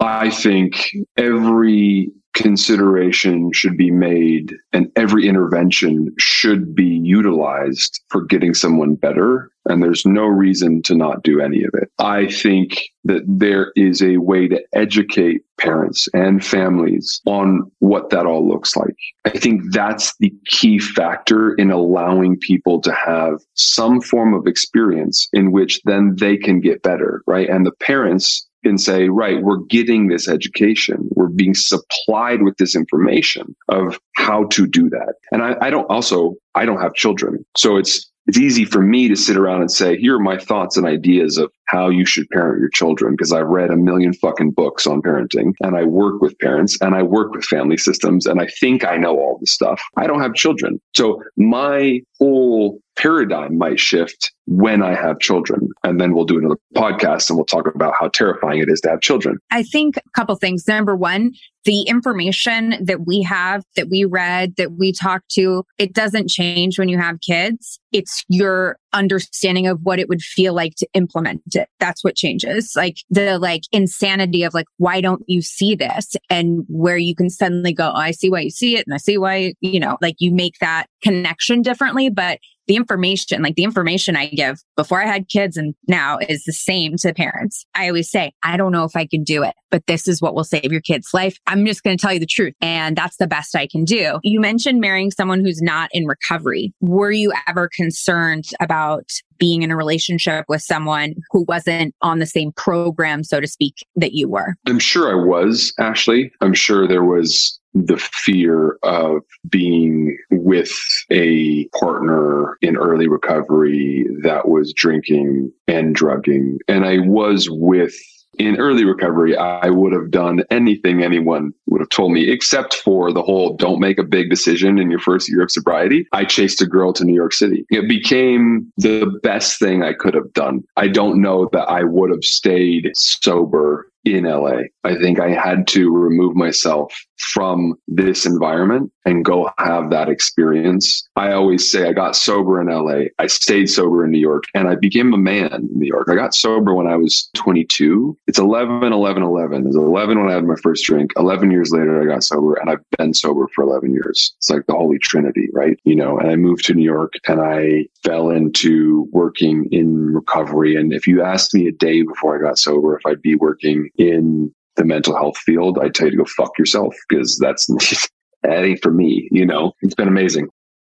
i 0.00 0.30
think 0.30 0.90
every 1.16 2.10
consideration 2.34 3.52
should 3.52 3.76
be 3.76 3.90
made 3.90 4.54
and 4.72 4.90
every 4.96 5.28
intervention 5.28 6.12
should 6.18 6.74
be 6.74 6.84
utilized 6.84 8.00
for 8.08 8.24
getting 8.24 8.54
someone 8.54 8.94
better. 8.94 9.50
And 9.66 9.82
there's 9.82 10.04
no 10.04 10.24
reason 10.24 10.82
to 10.82 10.94
not 10.94 11.22
do 11.22 11.40
any 11.40 11.62
of 11.62 11.70
it. 11.74 11.88
I 11.98 12.26
think 12.26 12.82
that 13.04 13.22
there 13.26 13.72
is 13.76 14.02
a 14.02 14.16
way 14.16 14.48
to 14.48 14.60
educate 14.74 15.42
parents 15.58 16.08
and 16.14 16.44
families 16.44 17.20
on 17.26 17.70
what 17.78 18.10
that 18.10 18.26
all 18.26 18.48
looks 18.48 18.76
like. 18.76 18.96
I 19.24 19.30
think 19.30 19.62
that's 19.70 20.16
the 20.18 20.32
key 20.46 20.80
factor 20.80 21.54
in 21.54 21.70
allowing 21.70 22.38
people 22.38 22.80
to 22.80 22.92
have 22.92 23.40
some 23.54 24.00
form 24.00 24.34
of 24.34 24.48
experience 24.48 25.28
in 25.32 25.52
which 25.52 25.80
then 25.84 26.16
they 26.18 26.36
can 26.36 26.60
get 26.60 26.82
better, 26.82 27.22
right? 27.28 27.48
And 27.48 27.64
the 27.64 27.72
parents 27.72 28.48
and 28.64 28.80
say, 28.80 29.08
right, 29.08 29.42
we're 29.42 29.58
getting 29.58 30.08
this 30.08 30.28
education. 30.28 31.08
We're 31.14 31.28
being 31.28 31.54
supplied 31.54 32.42
with 32.42 32.56
this 32.58 32.74
information 32.76 33.54
of 33.68 33.98
how 34.16 34.44
to 34.44 34.66
do 34.66 34.88
that. 34.90 35.14
And 35.32 35.42
I, 35.42 35.56
I 35.60 35.70
don't 35.70 35.90
also, 35.90 36.36
I 36.54 36.64
don't 36.64 36.80
have 36.80 36.94
children. 36.94 37.44
So 37.56 37.76
it's, 37.76 38.08
it's 38.26 38.38
easy 38.38 38.64
for 38.64 38.80
me 38.80 39.08
to 39.08 39.16
sit 39.16 39.36
around 39.36 39.62
and 39.62 39.70
say, 39.70 39.96
here 39.98 40.16
are 40.16 40.20
my 40.20 40.38
thoughts 40.38 40.76
and 40.76 40.86
ideas 40.86 41.38
of 41.38 41.52
how 41.66 41.88
you 41.88 42.04
should 42.04 42.28
parent 42.30 42.60
your 42.60 42.68
children 42.68 43.14
because 43.14 43.32
I've 43.32 43.46
read 43.46 43.70
a 43.70 43.76
million 43.76 44.12
fucking 44.14 44.52
books 44.52 44.86
on 44.86 45.00
parenting 45.02 45.52
and 45.62 45.76
I 45.76 45.84
work 45.84 46.20
with 46.20 46.38
parents 46.38 46.78
and 46.80 46.94
I 46.94 47.02
work 47.02 47.32
with 47.32 47.44
family 47.44 47.76
systems 47.76 48.26
and 48.26 48.40
I 48.40 48.46
think 48.60 48.84
I 48.84 48.96
know 48.96 49.18
all 49.18 49.38
this 49.40 49.52
stuff. 49.52 49.82
I 49.96 50.06
don't 50.06 50.20
have 50.20 50.34
children. 50.34 50.80
So 50.94 51.22
my 51.36 52.00
whole 52.18 52.80
paradigm 52.96 53.56
might 53.56 53.80
shift 53.80 54.32
when 54.46 54.82
I 54.82 54.94
have 54.94 55.18
children. 55.18 55.68
And 55.82 56.00
then 56.00 56.14
we'll 56.14 56.24
do 56.24 56.38
another 56.38 56.58
podcast 56.74 57.30
and 57.30 57.38
we'll 57.38 57.46
talk 57.46 57.66
about 57.74 57.94
how 57.98 58.08
terrifying 58.08 58.60
it 58.60 58.68
is 58.68 58.80
to 58.82 58.90
have 58.90 59.00
children. 59.00 59.38
I 59.50 59.62
think 59.62 59.96
a 59.96 60.00
couple 60.14 60.34
things. 60.36 60.68
Number 60.68 60.94
one, 60.94 61.32
the 61.64 61.82
information 61.82 62.76
that 62.84 63.06
we 63.06 63.22
have, 63.22 63.64
that 63.76 63.88
we 63.88 64.04
read, 64.04 64.56
that 64.56 64.72
we 64.72 64.92
talk 64.92 65.22
to, 65.32 65.64
it 65.78 65.94
doesn't 65.94 66.28
change 66.28 66.78
when 66.78 66.88
you 66.88 66.98
have 66.98 67.20
kids. 67.20 67.78
It's 67.92 68.24
your 68.28 68.78
understanding 68.92 69.66
of 69.66 69.80
what 69.82 69.98
it 69.98 70.08
would 70.08 70.22
feel 70.22 70.54
like 70.54 70.74
to 70.76 70.88
implement 70.94 71.42
it. 71.54 71.68
That's 71.80 72.04
what 72.04 72.16
changes. 72.16 72.72
Like 72.76 72.98
the 73.10 73.38
like 73.38 73.62
insanity 73.72 74.42
of 74.42 74.54
like, 74.54 74.66
why 74.78 75.00
don't 75.00 75.22
you 75.26 75.42
see 75.42 75.74
this? 75.74 76.16
And 76.30 76.64
where 76.68 76.96
you 76.96 77.14
can 77.14 77.30
suddenly 77.30 77.72
go, 77.72 77.90
oh, 77.90 77.98
I 77.98 78.10
see 78.10 78.30
why 78.30 78.40
you 78.40 78.50
see 78.50 78.76
it. 78.76 78.86
And 78.86 78.94
I 78.94 78.98
see 78.98 79.18
why, 79.18 79.54
you 79.60 79.80
know, 79.80 79.98
like 80.00 80.16
you 80.18 80.32
make 80.32 80.58
that 80.60 80.86
connection 81.02 81.62
differently. 81.62 82.10
But 82.10 82.38
the 82.66 82.76
information, 82.76 83.42
like 83.42 83.56
the 83.56 83.64
information 83.64 84.16
I 84.16 84.26
give 84.26 84.58
before 84.76 85.02
I 85.02 85.06
had 85.06 85.28
kids 85.28 85.56
and 85.56 85.74
now 85.88 86.18
is 86.28 86.44
the 86.44 86.52
same 86.52 86.96
to 86.98 87.12
parents. 87.14 87.64
I 87.74 87.88
always 87.88 88.10
say, 88.10 88.32
I 88.42 88.56
don't 88.56 88.72
know 88.72 88.84
if 88.84 88.96
I 88.96 89.06
can 89.06 89.24
do 89.24 89.42
it, 89.42 89.54
but 89.70 89.86
this 89.86 90.06
is 90.08 90.20
what 90.20 90.34
will 90.34 90.44
save 90.44 90.70
your 90.70 90.80
kid's 90.80 91.12
life. 91.12 91.38
I'm 91.46 91.66
just 91.66 91.82
going 91.82 91.96
to 91.96 92.00
tell 92.00 92.12
you 92.12 92.20
the 92.20 92.26
truth. 92.26 92.54
And 92.60 92.96
that's 92.96 93.16
the 93.16 93.26
best 93.26 93.56
I 93.56 93.66
can 93.66 93.84
do. 93.84 94.18
You 94.22 94.40
mentioned 94.40 94.80
marrying 94.80 95.10
someone 95.10 95.40
who's 95.40 95.60
not 95.60 95.90
in 95.92 96.06
recovery. 96.06 96.72
Were 96.80 97.12
you 97.12 97.32
ever 97.48 97.68
concerned 97.74 98.44
about 98.60 99.10
being 99.42 99.62
in 99.62 99.72
a 99.72 99.76
relationship 99.76 100.44
with 100.48 100.62
someone 100.62 101.16
who 101.32 101.44
wasn't 101.48 101.92
on 102.00 102.20
the 102.20 102.26
same 102.26 102.52
program, 102.52 103.24
so 103.24 103.40
to 103.40 103.48
speak, 103.48 103.84
that 103.96 104.12
you 104.12 104.28
were? 104.28 104.54
I'm 104.68 104.78
sure 104.78 105.10
I 105.10 105.20
was, 105.20 105.74
Ashley. 105.80 106.30
I'm 106.40 106.54
sure 106.54 106.86
there 106.86 107.02
was 107.02 107.58
the 107.74 107.96
fear 107.96 108.78
of 108.84 109.22
being 109.48 110.16
with 110.30 110.72
a 111.10 111.66
partner 111.68 112.56
in 112.62 112.76
early 112.76 113.08
recovery 113.08 114.06
that 114.22 114.48
was 114.48 114.72
drinking 114.72 115.50
and 115.66 115.92
drugging. 115.92 116.60
And 116.68 116.84
I 116.84 116.98
was 116.98 117.48
with 117.50 117.96
in 118.38 118.58
early 118.58 118.84
recovery, 118.84 119.36
I 119.36 119.68
would 119.68 119.92
have 119.92 120.10
done 120.10 120.42
anything 120.50 121.02
anyone 121.02 121.52
would 121.66 121.80
have 121.80 121.90
told 121.90 122.12
me, 122.12 122.30
except 122.30 122.74
for 122.74 123.12
the 123.12 123.22
whole 123.22 123.56
don't 123.56 123.80
make 123.80 123.98
a 123.98 124.04
big 124.04 124.30
decision 124.30 124.78
in 124.78 124.90
your 124.90 125.00
first 125.00 125.28
year 125.28 125.42
of 125.42 125.50
sobriety. 125.50 126.06
I 126.12 126.24
chased 126.24 126.62
a 126.62 126.66
girl 126.66 126.92
to 126.94 127.04
New 127.04 127.14
York 127.14 127.32
City. 127.32 127.64
It 127.70 127.88
became 127.88 128.72
the 128.78 129.18
best 129.22 129.58
thing 129.58 129.82
I 129.82 129.92
could 129.92 130.14
have 130.14 130.32
done. 130.32 130.64
I 130.76 130.88
don't 130.88 131.20
know 131.20 131.48
that 131.52 131.68
I 131.68 131.84
would 131.84 132.10
have 132.10 132.24
stayed 132.24 132.90
sober 132.96 133.88
in 134.04 134.24
LA. 134.24 134.62
I 134.84 134.96
think 134.96 135.20
I 135.20 135.30
had 135.30 135.66
to 135.68 135.90
remove 135.90 136.34
myself 136.34 136.92
from 137.22 137.74
this 137.88 138.26
environment 138.26 138.92
and 139.04 139.24
go 139.24 139.50
have 139.58 139.90
that 139.90 140.08
experience. 140.08 141.08
I 141.16 141.32
always 141.32 141.70
say 141.70 141.88
I 141.88 141.92
got 141.92 142.16
sober 142.16 142.60
in 142.60 142.68
LA. 142.68 143.06
I 143.18 143.26
stayed 143.26 143.68
sober 143.68 144.04
in 144.04 144.10
New 144.10 144.18
York 144.18 144.44
and 144.54 144.68
I 144.68 144.76
became 144.76 145.12
a 145.12 145.18
man 145.18 145.52
in 145.52 145.68
New 145.78 145.86
York. 145.86 146.08
I 146.10 146.14
got 146.14 146.34
sober 146.34 146.74
when 146.74 146.86
I 146.86 146.96
was 146.96 147.28
22. 147.34 148.16
It's 148.26 148.38
11, 148.38 148.92
11, 148.92 149.22
11. 149.22 149.62
It 149.62 149.66
was 149.66 149.76
11 149.76 150.18
when 150.18 150.30
I 150.30 150.34
had 150.34 150.44
my 150.44 150.56
first 150.56 150.84
drink. 150.84 151.12
11 151.16 151.50
years 151.50 151.72
later, 151.72 152.02
I 152.02 152.12
got 152.12 152.24
sober 152.24 152.54
and 152.54 152.70
I've 152.70 152.84
been 152.98 153.14
sober 153.14 153.48
for 153.54 153.62
11 153.62 153.92
years. 153.92 154.34
It's 154.38 154.50
like 154.50 154.66
the 154.66 154.74
Holy 154.74 154.98
Trinity, 154.98 155.48
right? 155.52 155.78
You 155.84 155.96
know, 155.96 156.18
and 156.18 156.30
I 156.30 156.36
moved 156.36 156.64
to 156.66 156.74
New 156.74 156.84
York 156.84 157.14
and 157.28 157.40
I 157.40 157.86
fell 158.04 158.30
into 158.30 159.08
working 159.12 159.68
in 159.72 160.14
recovery. 160.14 160.76
And 160.76 160.92
if 160.92 161.06
you 161.06 161.22
asked 161.22 161.54
me 161.54 161.66
a 161.68 161.72
day 161.72 162.02
before 162.02 162.36
I 162.36 162.42
got 162.42 162.58
sober 162.58 162.96
if 162.96 163.06
I'd 163.06 163.22
be 163.22 163.36
working 163.36 163.90
in 163.96 164.52
the 164.76 164.84
mental 164.84 165.16
health 165.16 165.38
field, 165.38 165.78
I'd 165.80 165.94
tell 165.94 166.06
you 166.06 166.12
to 166.12 166.16
go 166.18 166.24
fuck 166.24 166.58
yourself 166.58 166.94
because 167.08 167.38
that's 167.38 167.66
that 168.42 168.64
ain't 168.64 168.82
for 168.82 168.92
me. 168.92 169.28
You 169.30 169.46
know, 169.46 169.72
it's 169.82 169.94
been 169.94 170.08
amazing. 170.08 170.48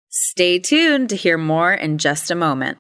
Stay 0.09 0.59
tuned 0.59 1.09
to 1.09 1.17
hear 1.17 1.39
more 1.39 1.73
in 1.73 1.99
just 1.99 2.31
a 2.31 2.35
moment. 2.35 2.79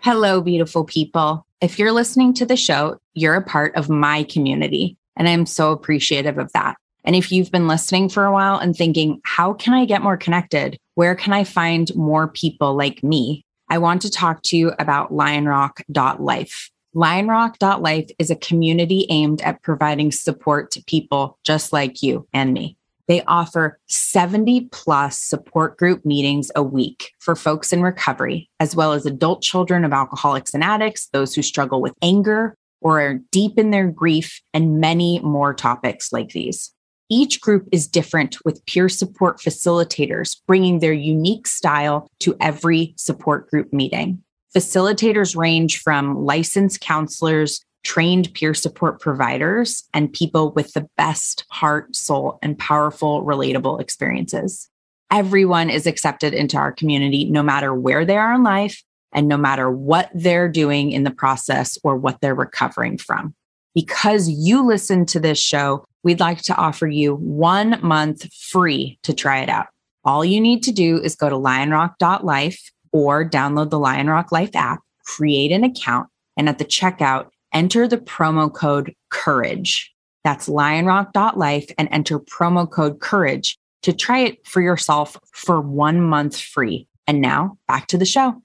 Hello, 0.00 0.40
beautiful 0.40 0.84
people. 0.84 1.44
If 1.60 1.78
you're 1.78 1.92
listening 1.92 2.34
to 2.34 2.46
the 2.46 2.56
show, 2.56 2.98
you're 3.14 3.34
a 3.34 3.42
part 3.42 3.74
of 3.74 3.90
my 3.90 4.22
community, 4.22 4.96
and 5.16 5.28
I'm 5.28 5.44
so 5.44 5.72
appreciative 5.72 6.38
of 6.38 6.52
that. 6.52 6.76
And 7.04 7.16
if 7.16 7.32
you've 7.32 7.50
been 7.50 7.66
listening 7.66 8.08
for 8.08 8.24
a 8.24 8.32
while 8.32 8.58
and 8.58 8.76
thinking, 8.76 9.20
how 9.24 9.54
can 9.54 9.74
I 9.74 9.86
get 9.86 10.02
more 10.02 10.16
connected? 10.16 10.78
Where 10.94 11.14
can 11.14 11.32
I 11.32 11.42
find 11.44 11.94
more 11.96 12.28
people 12.28 12.76
like 12.76 13.02
me? 13.02 13.44
I 13.68 13.78
want 13.78 14.02
to 14.02 14.10
talk 14.10 14.42
to 14.44 14.56
you 14.56 14.72
about 14.78 15.10
lionrock.life. 15.10 16.70
Lionrock.life 16.94 18.10
is 18.18 18.30
a 18.30 18.36
community 18.36 19.06
aimed 19.10 19.42
at 19.42 19.62
providing 19.62 20.10
support 20.10 20.70
to 20.70 20.82
people 20.84 21.38
just 21.44 21.72
like 21.72 22.02
you 22.02 22.26
and 22.32 22.54
me. 22.54 22.76
They 23.08 23.22
offer 23.24 23.78
70 23.86 24.68
plus 24.70 25.18
support 25.18 25.78
group 25.78 26.04
meetings 26.04 26.50
a 26.54 26.62
week 26.62 27.12
for 27.18 27.34
folks 27.34 27.72
in 27.72 27.82
recovery, 27.82 28.50
as 28.60 28.76
well 28.76 28.92
as 28.92 29.06
adult 29.06 29.42
children 29.42 29.84
of 29.84 29.92
alcoholics 29.92 30.54
and 30.54 30.62
addicts, 30.62 31.08
those 31.08 31.34
who 31.34 31.42
struggle 31.42 31.80
with 31.80 31.94
anger 32.02 32.54
or 32.80 33.00
are 33.00 33.20
deep 33.32 33.58
in 33.58 33.70
their 33.70 33.88
grief, 33.88 34.40
and 34.54 34.80
many 34.80 35.18
more 35.20 35.52
topics 35.52 36.12
like 36.12 36.30
these. 36.30 36.72
Each 37.10 37.40
group 37.40 37.66
is 37.72 37.88
different 37.88 38.36
with 38.44 38.64
peer 38.66 38.88
support 38.88 39.40
facilitators 39.40 40.36
bringing 40.46 40.78
their 40.78 40.92
unique 40.92 41.46
style 41.46 42.08
to 42.20 42.36
every 42.40 42.94
support 42.96 43.50
group 43.50 43.72
meeting. 43.72 44.22
Facilitators 44.56 45.36
range 45.36 45.78
from 45.80 46.24
licensed 46.24 46.80
counselors, 46.80 47.64
trained 47.84 48.32
peer 48.34 48.54
support 48.54 49.00
providers, 49.00 49.84
and 49.92 50.12
people 50.12 50.52
with 50.52 50.72
the 50.72 50.88
best 50.96 51.44
heart, 51.50 51.94
soul, 51.94 52.38
and 52.42 52.58
powerful, 52.58 53.24
relatable 53.24 53.80
experiences. 53.80 54.68
Everyone 55.10 55.70
is 55.70 55.86
accepted 55.86 56.34
into 56.34 56.56
our 56.56 56.72
community, 56.72 57.24
no 57.24 57.42
matter 57.42 57.74
where 57.74 58.04
they 58.04 58.16
are 58.16 58.34
in 58.34 58.42
life 58.42 58.82
and 59.12 59.28
no 59.28 59.36
matter 59.36 59.70
what 59.70 60.10
they're 60.14 60.48
doing 60.48 60.92
in 60.92 61.04
the 61.04 61.10
process 61.10 61.78
or 61.82 61.96
what 61.96 62.20
they're 62.20 62.34
recovering 62.34 62.98
from. 62.98 63.34
Because 63.74 64.28
you 64.28 64.66
listen 64.66 65.06
to 65.06 65.20
this 65.20 65.38
show, 65.38 65.84
we'd 66.02 66.20
like 66.20 66.42
to 66.42 66.56
offer 66.56 66.86
you 66.86 67.14
one 67.14 67.78
month 67.82 68.32
free 68.34 68.98
to 69.02 69.14
try 69.14 69.40
it 69.40 69.48
out. 69.48 69.66
All 70.04 70.24
you 70.24 70.40
need 70.40 70.62
to 70.64 70.72
do 70.72 71.00
is 71.00 71.16
go 71.16 71.28
to 71.28 71.36
lionrock.life 71.36 72.70
or 72.92 73.28
download 73.28 73.70
the 73.70 73.78
Lion 73.78 74.08
Rock 74.08 74.32
Life 74.32 74.54
app, 74.54 74.80
create 75.04 75.52
an 75.52 75.64
account, 75.64 76.08
and 76.36 76.48
at 76.48 76.58
the 76.58 76.64
checkout, 76.64 77.28
enter 77.52 77.88
the 77.88 77.98
promo 77.98 78.52
code 78.52 78.94
COURAGE. 79.10 79.92
That's 80.24 80.48
lionrock.life 80.48 81.70
and 81.78 81.88
enter 81.90 82.18
promo 82.18 82.70
code 82.70 83.00
COURAGE 83.00 83.56
to 83.82 83.92
try 83.92 84.20
it 84.20 84.46
for 84.46 84.60
yourself 84.60 85.16
for 85.32 85.60
one 85.60 86.00
month 86.00 86.38
free. 86.38 86.86
And 87.06 87.20
now 87.20 87.56
back 87.66 87.86
to 87.88 87.98
the 87.98 88.04
show. 88.04 88.42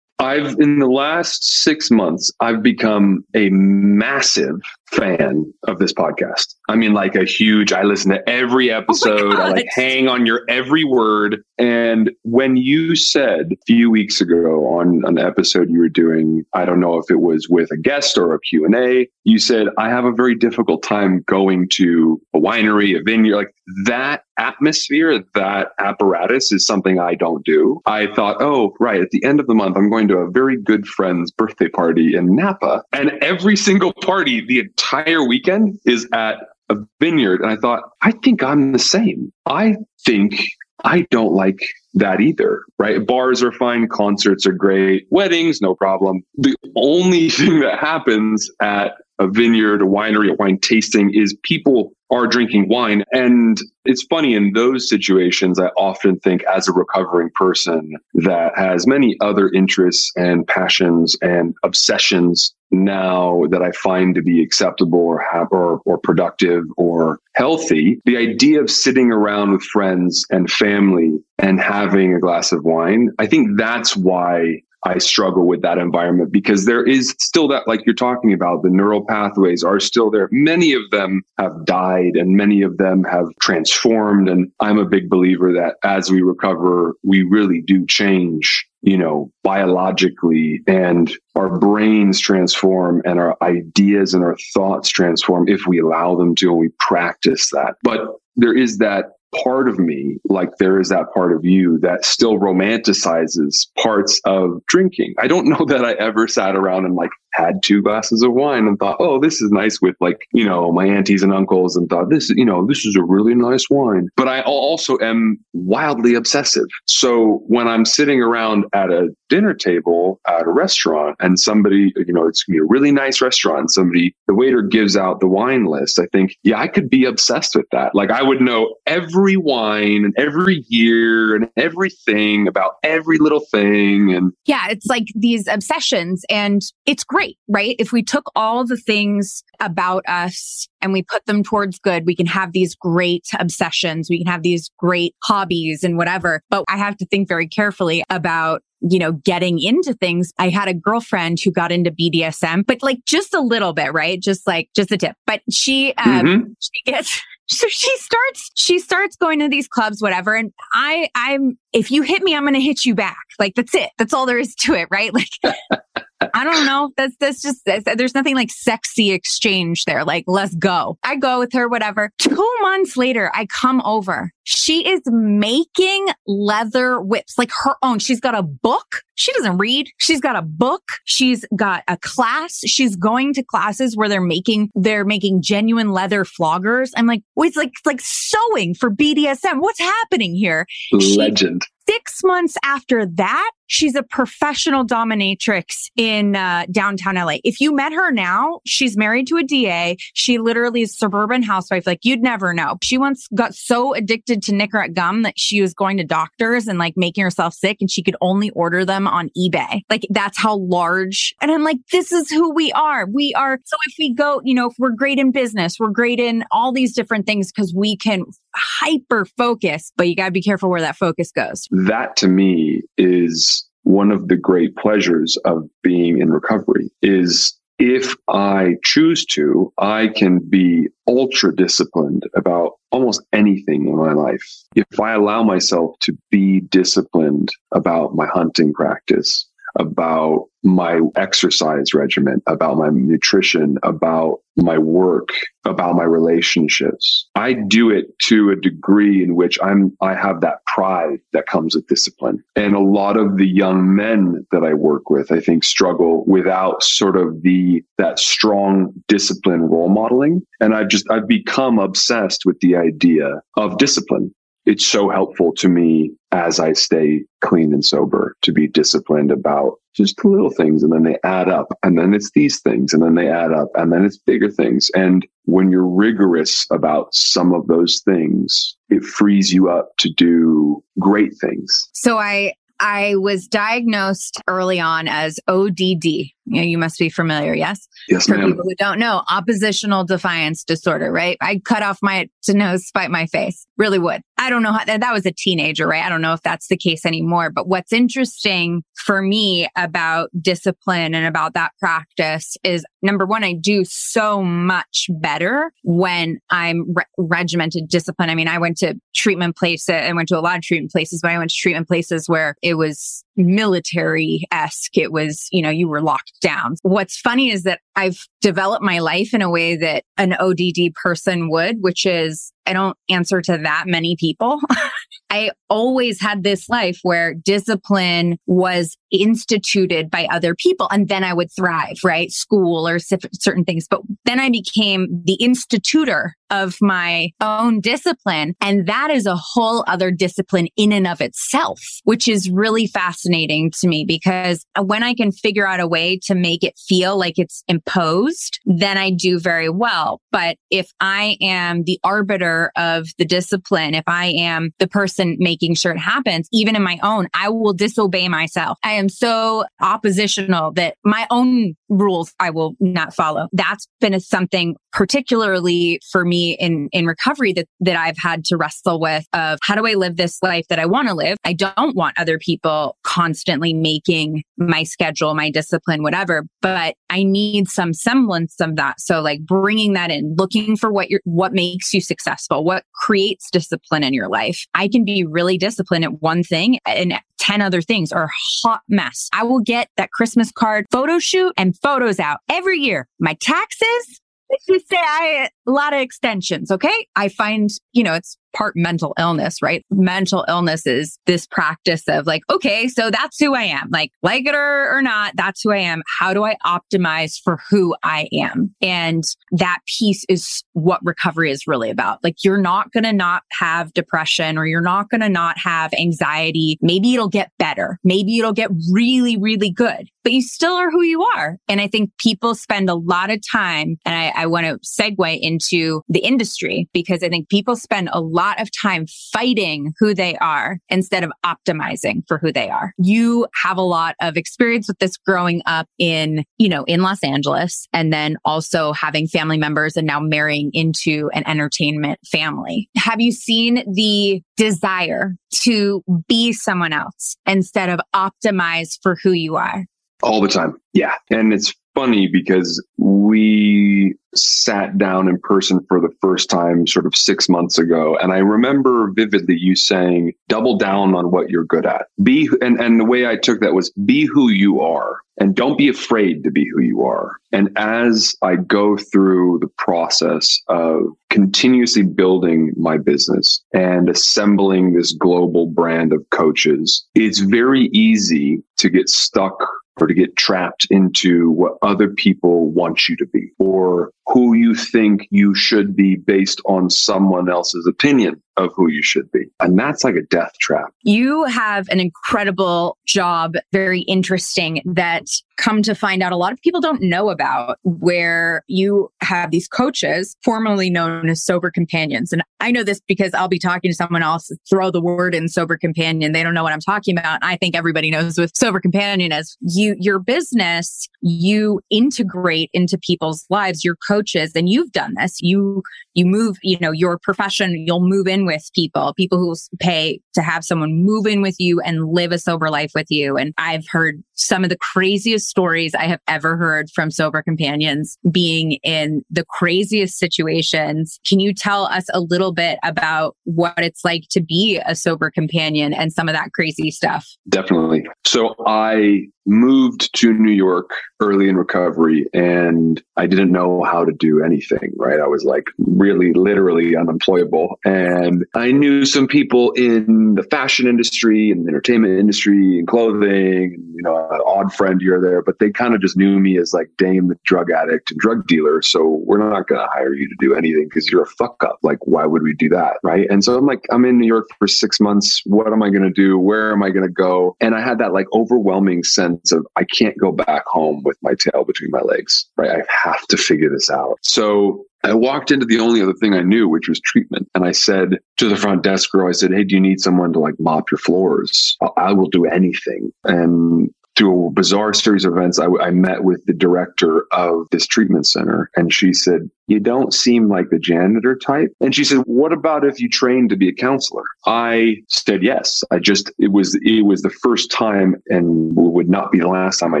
I've, 0.20 0.58
in 0.58 0.80
the 0.80 0.88
last 0.88 1.62
six 1.62 1.90
months, 1.90 2.32
I've 2.40 2.62
become 2.62 3.24
a 3.34 3.50
massive 3.50 4.60
fan 4.90 5.52
of 5.66 5.78
this 5.78 5.92
podcast. 5.92 6.54
I 6.68 6.76
mean, 6.76 6.92
like 6.92 7.14
a 7.14 7.24
huge, 7.24 7.72
I 7.72 7.82
listen 7.82 8.10
to 8.10 8.28
every 8.28 8.72
oh 8.72 8.78
episode. 8.78 9.34
Oh 9.34 9.42
I 9.42 9.50
like 9.50 9.66
hang 9.70 10.08
on 10.08 10.26
your 10.26 10.42
every 10.48 10.84
word. 10.84 11.42
And 11.58 12.10
when 12.22 12.56
you 12.56 12.94
said 12.96 13.52
a 13.52 13.64
few 13.66 13.90
weeks 13.90 14.20
ago 14.20 14.66
on 14.66 15.02
an 15.04 15.18
episode 15.18 15.70
you 15.70 15.80
were 15.80 15.88
doing, 15.88 16.44
I 16.52 16.64
don't 16.64 16.80
know 16.80 16.98
if 16.98 17.10
it 17.10 17.20
was 17.20 17.48
with 17.48 17.70
a 17.70 17.76
guest 17.76 18.16
or 18.16 18.34
a 18.34 18.40
Q&A, 18.40 19.08
you 19.24 19.38
said, 19.38 19.66
I 19.76 19.88
have 19.88 20.04
a 20.04 20.12
very 20.12 20.34
difficult 20.34 20.82
time 20.82 21.22
going 21.26 21.68
to 21.74 22.20
a 22.34 22.38
winery, 22.38 22.98
a 22.98 23.02
vineyard, 23.02 23.36
like 23.36 23.54
that 23.84 24.22
atmosphere, 24.38 25.22
that 25.34 25.72
apparatus 25.78 26.52
is 26.52 26.64
something 26.64 26.98
I 26.98 27.14
don't 27.14 27.44
do. 27.44 27.80
I 27.86 28.06
thought, 28.14 28.40
oh, 28.40 28.74
right, 28.80 29.00
at 29.00 29.10
the 29.10 29.22
end 29.24 29.40
of 29.40 29.46
the 29.46 29.54
month, 29.54 29.76
I'm 29.76 29.90
going 29.90 30.08
to 30.08 30.18
a 30.18 30.30
very 30.30 30.56
good 30.56 30.86
friend's 30.86 31.30
birthday 31.30 31.68
party 31.68 32.16
in 32.16 32.34
Napa. 32.34 32.84
And 32.92 33.12
every 33.20 33.56
single 33.56 33.92
party, 33.92 34.44
the 34.44 34.58
entire 34.78 35.26
weekend 35.26 35.78
is 35.84 36.08
at 36.12 36.36
a 36.68 36.76
vineyard. 37.00 37.40
And 37.40 37.50
I 37.50 37.56
thought, 37.56 37.82
I 38.02 38.12
think 38.12 38.42
I'm 38.42 38.72
the 38.72 38.78
same. 38.78 39.32
I 39.46 39.76
think 40.04 40.40
I 40.84 41.06
don't 41.10 41.32
like 41.32 41.58
that 41.98 42.20
either, 42.20 42.64
right? 42.78 43.06
Bars 43.06 43.42
are 43.42 43.52
fine, 43.52 43.88
concerts 43.88 44.46
are 44.46 44.52
great, 44.52 45.06
weddings, 45.10 45.60
no 45.60 45.74
problem. 45.74 46.22
The 46.36 46.56
only 46.76 47.30
thing 47.30 47.60
that 47.60 47.78
happens 47.78 48.50
at 48.60 48.92
a 49.18 49.26
vineyard, 49.26 49.82
a 49.82 49.84
winery, 49.84 50.30
a 50.30 50.34
wine 50.34 50.58
tasting 50.58 51.12
is 51.12 51.36
people 51.42 51.92
are 52.10 52.26
drinking 52.26 52.68
wine. 52.68 53.04
And 53.12 53.58
it's 53.84 54.04
funny 54.04 54.34
in 54.34 54.52
those 54.52 54.88
situations, 54.88 55.58
I 55.58 55.66
often 55.76 56.18
think 56.20 56.42
as 56.44 56.68
a 56.68 56.72
recovering 56.72 57.30
person 57.34 57.94
that 58.14 58.52
has 58.56 58.86
many 58.86 59.16
other 59.20 59.50
interests 59.50 60.10
and 60.16 60.46
passions 60.46 61.16
and 61.20 61.54
obsessions 61.64 62.54
now 62.70 63.44
that 63.50 63.62
I 63.62 63.72
find 63.72 64.14
to 64.14 64.22
be 64.22 64.42
acceptable 64.42 64.98
or, 64.98 65.20
have, 65.20 65.48
or, 65.50 65.80
or 65.84 65.98
productive 65.98 66.64
or 66.76 67.18
healthy, 67.34 68.00
the 68.04 68.16
idea 68.16 68.60
of 68.60 68.70
sitting 68.70 69.10
around 69.10 69.52
with 69.52 69.62
friends 69.62 70.24
and 70.30 70.50
family 70.50 71.18
and 71.38 71.60
having 71.60 71.87
a 72.14 72.20
glass 72.20 72.52
of 72.52 72.64
wine, 72.64 73.10
I 73.18 73.26
think 73.26 73.58
that's 73.58 73.96
why 73.96 74.62
I 74.84 74.98
struggle 74.98 75.46
with 75.46 75.62
that 75.62 75.78
environment 75.78 76.32
because 76.32 76.64
there 76.64 76.84
is 76.84 77.14
still 77.18 77.48
that, 77.48 77.66
like 77.66 77.84
you're 77.84 77.94
talking 77.94 78.32
about, 78.32 78.62
the 78.62 78.70
neural 78.70 79.04
pathways 79.04 79.64
are 79.64 79.80
still 79.80 80.10
there. 80.10 80.28
Many 80.30 80.72
of 80.72 80.82
them 80.90 81.22
have 81.38 81.64
died 81.64 82.14
and 82.14 82.36
many 82.36 82.62
of 82.62 82.76
them 82.78 83.04
have 83.04 83.26
transformed. 83.40 84.28
And 84.28 84.50
I'm 84.60 84.78
a 84.78 84.84
big 84.84 85.10
believer 85.10 85.52
that 85.52 85.76
as 85.82 86.10
we 86.10 86.22
recover, 86.22 86.94
we 87.02 87.24
really 87.24 87.60
do 87.60 87.84
change, 87.86 88.66
you 88.82 88.96
know, 88.96 89.32
biologically 89.42 90.62
and 90.68 91.12
our 91.34 91.58
brains 91.58 92.20
transform 92.20 93.02
and 93.04 93.18
our 93.18 93.36
ideas 93.42 94.14
and 94.14 94.22
our 94.22 94.36
thoughts 94.54 94.90
transform 94.90 95.48
if 95.48 95.66
we 95.66 95.80
allow 95.80 96.14
them 96.14 96.36
to 96.36 96.50
and 96.50 96.58
we 96.58 96.68
practice 96.78 97.50
that. 97.50 97.74
But 97.82 98.14
there 98.36 98.56
is 98.56 98.78
that 98.78 99.06
part 99.34 99.68
of 99.68 99.78
me, 99.78 100.18
like 100.28 100.56
there 100.58 100.80
is 100.80 100.88
that 100.88 101.12
part 101.14 101.32
of 101.32 101.44
you 101.44 101.78
that 101.80 102.04
still 102.04 102.38
romanticizes 102.38 103.66
parts 103.76 104.20
of 104.24 104.62
drinking. 104.66 105.14
I 105.18 105.26
don't 105.26 105.46
know 105.48 105.64
that 105.66 105.84
I 105.84 105.92
ever 105.94 106.28
sat 106.28 106.56
around 106.56 106.84
and 106.84 106.94
like 106.94 107.10
had 107.38 107.62
two 107.62 107.80
glasses 107.82 108.22
of 108.22 108.32
wine 108.32 108.66
and 108.66 108.78
thought, 108.78 108.96
oh, 108.98 109.20
this 109.20 109.40
is 109.40 109.50
nice 109.50 109.80
with 109.80 109.94
like, 110.00 110.26
you 110.32 110.44
know, 110.44 110.72
my 110.72 110.86
aunties 110.86 111.22
and 111.22 111.32
uncles 111.32 111.76
and 111.76 111.88
thought 111.88 112.10
this, 112.10 112.24
is, 112.24 112.36
you 112.36 112.44
know, 112.44 112.66
this 112.66 112.84
is 112.84 112.96
a 112.96 113.02
really 113.02 113.34
nice 113.34 113.70
wine. 113.70 114.08
But 114.16 114.28
I 114.28 114.42
also 114.42 114.98
am 115.00 115.38
wildly 115.52 116.14
obsessive. 116.14 116.66
So 116.86 117.42
when 117.46 117.68
I'm 117.68 117.84
sitting 117.84 118.20
around 118.20 118.64
at 118.72 118.90
a 118.90 119.08
dinner 119.28 119.54
table 119.54 120.20
at 120.26 120.46
a 120.46 120.50
restaurant 120.50 121.16
and 121.20 121.38
somebody, 121.38 121.92
you 121.96 122.12
know, 122.12 122.26
it's 122.26 122.42
gonna 122.42 122.56
be 122.56 122.60
a 122.60 122.64
really 122.64 122.90
nice 122.90 123.20
restaurant, 123.20 123.70
somebody, 123.70 124.14
the 124.26 124.34
waiter 124.34 124.62
gives 124.62 124.96
out 124.96 125.20
the 125.20 125.28
wine 125.28 125.66
list, 125.66 125.98
I 125.98 126.06
think, 126.06 126.32
yeah, 126.42 126.58
I 126.58 126.66
could 126.66 126.90
be 126.90 127.04
obsessed 127.04 127.54
with 127.54 127.66
that. 127.72 127.94
Like 127.94 128.10
I 128.10 128.22
would 128.22 128.40
know 128.40 128.74
every 128.86 129.36
wine 129.36 130.04
and 130.04 130.14
every 130.16 130.64
year 130.68 131.36
and 131.36 131.48
everything 131.56 132.48
about 132.48 132.72
every 132.82 133.18
little 133.18 133.40
thing. 133.40 134.12
And 134.14 134.32
yeah, 134.46 134.68
it's 134.70 134.86
like 134.86 135.06
these 135.14 135.46
obsessions 135.46 136.24
and 136.28 136.62
it's 136.86 137.04
great 137.04 137.27
great, 137.28 137.38
right? 137.48 137.76
If 137.78 137.92
we 137.92 138.02
took 138.02 138.30
all 138.34 138.64
the 138.64 138.76
things 138.76 139.42
about 139.60 140.04
us 140.08 140.68
and 140.80 140.92
we 140.92 141.02
put 141.02 141.26
them 141.26 141.42
towards 141.42 141.78
good, 141.78 142.06
we 142.06 142.14
can 142.14 142.26
have 142.26 142.52
these 142.52 142.74
great 142.74 143.26
obsessions. 143.38 144.08
We 144.10 144.18
can 144.18 144.30
have 144.30 144.42
these 144.42 144.70
great 144.78 145.14
hobbies 145.22 145.84
and 145.84 145.96
whatever. 145.96 146.42
But 146.50 146.64
I 146.68 146.76
have 146.76 146.96
to 146.98 147.06
think 147.06 147.28
very 147.28 147.48
carefully 147.48 148.04
about 148.10 148.62
you 148.80 149.00
know, 149.00 149.10
getting 149.10 149.58
into 149.58 149.92
things. 149.94 150.32
I 150.38 150.50
had 150.50 150.68
a 150.68 150.72
girlfriend 150.72 151.38
who 151.44 151.50
got 151.50 151.72
into 151.72 151.90
BDSM, 151.90 152.64
but 152.64 152.80
like 152.80 153.00
just 153.06 153.34
a 153.34 153.40
little 153.40 153.72
bit, 153.72 153.92
right? 153.92 154.20
Just 154.20 154.46
like 154.46 154.68
just 154.76 154.92
a 154.92 154.96
tip. 154.96 155.16
But 155.26 155.40
she 155.50 155.94
um 155.94 156.24
mm-hmm. 156.24 156.50
she 156.60 156.82
gets 156.84 157.20
so 157.48 157.66
she 157.68 157.96
starts 157.96 158.50
she 158.54 158.78
starts 158.78 159.16
going 159.16 159.40
to 159.40 159.48
these 159.48 159.66
clubs 159.66 160.02
whatever 160.02 160.34
and 160.34 160.52
i 160.74 161.08
i'm 161.14 161.58
if 161.72 161.90
you 161.90 162.02
hit 162.02 162.22
me 162.22 162.36
i'm 162.36 162.42
going 162.42 162.52
to 162.52 162.60
hit 162.60 162.84
you 162.84 162.94
back 162.94 163.16
like 163.38 163.54
that's 163.54 163.74
it 163.74 163.88
that's 163.96 164.12
all 164.12 164.26
there 164.26 164.38
is 164.38 164.54
to 164.54 164.74
it 164.74 164.86
right 164.90 165.14
like 165.70 165.80
I 166.20 166.44
don't 166.44 166.66
know. 166.66 166.90
That's 166.96 167.14
that's 167.20 167.42
just 167.42 167.64
there's 167.64 168.14
nothing 168.14 168.34
like 168.34 168.50
sexy 168.50 169.12
exchange 169.12 169.84
there. 169.84 170.04
Like 170.04 170.24
let's 170.26 170.54
go. 170.54 170.98
I 171.04 171.16
go 171.16 171.38
with 171.38 171.52
her, 171.52 171.68
whatever. 171.68 172.10
Two 172.18 172.54
months 172.60 172.96
later, 172.96 173.30
I 173.34 173.46
come 173.46 173.80
over. 173.84 174.32
She 174.42 174.88
is 174.88 175.02
making 175.06 176.06
leather 176.26 177.00
whips, 177.00 177.38
like 177.38 177.52
her 177.64 177.76
own. 177.82 177.98
She's 177.98 178.18
got 178.18 178.34
a 178.34 178.42
book. 178.42 179.02
She 179.14 179.32
doesn't 179.34 179.58
read. 179.58 179.90
She's 179.98 180.20
got 180.20 180.36
a 180.36 180.42
book. 180.42 180.82
She's 181.04 181.44
got 181.54 181.84
a 181.86 181.96
class. 181.98 182.60
She's 182.66 182.96
going 182.96 183.34
to 183.34 183.42
classes 183.42 183.96
where 183.96 184.08
they're 184.08 184.20
making 184.20 184.70
they're 184.74 185.04
making 185.04 185.42
genuine 185.42 185.92
leather 185.92 186.24
floggers. 186.24 186.90
I'm 186.96 187.06
like, 187.06 187.22
well, 187.36 187.46
it's 187.46 187.56
like 187.56 187.72
like 187.84 188.00
sewing 188.02 188.74
for 188.74 188.90
BDSM. 188.90 189.60
What's 189.60 189.80
happening 189.80 190.34
here? 190.34 190.66
Legend. 190.92 191.62
She, 191.62 191.77
Six 191.88 192.20
months 192.22 192.54
after 192.62 193.06
that, 193.06 193.50
she's 193.66 193.94
a 193.94 194.02
professional 194.02 194.84
dominatrix 194.84 195.90
in 195.96 196.36
uh, 196.36 196.66
downtown 196.70 197.14
LA. 197.14 197.36
If 197.44 197.62
you 197.62 197.74
met 197.74 197.92
her 197.92 198.10
now, 198.10 198.60
she's 198.66 198.94
married 198.94 199.26
to 199.28 199.36
a 199.36 199.42
DA. 199.42 199.96
She 200.12 200.36
literally 200.38 200.82
is 200.82 200.98
suburban 200.98 201.42
housewife. 201.42 201.86
Like 201.86 202.00
you'd 202.02 202.20
never 202.20 202.52
know. 202.52 202.76
She 202.82 202.98
once 202.98 203.26
got 203.34 203.54
so 203.54 203.94
addicted 203.94 204.42
to 204.44 204.52
Nicorette 204.52 204.92
gum 204.92 205.22
that 205.22 205.38
she 205.38 205.62
was 205.62 205.72
going 205.72 205.96
to 205.96 206.04
doctors 206.04 206.66
and 206.66 206.78
like 206.78 206.94
making 206.96 207.24
herself 207.24 207.54
sick 207.54 207.78
and 207.80 207.90
she 207.90 208.02
could 208.02 208.16
only 208.20 208.50
order 208.50 208.84
them 208.84 209.06
on 209.06 209.30
eBay. 209.38 209.80
Like 209.88 210.06
that's 210.10 210.38
how 210.38 210.58
large. 210.58 211.34
And 211.40 211.50
I'm 211.50 211.64
like, 211.64 211.78
this 211.90 212.12
is 212.12 212.30
who 212.30 212.52
we 212.52 212.70
are. 212.72 213.06
We 213.06 213.32
are. 213.34 213.60
So 213.64 213.78
if 213.86 213.94
we 213.98 214.12
go, 214.12 214.42
you 214.44 214.54
know, 214.54 214.68
if 214.68 214.74
we're 214.78 214.90
great 214.90 215.18
in 215.18 215.30
business, 215.30 215.76
we're 215.78 215.88
great 215.88 216.20
in 216.20 216.44
all 216.50 216.72
these 216.72 216.94
different 216.94 217.24
things 217.24 217.50
because 217.50 217.72
we 217.74 217.96
can 217.96 218.24
hyper 218.58 219.24
focus, 219.24 219.92
but 219.96 220.08
you 220.08 220.16
got 220.16 220.26
to 220.26 220.30
be 220.30 220.42
careful 220.42 220.68
where 220.68 220.80
that 220.80 220.96
focus 220.96 221.30
goes 221.32 221.68
that 221.88 222.16
to 222.16 222.28
me 222.28 222.82
is 222.96 223.66
one 223.84 224.10
of 224.10 224.28
the 224.28 224.36
great 224.36 224.76
pleasures 224.76 225.38
of 225.44 225.68
being 225.82 226.20
in 226.20 226.30
recovery 226.30 226.90
is 227.02 227.54
if 227.78 228.16
I 228.28 228.74
choose 228.82 229.24
to, 229.26 229.72
I 229.78 230.08
can 230.08 230.40
be 230.40 230.88
ultra 231.06 231.54
disciplined 231.54 232.24
about 232.34 232.72
almost 232.90 233.22
anything 233.32 233.86
in 233.86 233.96
my 233.96 234.12
life. 234.12 234.42
If 234.74 234.98
I 234.98 235.12
allow 235.12 235.44
myself 235.44 235.94
to 236.00 236.18
be 236.30 236.60
disciplined 236.60 237.50
about 237.72 238.16
my 238.16 238.26
hunting 238.26 238.72
practice, 238.72 239.47
about 239.76 240.46
my 240.64 241.00
exercise 241.16 241.94
regimen, 241.94 242.42
about 242.46 242.76
my 242.76 242.88
nutrition, 242.88 243.78
about 243.82 244.40
my 244.56 244.76
work, 244.76 245.28
about 245.64 245.94
my 245.94 246.02
relationships. 246.02 247.28
I 247.36 247.52
do 247.52 247.90
it 247.90 248.18
to 248.24 248.50
a 248.50 248.56
degree 248.56 249.22
in 249.22 249.36
which 249.36 249.58
I'm 249.62 249.96
I 250.00 250.14
have 250.14 250.40
that 250.40 250.64
pride 250.66 251.20
that 251.32 251.46
comes 251.46 251.76
with 251.76 251.86
discipline. 251.86 252.42
And 252.56 252.74
a 252.74 252.80
lot 252.80 253.16
of 253.16 253.36
the 253.36 253.46
young 253.46 253.94
men 253.94 254.44
that 254.50 254.64
I 254.64 254.74
work 254.74 255.10
with, 255.10 255.30
I 255.30 255.40
think 255.40 255.62
struggle 255.62 256.24
without 256.26 256.82
sort 256.82 257.16
of 257.16 257.42
the 257.42 257.84
that 257.98 258.18
strong 258.18 258.92
discipline 259.06 259.62
role 259.62 259.88
modeling. 259.88 260.42
And 260.60 260.74
I've 260.74 260.88
just 260.88 261.08
I've 261.10 261.28
become 261.28 261.78
obsessed 261.78 262.42
with 262.44 262.58
the 262.60 262.76
idea 262.76 263.42
of 263.56 263.78
discipline 263.78 264.34
it's 264.68 264.86
so 264.86 265.08
helpful 265.08 265.50
to 265.54 265.66
me 265.66 266.12
as 266.30 266.60
I 266.60 266.74
stay 266.74 267.24
clean 267.40 267.72
and 267.72 267.82
sober 267.82 268.36
to 268.42 268.52
be 268.52 268.68
disciplined 268.68 269.32
about 269.32 269.78
just 269.94 270.18
the 270.18 270.28
little 270.28 270.50
things. 270.50 270.82
And 270.82 270.92
then 270.92 271.04
they 271.04 271.16
add 271.24 271.48
up. 271.48 271.68
And 271.82 271.98
then 271.98 272.12
it's 272.12 272.30
these 272.32 272.60
things. 272.60 272.92
And 272.92 273.02
then 273.02 273.14
they 273.14 273.30
add 273.30 273.50
up. 273.50 273.70
And 273.76 273.90
then 273.90 274.04
it's 274.04 274.18
bigger 274.18 274.50
things. 274.50 274.90
And 274.94 275.26
when 275.46 275.70
you're 275.70 275.88
rigorous 275.88 276.66
about 276.70 277.14
some 277.14 277.54
of 277.54 277.66
those 277.66 278.02
things, 278.04 278.76
it 278.90 279.02
frees 279.04 279.54
you 279.54 279.70
up 279.70 279.96
to 280.00 280.10
do 280.12 280.84
great 280.98 281.32
things. 281.40 281.88
So 281.94 282.18
I 282.18 282.52
I 282.80 283.16
was 283.16 283.48
diagnosed 283.48 284.40
early 284.46 284.78
on 284.78 285.08
as 285.08 285.40
ODD. 285.48 286.04
You, 286.04 286.30
know, 286.46 286.62
you 286.62 286.78
must 286.78 286.98
be 286.98 287.08
familiar, 287.08 287.54
yes? 287.54 287.88
Yes, 288.08 288.26
For 288.26 288.36
ma'am. 288.36 288.50
people 288.50 288.64
who 288.64 288.74
don't 288.76 288.98
know, 288.98 289.22
oppositional 289.28 290.04
defiance 290.04 290.62
disorder, 290.62 291.10
right? 291.10 291.36
I'd 291.40 291.64
cut 291.64 291.82
off 291.82 291.98
my 292.02 292.28
to 292.44 292.54
nose, 292.54 292.86
spite 292.86 293.10
my 293.10 293.26
face. 293.26 293.66
Really 293.76 293.98
would. 293.98 294.22
I 294.38 294.50
don't 294.50 294.62
know 294.62 294.72
how 294.72 294.84
that, 294.84 295.12
was 295.12 295.26
a 295.26 295.32
teenager, 295.32 295.86
right? 295.86 296.04
I 296.04 296.08
don't 296.08 296.22
know 296.22 296.32
if 296.32 296.42
that's 296.42 296.68
the 296.68 296.76
case 296.76 297.04
anymore. 297.04 297.50
But 297.50 297.66
what's 297.66 297.92
interesting 297.92 298.84
for 298.94 299.20
me 299.20 299.68
about 299.76 300.30
discipline 300.40 301.14
and 301.14 301.26
about 301.26 301.54
that 301.54 301.72
practice 301.80 302.56
is 302.62 302.84
number 303.02 303.26
one, 303.26 303.42
I 303.42 303.54
do 303.54 303.84
so 303.84 304.42
much 304.42 305.06
better 305.10 305.72
when 305.82 306.38
I'm 306.50 306.94
re- 306.94 307.04
regimented 307.18 307.88
discipline. 307.88 308.30
I 308.30 308.36
mean, 308.36 308.48
I 308.48 308.58
went 308.58 308.76
to 308.78 308.94
treatment 309.14 309.56
places, 309.56 309.88
I 309.88 310.12
went 310.12 310.28
to 310.28 310.38
a 310.38 310.40
lot 310.40 310.56
of 310.56 310.62
treatment 310.62 310.92
places, 310.92 311.20
but 311.20 311.32
I 311.32 311.38
went 311.38 311.50
to 311.50 311.56
treatment 311.56 311.88
places 311.88 312.28
where 312.28 312.54
it 312.62 312.74
was 312.74 313.24
military 313.38 314.44
esque. 314.50 314.98
It 314.98 315.12
was, 315.12 315.48
you 315.52 315.62
know, 315.62 315.70
you 315.70 315.88
were 315.88 316.02
locked 316.02 316.40
down. 316.40 316.74
What's 316.82 317.18
funny 317.18 317.50
is 317.50 317.62
that 317.62 317.80
I've 317.96 318.26
developed 318.40 318.82
my 318.82 318.98
life 318.98 319.32
in 319.32 319.42
a 319.42 319.50
way 319.50 319.76
that 319.76 320.04
an 320.16 320.34
ODD 320.34 320.94
person 320.94 321.50
would, 321.50 321.80
which 321.80 322.04
is 322.04 322.52
I 322.66 322.72
don't 322.74 322.96
answer 323.08 323.40
to 323.40 323.58
that 323.58 323.84
many 323.86 324.16
people. 324.18 324.60
I 325.30 325.50
always 325.68 326.20
had 326.20 326.42
this 326.42 326.68
life 326.68 326.98
where 327.02 327.34
discipline 327.34 328.38
was 328.46 328.96
instituted 329.10 330.10
by 330.10 330.26
other 330.30 330.54
people 330.54 330.88
and 330.90 331.08
then 331.08 331.24
I 331.24 331.34
would 331.34 331.50
thrive, 331.50 331.98
right? 332.04 332.30
School 332.30 332.86
or 332.86 332.98
certain 332.98 333.64
things. 333.64 333.86
But 333.88 334.02
then 334.24 334.38
I 334.38 334.50
became 334.50 335.22
the 335.24 335.34
institutor 335.34 336.34
of 336.50 336.76
my 336.80 337.30
own 337.40 337.80
discipline. 337.80 338.54
And 338.60 338.86
that 338.86 339.10
is 339.10 339.26
a 339.26 339.36
whole 339.36 339.84
other 339.86 340.10
discipline 340.10 340.68
in 340.76 340.92
and 340.92 341.06
of 341.06 341.20
itself, 341.20 341.80
which 342.04 342.28
is 342.28 342.50
really 342.50 342.86
fascinating 342.86 343.70
to 343.80 343.88
me 343.88 344.04
because 344.06 344.64
when 344.80 345.02
I 345.02 345.14
can 345.14 345.32
figure 345.32 345.66
out 345.66 345.80
a 345.80 345.86
way 345.86 346.18
to 346.24 346.34
make 346.34 346.64
it 346.64 346.78
feel 346.78 347.18
like 347.18 347.38
it's 347.38 347.62
imposed, 347.68 348.60
then 348.64 348.96
I 348.96 349.10
do 349.10 349.38
very 349.38 349.68
well. 349.68 350.20
But 350.32 350.56
if 350.70 350.90
I 351.00 351.36
am 351.40 351.84
the 351.84 352.00
arbiter 352.04 352.70
of 352.76 353.08
the 353.18 353.24
discipline, 353.24 353.94
if 353.94 354.04
I 354.06 354.26
am 354.26 354.70
the 354.78 354.88
person 354.88 355.36
making 355.38 355.74
sure 355.74 355.92
it 355.92 355.98
happens, 355.98 356.48
even 356.52 356.76
in 356.76 356.82
my 356.82 356.98
own, 357.02 357.28
I 357.34 357.48
will 357.48 357.72
disobey 357.72 358.28
myself. 358.28 358.78
I 358.82 358.92
am 358.92 359.08
so 359.08 359.64
oppositional 359.80 360.72
that 360.72 360.94
my 361.04 361.26
own 361.30 361.74
rules 361.88 362.32
I 362.40 362.50
will 362.50 362.74
not 362.80 363.14
follow. 363.14 363.48
That's 363.52 363.86
been 364.00 364.18
something 364.20 364.76
particularly 364.92 366.00
for 366.10 366.24
me 366.24 366.37
in, 366.58 366.88
in 366.92 367.06
recovery 367.06 367.52
that, 367.54 367.66
that 367.80 367.96
I've 367.96 368.18
had 368.18 368.44
to 368.46 368.56
wrestle 368.56 369.00
with 369.00 369.24
of 369.32 369.58
how 369.62 369.74
do 369.74 369.86
I 369.86 369.94
live 369.94 370.16
this 370.16 370.42
life 370.42 370.66
that 370.68 370.78
I 370.78 370.86
want 370.86 371.08
to 371.08 371.14
live? 371.14 371.36
I 371.44 371.52
don't 371.52 371.96
want 371.96 372.18
other 372.18 372.38
people 372.38 372.96
constantly 373.04 373.72
making 373.72 374.42
my 374.56 374.82
schedule, 374.82 375.34
my 375.34 375.50
discipline, 375.50 376.02
whatever, 376.02 376.44
but 376.60 376.94
I 377.10 377.22
need 377.22 377.68
some 377.68 377.92
semblance 377.92 378.60
of 378.60 378.76
that. 378.76 379.00
So 379.00 379.20
like 379.20 379.40
bringing 379.40 379.92
that 379.94 380.10
in, 380.10 380.34
looking 380.36 380.76
for 380.76 380.92
what 380.92 381.10
you're, 381.10 381.20
what 381.24 381.52
makes 381.52 381.92
you 381.94 382.00
successful, 382.00 382.64
what 382.64 382.84
creates 382.94 383.50
discipline 383.50 384.04
in 384.04 384.14
your 384.14 384.28
life. 384.28 384.66
I 384.74 384.88
can 384.88 385.04
be 385.04 385.24
really 385.24 385.58
disciplined 385.58 386.04
at 386.04 386.22
one 386.22 386.42
thing 386.42 386.78
and 386.86 387.14
10 387.38 387.62
other 387.62 387.80
things 387.80 388.12
are 388.12 388.28
hot 388.62 388.82
mess. 388.88 389.28
I 389.32 389.42
will 389.44 389.60
get 389.60 389.88
that 389.96 390.10
Christmas 390.10 390.52
card 390.52 390.86
photo 390.90 391.18
shoot 391.18 391.52
and 391.56 391.74
photos 391.78 392.20
out 392.20 392.40
every 392.48 392.78
year. 392.78 393.08
My 393.18 393.36
taxes, 393.40 394.20
let's 394.50 394.66
just 394.66 394.88
say 394.88 394.96
I 394.98 395.50
a 395.66 395.70
lot 395.70 395.92
of 395.92 396.00
extensions. 396.00 396.70
Okay. 396.70 397.06
I 397.16 397.28
find, 397.28 397.70
you 397.92 398.02
know, 398.02 398.14
it's 398.14 398.38
part 398.58 398.74
mental 398.76 399.14
illness, 399.18 399.62
right? 399.62 399.84
Mental 399.90 400.44
illness 400.48 400.86
is 400.86 401.18
this 401.26 401.46
practice 401.46 402.02
of 402.08 402.26
like, 402.26 402.42
okay, 402.50 402.88
so 402.88 403.10
that's 403.10 403.38
who 403.38 403.54
I 403.54 403.62
am. 403.62 403.88
Like, 403.90 404.10
like 404.22 404.46
it 404.46 404.54
or, 404.54 404.90
or 404.90 405.00
not, 405.00 405.34
that's 405.36 405.62
who 405.62 405.70
I 405.70 405.78
am. 405.78 406.02
How 406.18 406.34
do 406.34 406.44
I 406.44 406.56
optimize 406.66 407.40
for 407.42 407.60
who 407.70 407.94
I 408.02 408.28
am? 408.32 408.74
And 408.82 409.22
that 409.52 409.78
piece 409.86 410.24
is 410.28 410.64
what 410.72 411.00
recovery 411.04 411.52
is 411.52 411.68
really 411.68 411.90
about. 411.90 412.22
Like, 412.24 412.42
you're 412.42 412.60
not 412.60 412.92
going 412.92 413.04
to 413.04 413.12
not 413.12 413.44
have 413.52 413.94
depression 413.94 414.58
or 414.58 414.66
you're 414.66 414.80
not 414.80 415.08
going 415.08 415.20
to 415.20 415.28
not 415.28 415.56
have 415.58 415.92
anxiety. 415.94 416.78
Maybe 416.82 417.14
it'll 417.14 417.28
get 417.28 417.52
better. 417.58 417.98
Maybe 418.02 418.38
it'll 418.38 418.52
get 418.52 418.70
really, 418.90 419.36
really 419.36 419.70
good, 419.70 420.08
but 420.24 420.32
you 420.32 420.42
still 420.42 420.74
are 420.74 420.90
who 420.90 421.02
you 421.02 421.22
are. 421.22 421.58
And 421.68 421.80
I 421.80 421.86
think 421.86 422.10
people 422.18 422.56
spend 422.56 422.90
a 422.90 422.94
lot 422.94 423.30
of 423.30 423.40
time, 423.48 423.98
and 424.04 424.14
I, 424.14 424.42
I 424.42 424.46
want 424.46 424.66
to 424.66 424.78
segue 424.78 425.38
into 425.40 426.02
the 426.08 426.20
industry 426.20 426.88
because 426.92 427.22
I 427.22 427.28
think 427.28 427.48
people 427.48 427.76
spend 427.76 428.08
a 428.12 428.20
lot 428.20 428.47
of 428.60 428.68
time 428.70 429.06
fighting 429.32 429.92
who 429.98 430.14
they 430.14 430.36
are 430.38 430.78
instead 430.88 431.24
of 431.24 431.32
optimizing 431.44 432.22
for 432.26 432.38
who 432.38 432.52
they 432.52 432.68
are. 432.70 432.92
You 432.98 433.46
have 433.62 433.76
a 433.76 433.82
lot 433.82 434.14
of 434.20 434.36
experience 434.36 434.88
with 434.88 434.98
this 434.98 435.16
growing 435.16 435.62
up 435.66 435.86
in, 435.98 436.44
you 436.58 436.68
know, 436.68 436.84
in 436.84 437.02
Los 437.02 437.22
Angeles 437.22 437.86
and 437.92 438.12
then 438.12 438.36
also 438.44 438.92
having 438.92 439.26
family 439.26 439.58
members 439.58 439.96
and 439.96 440.06
now 440.06 440.20
marrying 440.20 440.70
into 440.72 441.30
an 441.34 441.46
entertainment 441.46 442.18
family. 442.26 442.88
Have 442.96 443.20
you 443.20 443.32
seen 443.32 443.84
the 443.92 444.42
desire 444.56 445.34
to 445.62 446.02
be 446.28 446.52
someone 446.52 446.92
else 446.92 447.36
instead 447.46 447.88
of 447.88 448.00
optimize 448.14 448.98
for 449.02 449.16
who 449.22 449.32
you 449.32 449.56
are? 449.56 449.86
All 450.22 450.40
the 450.40 450.48
time. 450.48 450.76
Yeah. 450.92 451.14
And 451.30 451.52
it's 451.52 451.72
funny 451.98 452.28
because 452.28 452.80
we 452.96 454.14
sat 454.36 454.96
down 454.98 455.26
in 455.26 455.36
person 455.40 455.84
for 455.88 456.00
the 456.00 456.14
first 456.20 456.48
time 456.48 456.86
sort 456.86 457.06
of 457.06 457.16
six 457.16 457.48
months 457.48 457.76
ago. 457.76 458.16
And 458.18 458.32
I 458.32 458.38
remember 458.38 459.10
vividly 459.10 459.56
you 459.56 459.74
saying, 459.74 460.34
double 460.46 460.78
down 460.78 461.16
on 461.16 461.32
what 461.32 461.50
you're 461.50 461.64
good 461.64 461.86
at. 461.86 462.06
Be, 462.22 462.48
and, 462.60 462.80
and 462.80 463.00
the 463.00 463.04
way 463.04 463.26
I 463.26 463.34
took 463.34 463.60
that 463.60 463.74
was 463.74 463.90
be 464.04 464.26
who 464.26 464.48
you 464.48 464.80
are 464.80 465.18
and 465.40 465.56
don't 465.56 465.76
be 465.76 465.88
afraid 465.88 466.44
to 466.44 466.52
be 466.52 466.68
who 466.72 466.82
you 466.82 467.02
are. 467.02 467.36
And 467.50 467.70
as 467.76 468.36
I 468.42 468.56
go 468.56 468.96
through 468.96 469.58
the 469.60 469.70
process 469.78 470.60
of 470.68 471.02
continuously 471.30 472.02
building 472.04 472.72
my 472.76 472.96
business 472.96 473.60
and 473.72 474.08
assembling 474.08 474.92
this 474.92 475.12
global 475.12 475.66
brand 475.66 476.12
of 476.12 476.24
coaches, 476.30 477.04
it's 477.16 477.40
very 477.40 477.86
easy 477.88 478.62
to 478.76 478.88
get 478.88 479.08
stuck 479.08 479.58
or 480.00 480.06
to 480.06 480.14
get 480.14 480.36
trapped 480.36 480.86
into 480.90 481.50
what 481.50 481.78
other 481.82 482.08
people 482.08 482.70
want 482.70 483.08
you 483.08 483.16
to 483.16 483.26
be 483.26 483.50
or 483.58 484.12
who 484.26 484.54
you 484.54 484.74
think 484.74 485.26
you 485.30 485.54
should 485.54 485.96
be 485.96 486.16
based 486.16 486.60
on 486.66 486.90
someone 486.90 487.48
else's 487.50 487.86
opinion 487.86 488.42
of 488.58 488.72
who 488.74 488.90
you 488.90 489.02
should 489.02 489.30
be. 489.32 489.46
And 489.60 489.78
that's 489.78 490.04
like 490.04 490.16
a 490.16 490.22
death 490.22 490.52
trap. 490.60 490.92
You 491.02 491.44
have 491.44 491.88
an 491.88 492.00
incredible 492.00 492.98
job, 493.06 493.54
very 493.72 494.00
interesting 494.02 494.82
that 494.84 495.26
come 495.56 495.82
to 495.82 495.94
find 495.94 496.22
out 496.22 496.32
a 496.32 496.36
lot 496.36 496.52
of 496.52 496.60
people 496.60 496.80
don't 496.80 497.02
know 497.02 497.30
about 497.30 497.78
where 497.82 498.62
you 498.68 499.10
have 499.20 499.50
these 499.50 499.66
coaches 499.66 500.36
formerly 500.44 500.88
known 500.88 501.28
as 501.28 501.42
sober 501.42 501.70
companions. 501.70 502.32
And 502.32 502.42
I 502.60 502.70
know 502.70 502.84
this 502.84 503.00
because 503.06 503.34
I'll 503.34 503.48
be 503.48 503.58
talking 503.58 503.90
to 503.90 503.94
someone 503.94 504.22
else, 504.22 504.50
throw 504.70 504.90
the 504.90 505.00
word 505.00 505.34
in 505.34 505.48
sober 505.48 505.76
companion. 505.76 506.32
They 506.32 506.42
don't 506.42 506.54
know 506.54 506.62
what 506.62 506.72
I'm 506.72 506.80
talking 506.80 507.18
about. 507.18 507.40
I 507.42 507.56
think 507.56 507.76
everybody 507.76 508.10
knows 508.10 508.38
what 508.38 508.56
sober 508.56 508.80
companion 508.80 509.32
is. 509.32 509.56
You, 509.60 509.96
your 509.98 510.20
business, 510.20 511.08
you 511.20 511.80
integrate 511.90 512.70
into 512.72 512.96
people's 512.96 513.44
lives, 513.50 513.84
your 513.84 513.96
coaches, 514.06 514.52
and 514.54 514.68
you've 514.68 514.92
done 514.92 515.14
this. 515.16 515.40
You, 515.40 515.82
you 516.14 516.24
move, 516.24 516.56
you 516.62 516.78
know, 516.80 516.92
your 516.92 517.18
profession, 517.18 517.84
you'll 517.86 518.06
move 518.06 518.28
in 518.28 518.46
with 518.48 518.70
people, 518.74 519.14
people 519.14 519.38
who 519.38 519.54
pay 519.78 520.20
to 520.34 520.42
have 520.42 520.64
someone 520.64 521.04
move 521.04 521.26
in 521.26 521.42
with 521.42 521.56
you 521.60 521.80
and 521.80 522.08
live 522.08 522.32
a 522.32 522.38
sober 522.38 522.70
life 522.70 522.92
with 522.94 523.10
you. 523.10 523.36
And 523.36 523.52
I've 523.58 523.86
heard 523.86 524.22
some 524.32 524.64
of 524.64 524.70
the 524.70 524.78
craziest 524.78 525.48
stories 525.48 525.94
I 525.94 526.04
have 526.04 526.20
ever 526.26 526.56
heard 526.56 526.90
from 526.90 527.10
sober 527.10 527.42
companions 527.42 528.18
being 528.30 528.72
in 528.82 529.22
the 529.30 529.44
craziest 529.44 530.18
situations. 530.18 531.20
Can 531.26 531.40
you 531.40 531.52
tell 531.52 531.84
us 531.84 532.06
a 532.14 532.20
little 532.20 532.52
bit 532.52 532.78
about 532.82 533.36
what 533.44 533.74
it's 533.78 534.04
like 534.04 534.24
to 534.30 534.40
be 534.40 534.80
a 534.86 534.94
sober 534.94 535.30
companion 535.30 535.92
and 535.92 536.12
some 536.12 536.28
of 536.28 536.34
that 536.34 536.52
crazy 536.52 536.90
stuff? 536.90 537.28
Definitely. 537.48 538.06
So 538.24 538.54
I 538.66 539.28
moved 539.48 540.14
to 540.14 540.32
New 540.32 540.52
York 540.52 540.90
early 541.20 541.48
in 541.48 541.56
recovery 541.56 542.26
and 542.34 543.02
I 543.16 543.26
didn't 543.26 543.50
know 543.50 543.82
how 543.82 544.04
to 544.04 544.12
do 544.12 544.44
anything, 544.44 544.92
right? 544.96 545.20
I 545.20 545.26
was 545.26 545.44
like 545.44 545.64
really 545.78 546.32
literally 546.34 546.94
unemployable. 546.94 547.78
And 547.84 548.37
I 548.54 548.72
knew 548.72 549.04
some 549.04 549.26
people 549.26 549.72
in 549.72 550.34
the 550.34 550.42
fashion 550.44 550.86
industry 550.86 551.50
and 551.50 551.64
the 551.64 551.68
entertainment 551.68 552.18
industry 552.18 552.78
and 552.78 552.86
clothing, 552.86 553.74
and, 553.74 553.94
you 553.94 554.02
know, 554.02 554.28
an 554.30 554.40
odd 554.46 554.72
friend 554.72 555.00
here 555.00 555.18
or 555.18 555.20
there, 555.20 555.42
but 555.42 555.58
they 555.58 555.70
kind 555.70 555.94
of 555.94 556.00
just 556.00 556.16
knew 556.16 556.38
me 556.38 556.58
as 556.58 556.72
like 556.72 556.90
Dane 556.96 557.28
the 557.28 557.38
drug 557.44 557.70
addict 557.70 558.10
and 558.10 558.20
drug 558.20 558.46
dealer. 558.46 558.82
So 558.82 559.20
we're 559.24 559.38
not 559.38 559.66
going 559.66 559.80
to 559.80 559.88
hire 559.92 560.14
you 560.14 560.28
to 560.28 560.34
do 560.38 560.54
anything 560.54 560.84
because 560.88 561.10
you're 561.10 561.22
a 561.22 561.26
fuck 561.26 561.62
up. 561.64 561.78
Like, 561.82 561.98
why 562.06 562.26
would 562.26 562.42
we 562.42 562.54
do 562.54 562.68
that? 562.70 562.98
Right. 563.02 563.26
And 563.30 563.42
so 563.42 563.56
I'm 563.56 563.66
like, 563.66 563.84
I'm 563.90 564.04
in 564.04 564.18
New 564.18 564.26
York 564.26 564.46
for 564.58 564.68
six 564.68 565.00
months. 565.00 565.42
What 565.44 565.72
am 565.72 565.82
I 565.82 565.90
going 565.90 566.02
to 566.02 566.10
do? 566.10 566.38
Where 566.38 566.72
am 566.72 566.82
I 566.82 566.90
going 566.90 567.06
to 567.06 567.12
go? 567.12 567.56
And 567.60 567.74
I 567.74 567.80
had 567.80 567.98
that 567.98 568.12
like 568.12 568.26
overwhelming 568.32 569.04
sense 569.04 569.52
of 569.52 569.66
I 569.76 569.84
can't 569.84 570.16
go 570.18 570.32
back 570.32 570.64
home 570.66 571.02
with 571.04 571.16
my 571.22 571.34
tail 571.34 571.64
between 571.64 571.90
my 571.90 572.00
legs. 572.00 572.46
Right. 572.56 572.70
I 572.70 572.82
have 572.88 573.26
to 573.28 573.36
figure 573.36 573.70
this 573.70 573.90
out. 573.90 574.18
So 574.22 574.84
I 575.04 575.14
walked 575.14 575.50
into 575.50 575.66
the 575.66 575.78
only 575.78 576.02
other 576.02 576.14
thing 576.14 576.34
I 576.34 576.42
knew, 576.42 576.68
which 576.68 576.88
was 576.88 577.00
treatment. 577.00 577.48
And 577.54 577.64
I 577.64 577.72
said 577.72 578.18
to 578.38 578.48
the 578.48 578.56
front 578.56 578.82
desk 578.82 579.10
girl, 579.10 579.28
I 579.28 579.32
said, 579.32 579.52
Hey, 579.52 579.64
do 579.64 579.74
you 579.74 579.80
need 579.80 580.00
someone 580.00 580.32
to 580.32 580.38
like 580.38 580.58
mop 580.58 580.90
your 580.90 580.98
floors? 580.98 581.76
I 581.96 582.12
will 582.12 582.28
do 582.28 582.46
anything. 582.46 583.12
And 583.24 583.92
through 584.16 584.48
a 584.48 584.50
bizarre 584.50 584.92
series 584.92 585.24
of 585.24 585.36
events, 585.36 585.60
I, 585.60 585.66
I, 585.80 585.90
met 585.92 586.24
with 586.24 586.44
the 586.46 586.52
director 586.52 587.26
of 587.30 587.68
this 587.70 587.86
treatment 587.86 588.26
center, 588.26 588.68
and 588.74 588.92
she 588.92 589.12
said, 589.12 589.48
You 589.68 589.80
don't 589.80 590.12
seem 590.12 590.48
like 590.48 590.70
the 590.70 590.78
janitor 590.78 591.36
type. 591.36 591.72
And 591.80 591.94
she 591.94 592.02
said, 592.02 592.18
What 592.26 592.52
about 592.52 592.84
if 592.84 593.00
you 593.00 593.08
trained 593.08 593.50
to 593.50 593.56
be 593.56 593.68
a 593.68 593.72
counselor? 593.72 594.24
I 594.46 594.96
said 595.08 595.42
yes. 595.42 595.84
I 595.90 595.98
just 595.98 596.32
it 596.38 596.52
was 596.52 596.78
it 596.82 597.02
was 597.02 597.22
the 597.22 597.30
first 597.30 597.70
time 597.70 598.16
and 598.28 598.74
would 598.74 599.08
not 599.08 599.30
be 599.30 599.38
the 599.38 599.48
last 599.48 599.78
time 599.78 599.94
I 599.94 600.00